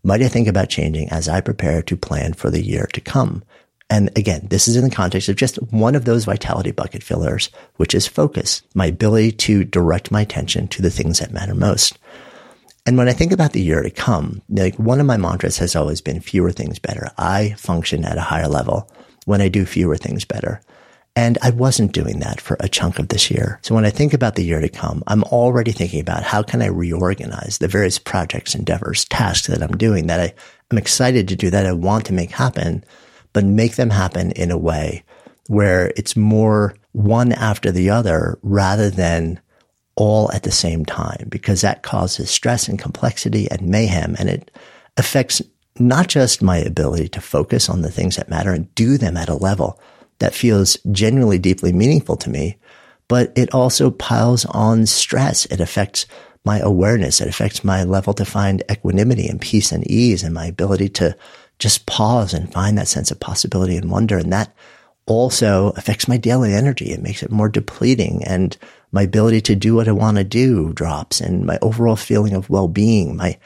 might 0.03 0.23
I 0.23 0.29
think 0.29 0.49
about 0.49 0.69
changing 0.69 1.09
as 1.11 1.29
I 1.29 1.41
prepare 1.41 1.83
to 1.83 1.97
plan 1.97 2.35
for 2.35 2.51
the 2.51 2.63
year 2.63 2.89
to 2.93 3.01
come? 3.01 3.45
And 3.91 4.11
again, 4.17 4.47
this 4.51 4.67
is 4.67 4.77
in 4.77 4.85
the 4.85 4.95
context 4.95 5.29
of 5.29 5.37
just 5.37 5.57
one 5.71 5.95
of 5.95 6.05
those 6.05 6.25
vitality 6.25 6.71
bucket 6.71 7.03
fillers, 7.03 7.51
which 7.77 7.95
is 7.95 8.07
focus, 8.07 8.63
my 8.75 8.87
ability 8.87 9.33
to 9.33 9.65
direct 9.65 10.11
my 10.11 10.23
attention 10.23 10.69
to 10.69 10.83
the 10.83 10.91
things 10.91 11.19
that 11.19 11.33
matter 11.33 11.55
most. 11.55 11.99
And 12.87 12.99
when 12.99 13.09
I 13.09 13.13
think 13.13 13.33
about 13.33 13.53
the 13.53 13.63
year 13.63 13.83
to 13.83 13.91
come, 13.91 14.43
like 14.49 14.77
one 14.77 15.01
of 15.01 15.07
my 15.07 15.17
mantras 15.17 15.59
has 15.59 15.75
always 15.75 16.01
been 16.01 16.21
fewer 16.21 16.51
things 16.51 16.79
better. 16.79 17.11
I 17.17 17.55
function 17.57 18.05
at 18.05 18.19
a 18.19 18.23
higher 18.23 18.49
level 18.49 18.91
when 19.25 19.41
I 19.41 19.49
do 19.49 19.65
fewer 19.65 19.97
things 19.97 20.25
better. 20.25 20.61
And 21.17 21.39
I 21.43 21.51
wasn't 21.51 21.93
doing 21.93 22.19
that 22.19 22.41
for 22.41 22.57
a 22.59 22.69
chunk 22.69 22.99
of 22.99 23.09
this 23.09 23.31
year. 23.31 23.61
So 23.63 23.75
when 23.75 23.85
I 23.85 23.91
think 23.91 24.13
about 24.13 24.35
the 24.35 24.45
year 24.45 24.61
to 24.61 24.69
come, 24.69 25.03
I'm 25.07 25.23
already 25.25 25.71
thinking 25.71 26.01
about 26.01 26.25
how 26.25 26.43
can 26.43 26.61
I 26.61 26.67
reorganize 26.67 27.59
the 27.59 27.69
various 27.69 27.99
projects, 27.99 28.55
endeavors, 28.55 29.05
tasks 29.05 29.47
that 29.47 29.63
I'm 29.63 29.77
doing 29.77 30.09
that 30.09 30.21
I, 30.21 30.35
am 30.73 30.79
excited 30.79 31.29
to 31.29 31.37
do 31.37 31.51
that 31.51 31.67
I 31.67 31.73
want 31.73 32.07
to 32.07 32.13
make 32.13 32.33
happen, 32.33 32.85
but 33.35 33.45
make 33.45 33.77
them 33.77 33.91
happen 33.91 34.33
in 34.33 34.51
a 34.51 34.57
way 34.57 35.05
where 35.49 35.93
it's 35.97 36.17
more 36.17 36.75
one 36.93 37.33
after 37.33 37.71
the 37.71 37.91
other 37.91 38.39
rather 38.43 38.89
than 38.89 39.39
all 39.97 40.33
at 40.33 40.43
the 40.43 40.51
same 40.51 40.87
time, 40.87 41.27
because 41.29 41.61
that 41.61 41.83
causes 41.83 42.31
stress 42.31 42.67
and 42.67 42.79
complexity 42.79 43.51
and 43.51 43.69
mayhem. 43.69 44.17
And 44.19 44.31
it 44.31 44.51
affects 44.97 45.43
not 45.79 46.09
just 46.09 46.43
my 46.43 46.57
ability 46.57 47.09
to 47.09 47.21
focus 47.21 47.69
on 47.69 47.83
the 47.83 47.91
things 47.91 48.17
that 48.17 48.31
matter 48.31 48.53
and 48.53 48.73
do 48.75 48.97
them 48.97 49.17
at 49.17 49.29
a 49.29 49.35
level 49.35 49.79
that 50.21 50.35
feels 50.35 50.77
genuinely 50.93 51.39
deeply 51.39 51.73
meaningful 51.73 52.17
to 52.17 52.31
me, 52.31 52.57
but 53.09 53.33
it 53.37 53.53
also 53.53 53.91
piles 53.91 54.45
on 54.47 54.87
stress. 54.87 55.47
It 55.47 55.61
affects 55.61 56.07
my 56.45 56.59
awareness. 56.61 57.21
It 57.21 57.29
affects 57.29 57.65
my 57.65 57.85
level 57.85 58.15
to 58.15 58.25
find 58.25 58.63
equanimity 58.71 59.27
and 59.27 59.41
peace 59.41 59.73
and 59.73 59.89
ease 59.91 60.23
and 60.23 60.35
my 60.35 60.47
ability 60.47 60.89
to 60.91 61.17
just 61.59 61.87
pause 61.87 62.35
and 62.35 62.53
find 62.53 62.77
that 62.77 62.89
sense 62.89 63.11
of 63.11 63.21
possibility 63.21 63.77
and 63.77 63.91
wonder. 63.91 64.19
And 64.19 64.33
that 64.33 64.55
also 65.07 65.71
affects 65.77 66.09
my 66.09 66.17
daily 66.17 66.55
energy. 66.55 66.93
It 66.93 67.03
makes 67.03 67.23
it 67.23 67.31
more 67.31 67.49
depleting 67.49 68.25
and 68.25 68.57
my 68.93 69.03
ability 69.03 69.41
to 69.43 69.57
do 69.57 69.75
what 69.75 69.89
I 69.89 69.93
want 69.93 70.19
to 70.19 70.25
do 70.25 70.73
drops 70.73 71.21
and 71.21 71.45
my 71.45 71.59
overall 71.63 71.97
feeling 71.97 72.35
of 72.35 72.49
well-being, 72.49 73.17
my, 73.17 73.37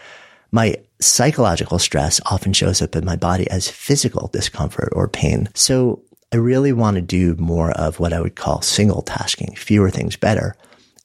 my 0.52 0.76
psychological 1.00 1.78
stress 1.78 2.20
often 2.26 2.52
shows 2.52 2.82
up 2.82 2.94
in 2.94 3.04
my 3.04 3.16
body 3.16 3.48
as 3.50 3.70
physical 3.70 4.28
discomfort 4.28 4.90
or 4.92 5.08
pain. 5.08 5.48
So 5.54 6.02
I 6.32 6.36
really 6.36 6.72
want 6.72 6.96
to 6.96 7.02
do 7.02 7.34
more 7.36 7.70
of 7.72 7.98
what 7.98 8.12
I 8.12 8.20
would 8.20 8.36
call 8.36 8.60
single 8.60 9.00
tasking, 9.02 9.54
fewer 9.56 9.90
things 9.90 10.16
better 10.16 10.54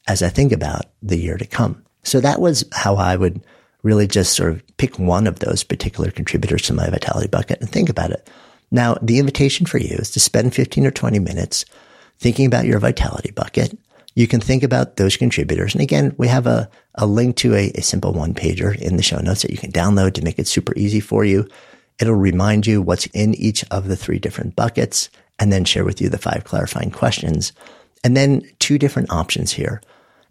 as 0.07 0.21
I 0.21 0.27
think 0.27 0.51
about 0.51 0.87
the 1.01 1.17
year 1.17 1.37
to 1.37 1.45
come. 1.45 1.83
So 2.03 2.19
that 2.19 2.41
was 2.41 2.65
how 2.73 2.95
I 2.95 3.15
would 3.15 3.41
really 3.83 4.07
just 4.07 4.33
sort 4.33 4.51
of 4.51 4.77
pick 4.77 4.97
one 4.97 5.27
of 5.27 5.39
those 5.39 5.63
particular 5.63 6.09
contributors 6.09 6.63
to 6.63 6.73
my 6.73 6.89
vitality 6.89 7.27
bucket 7.27 7.59
and 7.59 7.69
think 7.69 7.89
about 7.89 8.11
it. 8.11 8.27
Now, 8.71 8.97
the 9.01 9.19
invitation 9.19 9.65
for 9.65 9.77
you 9.77 9.97
is 9.97 10.09
to 10.11 10.19
spend 10.19 10.55
15 10.55 10.87
or 10.87 10.91
20 10.91 11.19
minutes 11.19 11.65
thinking 12.17 12.45
about 12.45 12.65
your 12.65 12.79
vitality 12.79 13.31
bucket. 13.31 13.77
You 14.15 14.27
can 14.27 14.39
think 14.39 14.63
about 14.63 14.95
those 14.95 15.17
contributors. 15.17 15.73
And 15.73 15.81
again, 15.81 16.15
we 16.17 16.27
have 16.27 16.47
a, 16.47 16.69
a 16.95 17.05
link 17.05 17.35
to 17.37 17.53
a, 17.53 17.71
a 17.71 17.81
simple 17.81 18.13
one 18.13 18.33
pager 18.33 18.75
in 18.79 18.97
the 18.97 19.03
show 19.03 19.19
notes 19.19 19.41
that 19.41 19.51
you 19.51 19.57
can 19.57 19.71
download 19.71 20.13
to 20.13 20.23
make 20.23 20.39
it 20.39 20.47
super 20.47 20.73
easy 20.75 20.99
for 20.99 21.25
you. 21.25 21.47
It'll 21.99 22.15
remind 22.15 22.65
you 22.65 22.81
what's 22.81 23.05
in 23.07 23.35
each 23.35 23.63
of 23.69 23.87
the 23.87 23.95
three 23.95 24.19
different 24.19 24.55
buckets 24.55 25.09
and 25.39 25.51
then 25.51 25.65
share 25.65 25.83
with 25.83 25.99
you 25.99 26.09
the 26.09 26.17
five 26.17 26.43
clarifying 26.43 26.91
questions. 26.91 27.53
And 28.03 28.15
then 28.15 28.43
two 28.59 28.77
different 28.77 29.11
options 29.11 29.51
here 29.51 29.81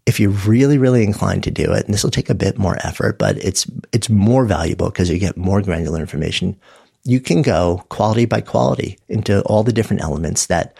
if 0.06 0.18
you're 0.18 0.30
really, 0.30 0.78
really 0.78 1.04
inclined 1.04 1.44
to 1.44 1.50
do 1.50 1.72
it, 1.72 1.84
and 1.84 1.94
this 1.94 2.02
will 2.02 2.10
take 2.10 2.30
a 2.30 2.34
bit 2.34 2.58
more 2.58 2.76
effort, 2.84 3.18
but 3.18 3.36
it's, 3.38 3.66
it's 3.92 4.08
more 4.08 4.44
valuable 4.44 4.90
because 4.90 5.10
you 5.10 5.18
get 5.18 5.36
more 5.36 5.62
granular 5.62 6.00
information. 6.00 6.56
You 7.04 7.20
can 7.20 7.42
go 7.42 7.84
quality 7.88 8.24
by 8.24 8.40
quality 8.40 8.98
into 9.08 9.42
all 9.42 9.62
the 9.62 9.72
different 9.72 10.02
elements 10.02 10.46
that 10.46 10.76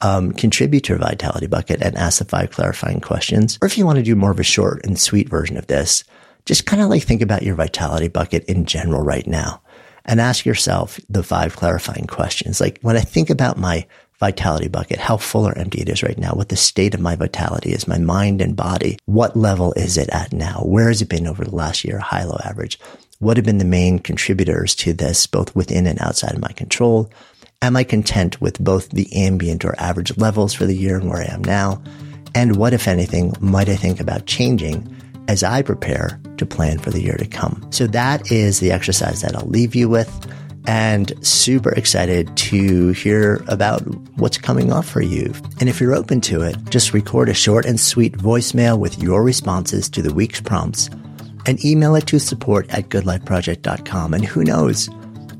um, 0.00 0.32
contribute 0.32 0.84
to 0.84 0.92
your 0.94 0.98
vitality 0.98 1.46
bucket 1.46 1.82
and 1.82 1.96
ask 1.96 2.18
the 2.18 2.24
five 2.24 2.50
clarifying 2.50 3.00
questions. 3.00 3.58
Or 3.60 3.66
if 3.66 3.76
you 3.76 3.84
want 3.84 3.96
to 3.96 4.02
do 4.02 4.16
more 4.16 4.30
of 4.30 4.40
a 4.40 4.44
short 4.44 4.84
and 4.84 4.98
sweet 4.98 5.28
version 5.28 5.56
of 5.56 5.66
this, 5.66 6.04
just 6.46 6.66
kind 6.66 6.82
of 6.82 6.88
like 6.88 7.02
think 7.02 7.22
about 7.22 7.42
your 7.42 7.54
vitality 7.54 8.08
bucket 8.08 8.44
in 8.44 8.64
general 8.64 9.02
right 9.02 9.26
now 9.26 9.60
and 10.04 10.20
ask 10.20 10.46
yourself 10.46 10.98
the 11.08 11.22
five 11.22 11.56
clarifying 11.56 12.06
questions. 12.06 12.60
Like 12.60 12.78
when 12.82 12.96
I 12.96 13.00
think 13.00 13.30
about 13.30 13.58
my 13.58 13.86
vitality 14.20 14.68
bucket, 14.68 14.98
how 14.98 15.16
full 15.16 15.48
or 15.48 15.56
empty 15.56 15.80
it 15.80 15.88
is 15.88 16.02
right 16.02 16.18
now, 16.18 16.32
what 16.32 16.50
the 16.50 16.56
state 16.56 16.94
of 16.94 17.00
my 17.00 17.16
vitality 17.16 17.72
is, 17.72 17.88
my 17.88 17.98
mind 17.98 18.42
and 18.42 18.54
body. 18.54 18.98
What 19.06 19.36
level 19.36 19.72
is 19.72 19.96
it 19.96 20.10
at 20.10 20.32
now? 20.32 20.60
Where 20.64 20.88
has 20.88 21.00
it 21.00 21.08
been 21.08 21.26
over 21.26 21.44
the 21.44 21.54
last 21.54 21.84
year, 21.84 21.98
high, 21.98 22.24
low, 22.24 22.38
average? 22.44 22.78
What 23.18 23.38
have 23.38 23.46
been 23.46 23.58
the 23.58 23.64
main 23.64 23.98
contributors 23.98 24.74
to 24.76 24.92
this, 24.92 25.26
both 25.26 25.56
within 25.56 25.86
and 25.86 26.00
outside 26.00 26.34
of 26.34 26.40
my 26.40 26.52
control? 26.52 27.10
Am 27.62 27.76
I 27.76 27.84
content 27.84 28.40
with 28.40 28.62
both 28.62 28.90
the 28.90 29.10
ambient 29.14 29.64
or 29.64 29.74
average 29.78 30.16
levels 30.16 30.54
for 30.54 30.66
the 30.66 30.76
year 30.76 30.96
and 30.96 31.08
where 31.08 31.22
I 31.22 31.32
am 31.32 31.42
now? 31.42 31.82
And 32.34 32.56
what, 32.56 32.74
if 32.74 32.88
anything, 32.88 33.34
might 33.40 33.68
I 33.68 33.76
think 33.76 34.00
about 34.00 34.26
changing 34.26 34.96
as 35.28 35.42
I 35.42 35.62
prepare 35.62 36.20
to 36.36 36.46
plan 36.46 36.78
for 36.78 36.90
the 36.90 37.02
year 37.02 37.16
to 37.16 37.26
come? 37.26 37.66
So 37.70 37.86
that 37.88 38.30
is 38.30 38.60
the 38.60 38.70
exercise 38.72 39.22
that 39.22 39.34
I'll 39.34 39.46
leave 39.46 39.74
you 39.74 39.88
with 39.88 40.08
and 40.70 41.12
super 41.26 41.70
excited 41.70 42.36
to 42.36 42.90
hear 42.90 43.42
about 43.48 43.80
what's 44.18 44.38
coming 44.38 44.72
up 44.72 44.84
for 44.84 45.02
you. 45.02 45.32
And 45.58 45.68
if 45.68 45.80
you're 45.80 45.96
open 45.96 46.20
to 46.20 46.42
it, 46.42 46.56
just 46.70 46.94
record 46.94 47.28
a 47.28 47.34
short 47.34 47.66
and 47.66 47.80
sweet 47.80 48.12
voicemail 48.12 48.78
with 48.78 49.02
your 49.02 49.24
responses 49.24 49.88
to 49.88 50.00
the 50.00 50.14
week's 50.14 50.40
prompts 50.40 50.88
and 51.44 51.62
email 51.64 51.96
it 51.96 52.06
to 52.06 52.20
support 52.20 52.70
at 52.70 52.88
goodlifeproject.com. 52.88 54.14
And 54.14 54.24
who 54.24 54.44
knows, 54.44 54.88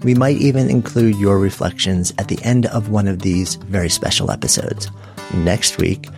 we 0.02 0.16
might 0.16 0.38
even 0.38 0.68
include 0.68 1.14
your 1.14 1.38
reflections 1.38 2.12
at 2.18 2.26
the 2.26 2.42
end 2.42 2.66
of 2.66 2.88
one 2.88 3.06
of 3.06 3.20
these 3.20 3.54
very 3.54 3.88
special 3.88 4.32
episodes. 4.32 4.90
Next 5.32 5.78
week, 5.78 6.08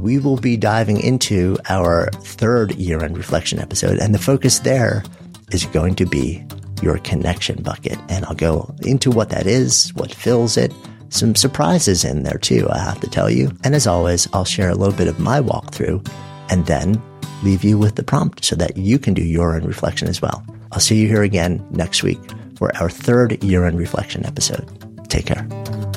we 0.00 0.20
will 0.20 0.36
be 0.36 0.56
diving 0.56 1.00
into 1.00 1.56
our 1.68 2.08
third 2.22 2.76
year 2.76 3.02
end 3.02 3.16
reflection 3.16 3.58
episode, 3.58 3.98
and 3.98 4.14
the 4.14 4.20
focus 4.20 4.60
there 4.60 5.02
is 5.50 5.66
going 5.66 5.96
to 5.96 6.06
be 6.06 6.46
your 6.82 6.98
connection 6.98 7.62
bucket. 7.62 7.98
And 8.08 8.24
I'll 8.24 8.34
go 8.34 8.74
into 8.82 9.10
what 9.10 9.30
that 9.30 9.46
is, 9.46 9.92
what 9.94 10.14
fills 10.14 10.56
it, 10.56 10.72
some 11.10 11.34
surprises 11.34 12.04
in 12.04 12.22
there 12.22 12.38
too, 12.38 12.68
I 12.70 12.78
have 12.78 13.00
to 13.00 13.10
tell 13.10 13.28
you. 13.28 13.50
And 13.64 13.74
as 13.74 13.86
always, 13.86 14.28
I'll 14.32 14.44
share 14.44 14.70
a 14.70 14.74
little 14.74 14.94
bit 14.94 15.08
of 15.08 15.18
my 15.18 15.40
walkthrough 15.40 16.08
and 16.50 16.66
then 16.66 17.02
leave 17.42 17.64
you 17.64 17.78
with 17.78 17.96
the 17.96 18.02
prompt 18.02 18.44
so 18.44 18.56
that 18.56 18.76
you 18.76 18.98
can 18.98 19.14
do 19.14 19.22
your 19.22 19.54
own 19.54 19.64
reflection 19.64 20.08
as 20.08 20.22
well. 20.22 20.44
I'll 20.72 20.80
see 20.80 21.00
you 21.00 21.08
here 21.08 21.22
again 21.22 21.66
next 21.70 22.02
week 22.02 22.20
for 22.56 22.74
our 22.76 22.90
third 22.90 23.42
year 23.42 23.64
end 23.66 23.78
reflection 23.78 24.24
episode. 24.24 24.68
Take 25.08 25.26
care. 25.26 25.89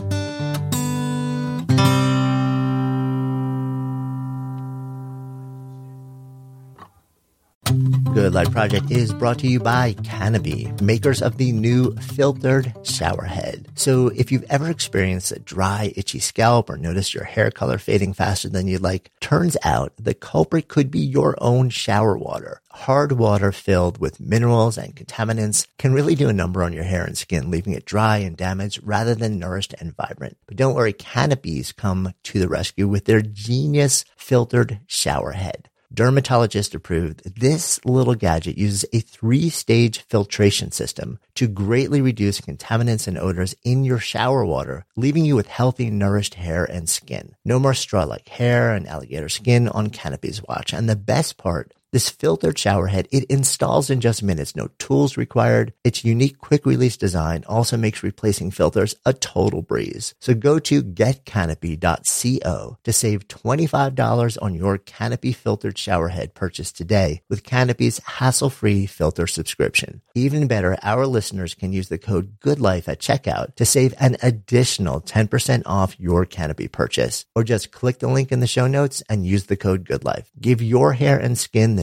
Good 8.14 8.36
Life 8.36 8.52
Project 8.52 8.92
is 8.92 9.12
brought 9.12 9.40
to 9.40 9.48
you 9.48 9.60
by 9.60 9.94
Canopy, 10.04 10.72
makers 10.84 11.20
of 11.20 11.38
the 11.38 11.52
new 11.52 11.96
filtered 11.96 12.72
shower 12.84 13.24
head. 13.24 13.68
So 13.74 14.10
if 14.10 14.32
you've 14.32 14.46
ever 14.52 14.70
experienced 14.70 15.32
a 15.32 15.40
dry, 15.40 15.92
itchy 15.96 16.20
scalp 16.20 16.70
or 16.70 16.78
noticed 16.78 17.16
your 17.16 17.24
hair 17.24 17.50
color 17.50 17.80
fading 17.80 18.14
faster 18.14 18.50
than 18.50 18.68
you'd 18.68 18.84
like, 18.84 19.10
turns 19.20 19.58
out 19.64 19.94
the 19.98 20.14
culprit 20.14 20.68
could 20.68 20.92
be 20.92 21.00
your 21.00 21.36
own 21.42 21.72
shower 21.72 22.16
water. 22.16 22.62
Hard 22.70 23.14
water 23.14 23.52
filled 23.52 23.98
with 23.98 24.20
minerals 24.20 24.78
and 24.78 24.96
contaminants 24.96 25.66
can 25.80 25.92
really 25.92 26.14
do 26.14 26.30
a 26.30 26.34
number 26.34 26.62
on 26.62 26.72
your 26.72 26.84
hair 26.84 27.04
and 27.04 27.18
skin, 27.18 27.50
leaving 27.50 27.74
it 27.74 27.84
dry 27.84 28.18
and 28.20 28.38
damaged 28.38 28.80
rather 28.84 29.16
than 29.16 29.40
nourished 29.40 29.74
and 29.80 29.98
vibrant. 29.98 30.38
But 30.46 30.58
don't 30.58 30.76
worry, 30.76 30.94
Canopy's 30.94 31.72
come 31.72 32.14
to 32.24 32.40
the 32.40 32.48
rescue 32.48 32.88
with 32.88 33.06
their 33.06 33.24
genius 33.24 34.06
filtered 34.16 34.82
shower 34.86 35.32
head 35.32 35.68
dermatologist 35.94 36.74
approved, 36.74 37.40
this 37.40 37.84
little 37.86 38.16
gadget 38.16 38.58
uses 38.58 38.86
a 38.94 39.00
three 39.00 39.50
stage 39.50 40.02
filtration 40.02 40.72
system 40.72 41.20
to 41.36 41.48
greatly 41.48 42.02
reduce 42.02 42.42
contaminants 42.42 43.08
and 43.08 43.18
odors 43.18 43.56
in 43.64 43.84
your 43.84 44.00
shower 44.00 44.46
water, 44.46 44.86
leaving 44.96 45.26
you 45.26 45.36
with 45.36 45.48
healthy, 45.48 45.90
nourished 45.90 46.36
hair 46.36 46.66
and 46.66 46.90
skin. 46.90 47.36
No 47.46 47.60
more 47.60 47.74
straw 47.74 48.04
like 48.04 48.28
hair 48.28 48.74
and 48.74 48.88
alligator 48.88 49.30
skin 49.30 49.68
on 49.68 49.90
Canopy's 49.90 50.42
watch. 50.44 50.74
And 50.74 50.90
the 50.90 50.96
best 50.96 51.38
part, 51.38 51.72
this 51.94 52.10
filtered 52.10 52.58
shower 52.58 52.88
head, 52.88 53.08
it 53.12 53.24
installs 53.26 53.92
in 53.92 54.02
just 54.02 54.24
minutes, 54.24 54.56
no 54.56 54.68
tools 54.80 55.16
required. 55.16 55.74
Its 55.84 56.04
unique 56.04 56.40
quick 56.40 56.66
release 56.66 56.98
design 56.98 57.44
also 57.48 57.78
makes 57.78 58.02
replacing 58.02 58.50
filters 58.50 58.96
a 59.06 59.14
total 59.14 59.62
breeze. 59.62 60.16
So 60.20 60.34
go 60.34 60.58
to 60.58 60.82
getcanopy.co 60.82 62.78
to 62.84 62.94
save 62.94 63.28
$25 63.28 64.38
on 64.42 64.56
your 64.56 64.80
Canopy 64.80 65.34
filtered 65.34 65.78
shower 65.78 66.08
head 66.08 66.34
purchase 66.34 66.72
today 66.72 67.22
with 67.30 67.44
Canopy's 67.44 68.00
hassle-free 68.00 68.88
filter 68.88 69.28
subscription. 69.28 70.02
Even 70.16 70.48
better, 70.48 70.76
our 70.82 71.06
listeners 71.06 71.54
can 71.54 71.74
use 71.74 71.90
the 71.90 72.00
code 72.00 72.40
GOODLIFE 72.40 72.88
at 72.88 73.00
checkout 73.00 73.54
to 73.56 73.66
save 73.66 73.94
an 74.00 74.18
additional 74.24 75.00
10% 75.00 75.62
off 75.68 76.00
your 76.00 76.26
Canopy 76.26 76.68
purchase. 76.68 77.26
Or 77.36 77.44
just 77.44 77.72
click 77.72 78.00
the 78.00 78.08
link 78.08 78.32
in 78.32 78.40
the 78.40 78.48
show 78.48 78.66
notes 78.66 79.04
and 79.08 79.28
use 79.28 79.46
the 79.46 79.56
code 79.56 79.86
GOODLIFE. 79.86 80.26
Give 80.42 80.60
your 80.60 80.94
hair 80.94 81.20
and 81.20 81.38
skin 81.38 81.83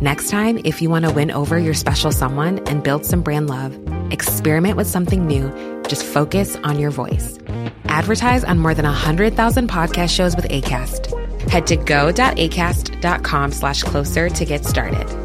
Next 0.00 0.30
time, 0.30 0.58
if 0.64 0.82
you 0.82 0.90
want 0.90 1.04
to 1.04 1.12
win 1.12 1.30
over 1.30 1.58
your 1.58 1.74
special 1.74 2.10
someone 2.10 2.58
and 2.66 2.82
build 2.82 3.04
some 3.04 3.22
brand 3.22 3.48
love, 3.48 3.78
experiment 4.10 4.76
with 4.76 4.86
something 4.86 5.26
new. 5.26 5.50
Just 5.86 6.04
focus 6.04 6.56
on 6.64 6.78
your 6.78 6.90
voice. 6.90 7.38
Advertise 7.84 8.42
on 8.42 8.58
more 8.58 8.74
than 8.74 8.84
100,000 8.84 9.68
podcast 9.68 10.10
shows 10.14 10.34
with 10.34 10.48
ACAST. 10.48 11.50
Head 11.50 11.66
to 11.68 11.76
go.acast.com 11.76 13.52
slash 13.52 13.82
closer 13.82 14.28
to 14.30 14.44
get 14.44 14.64
started. 14.64 15.21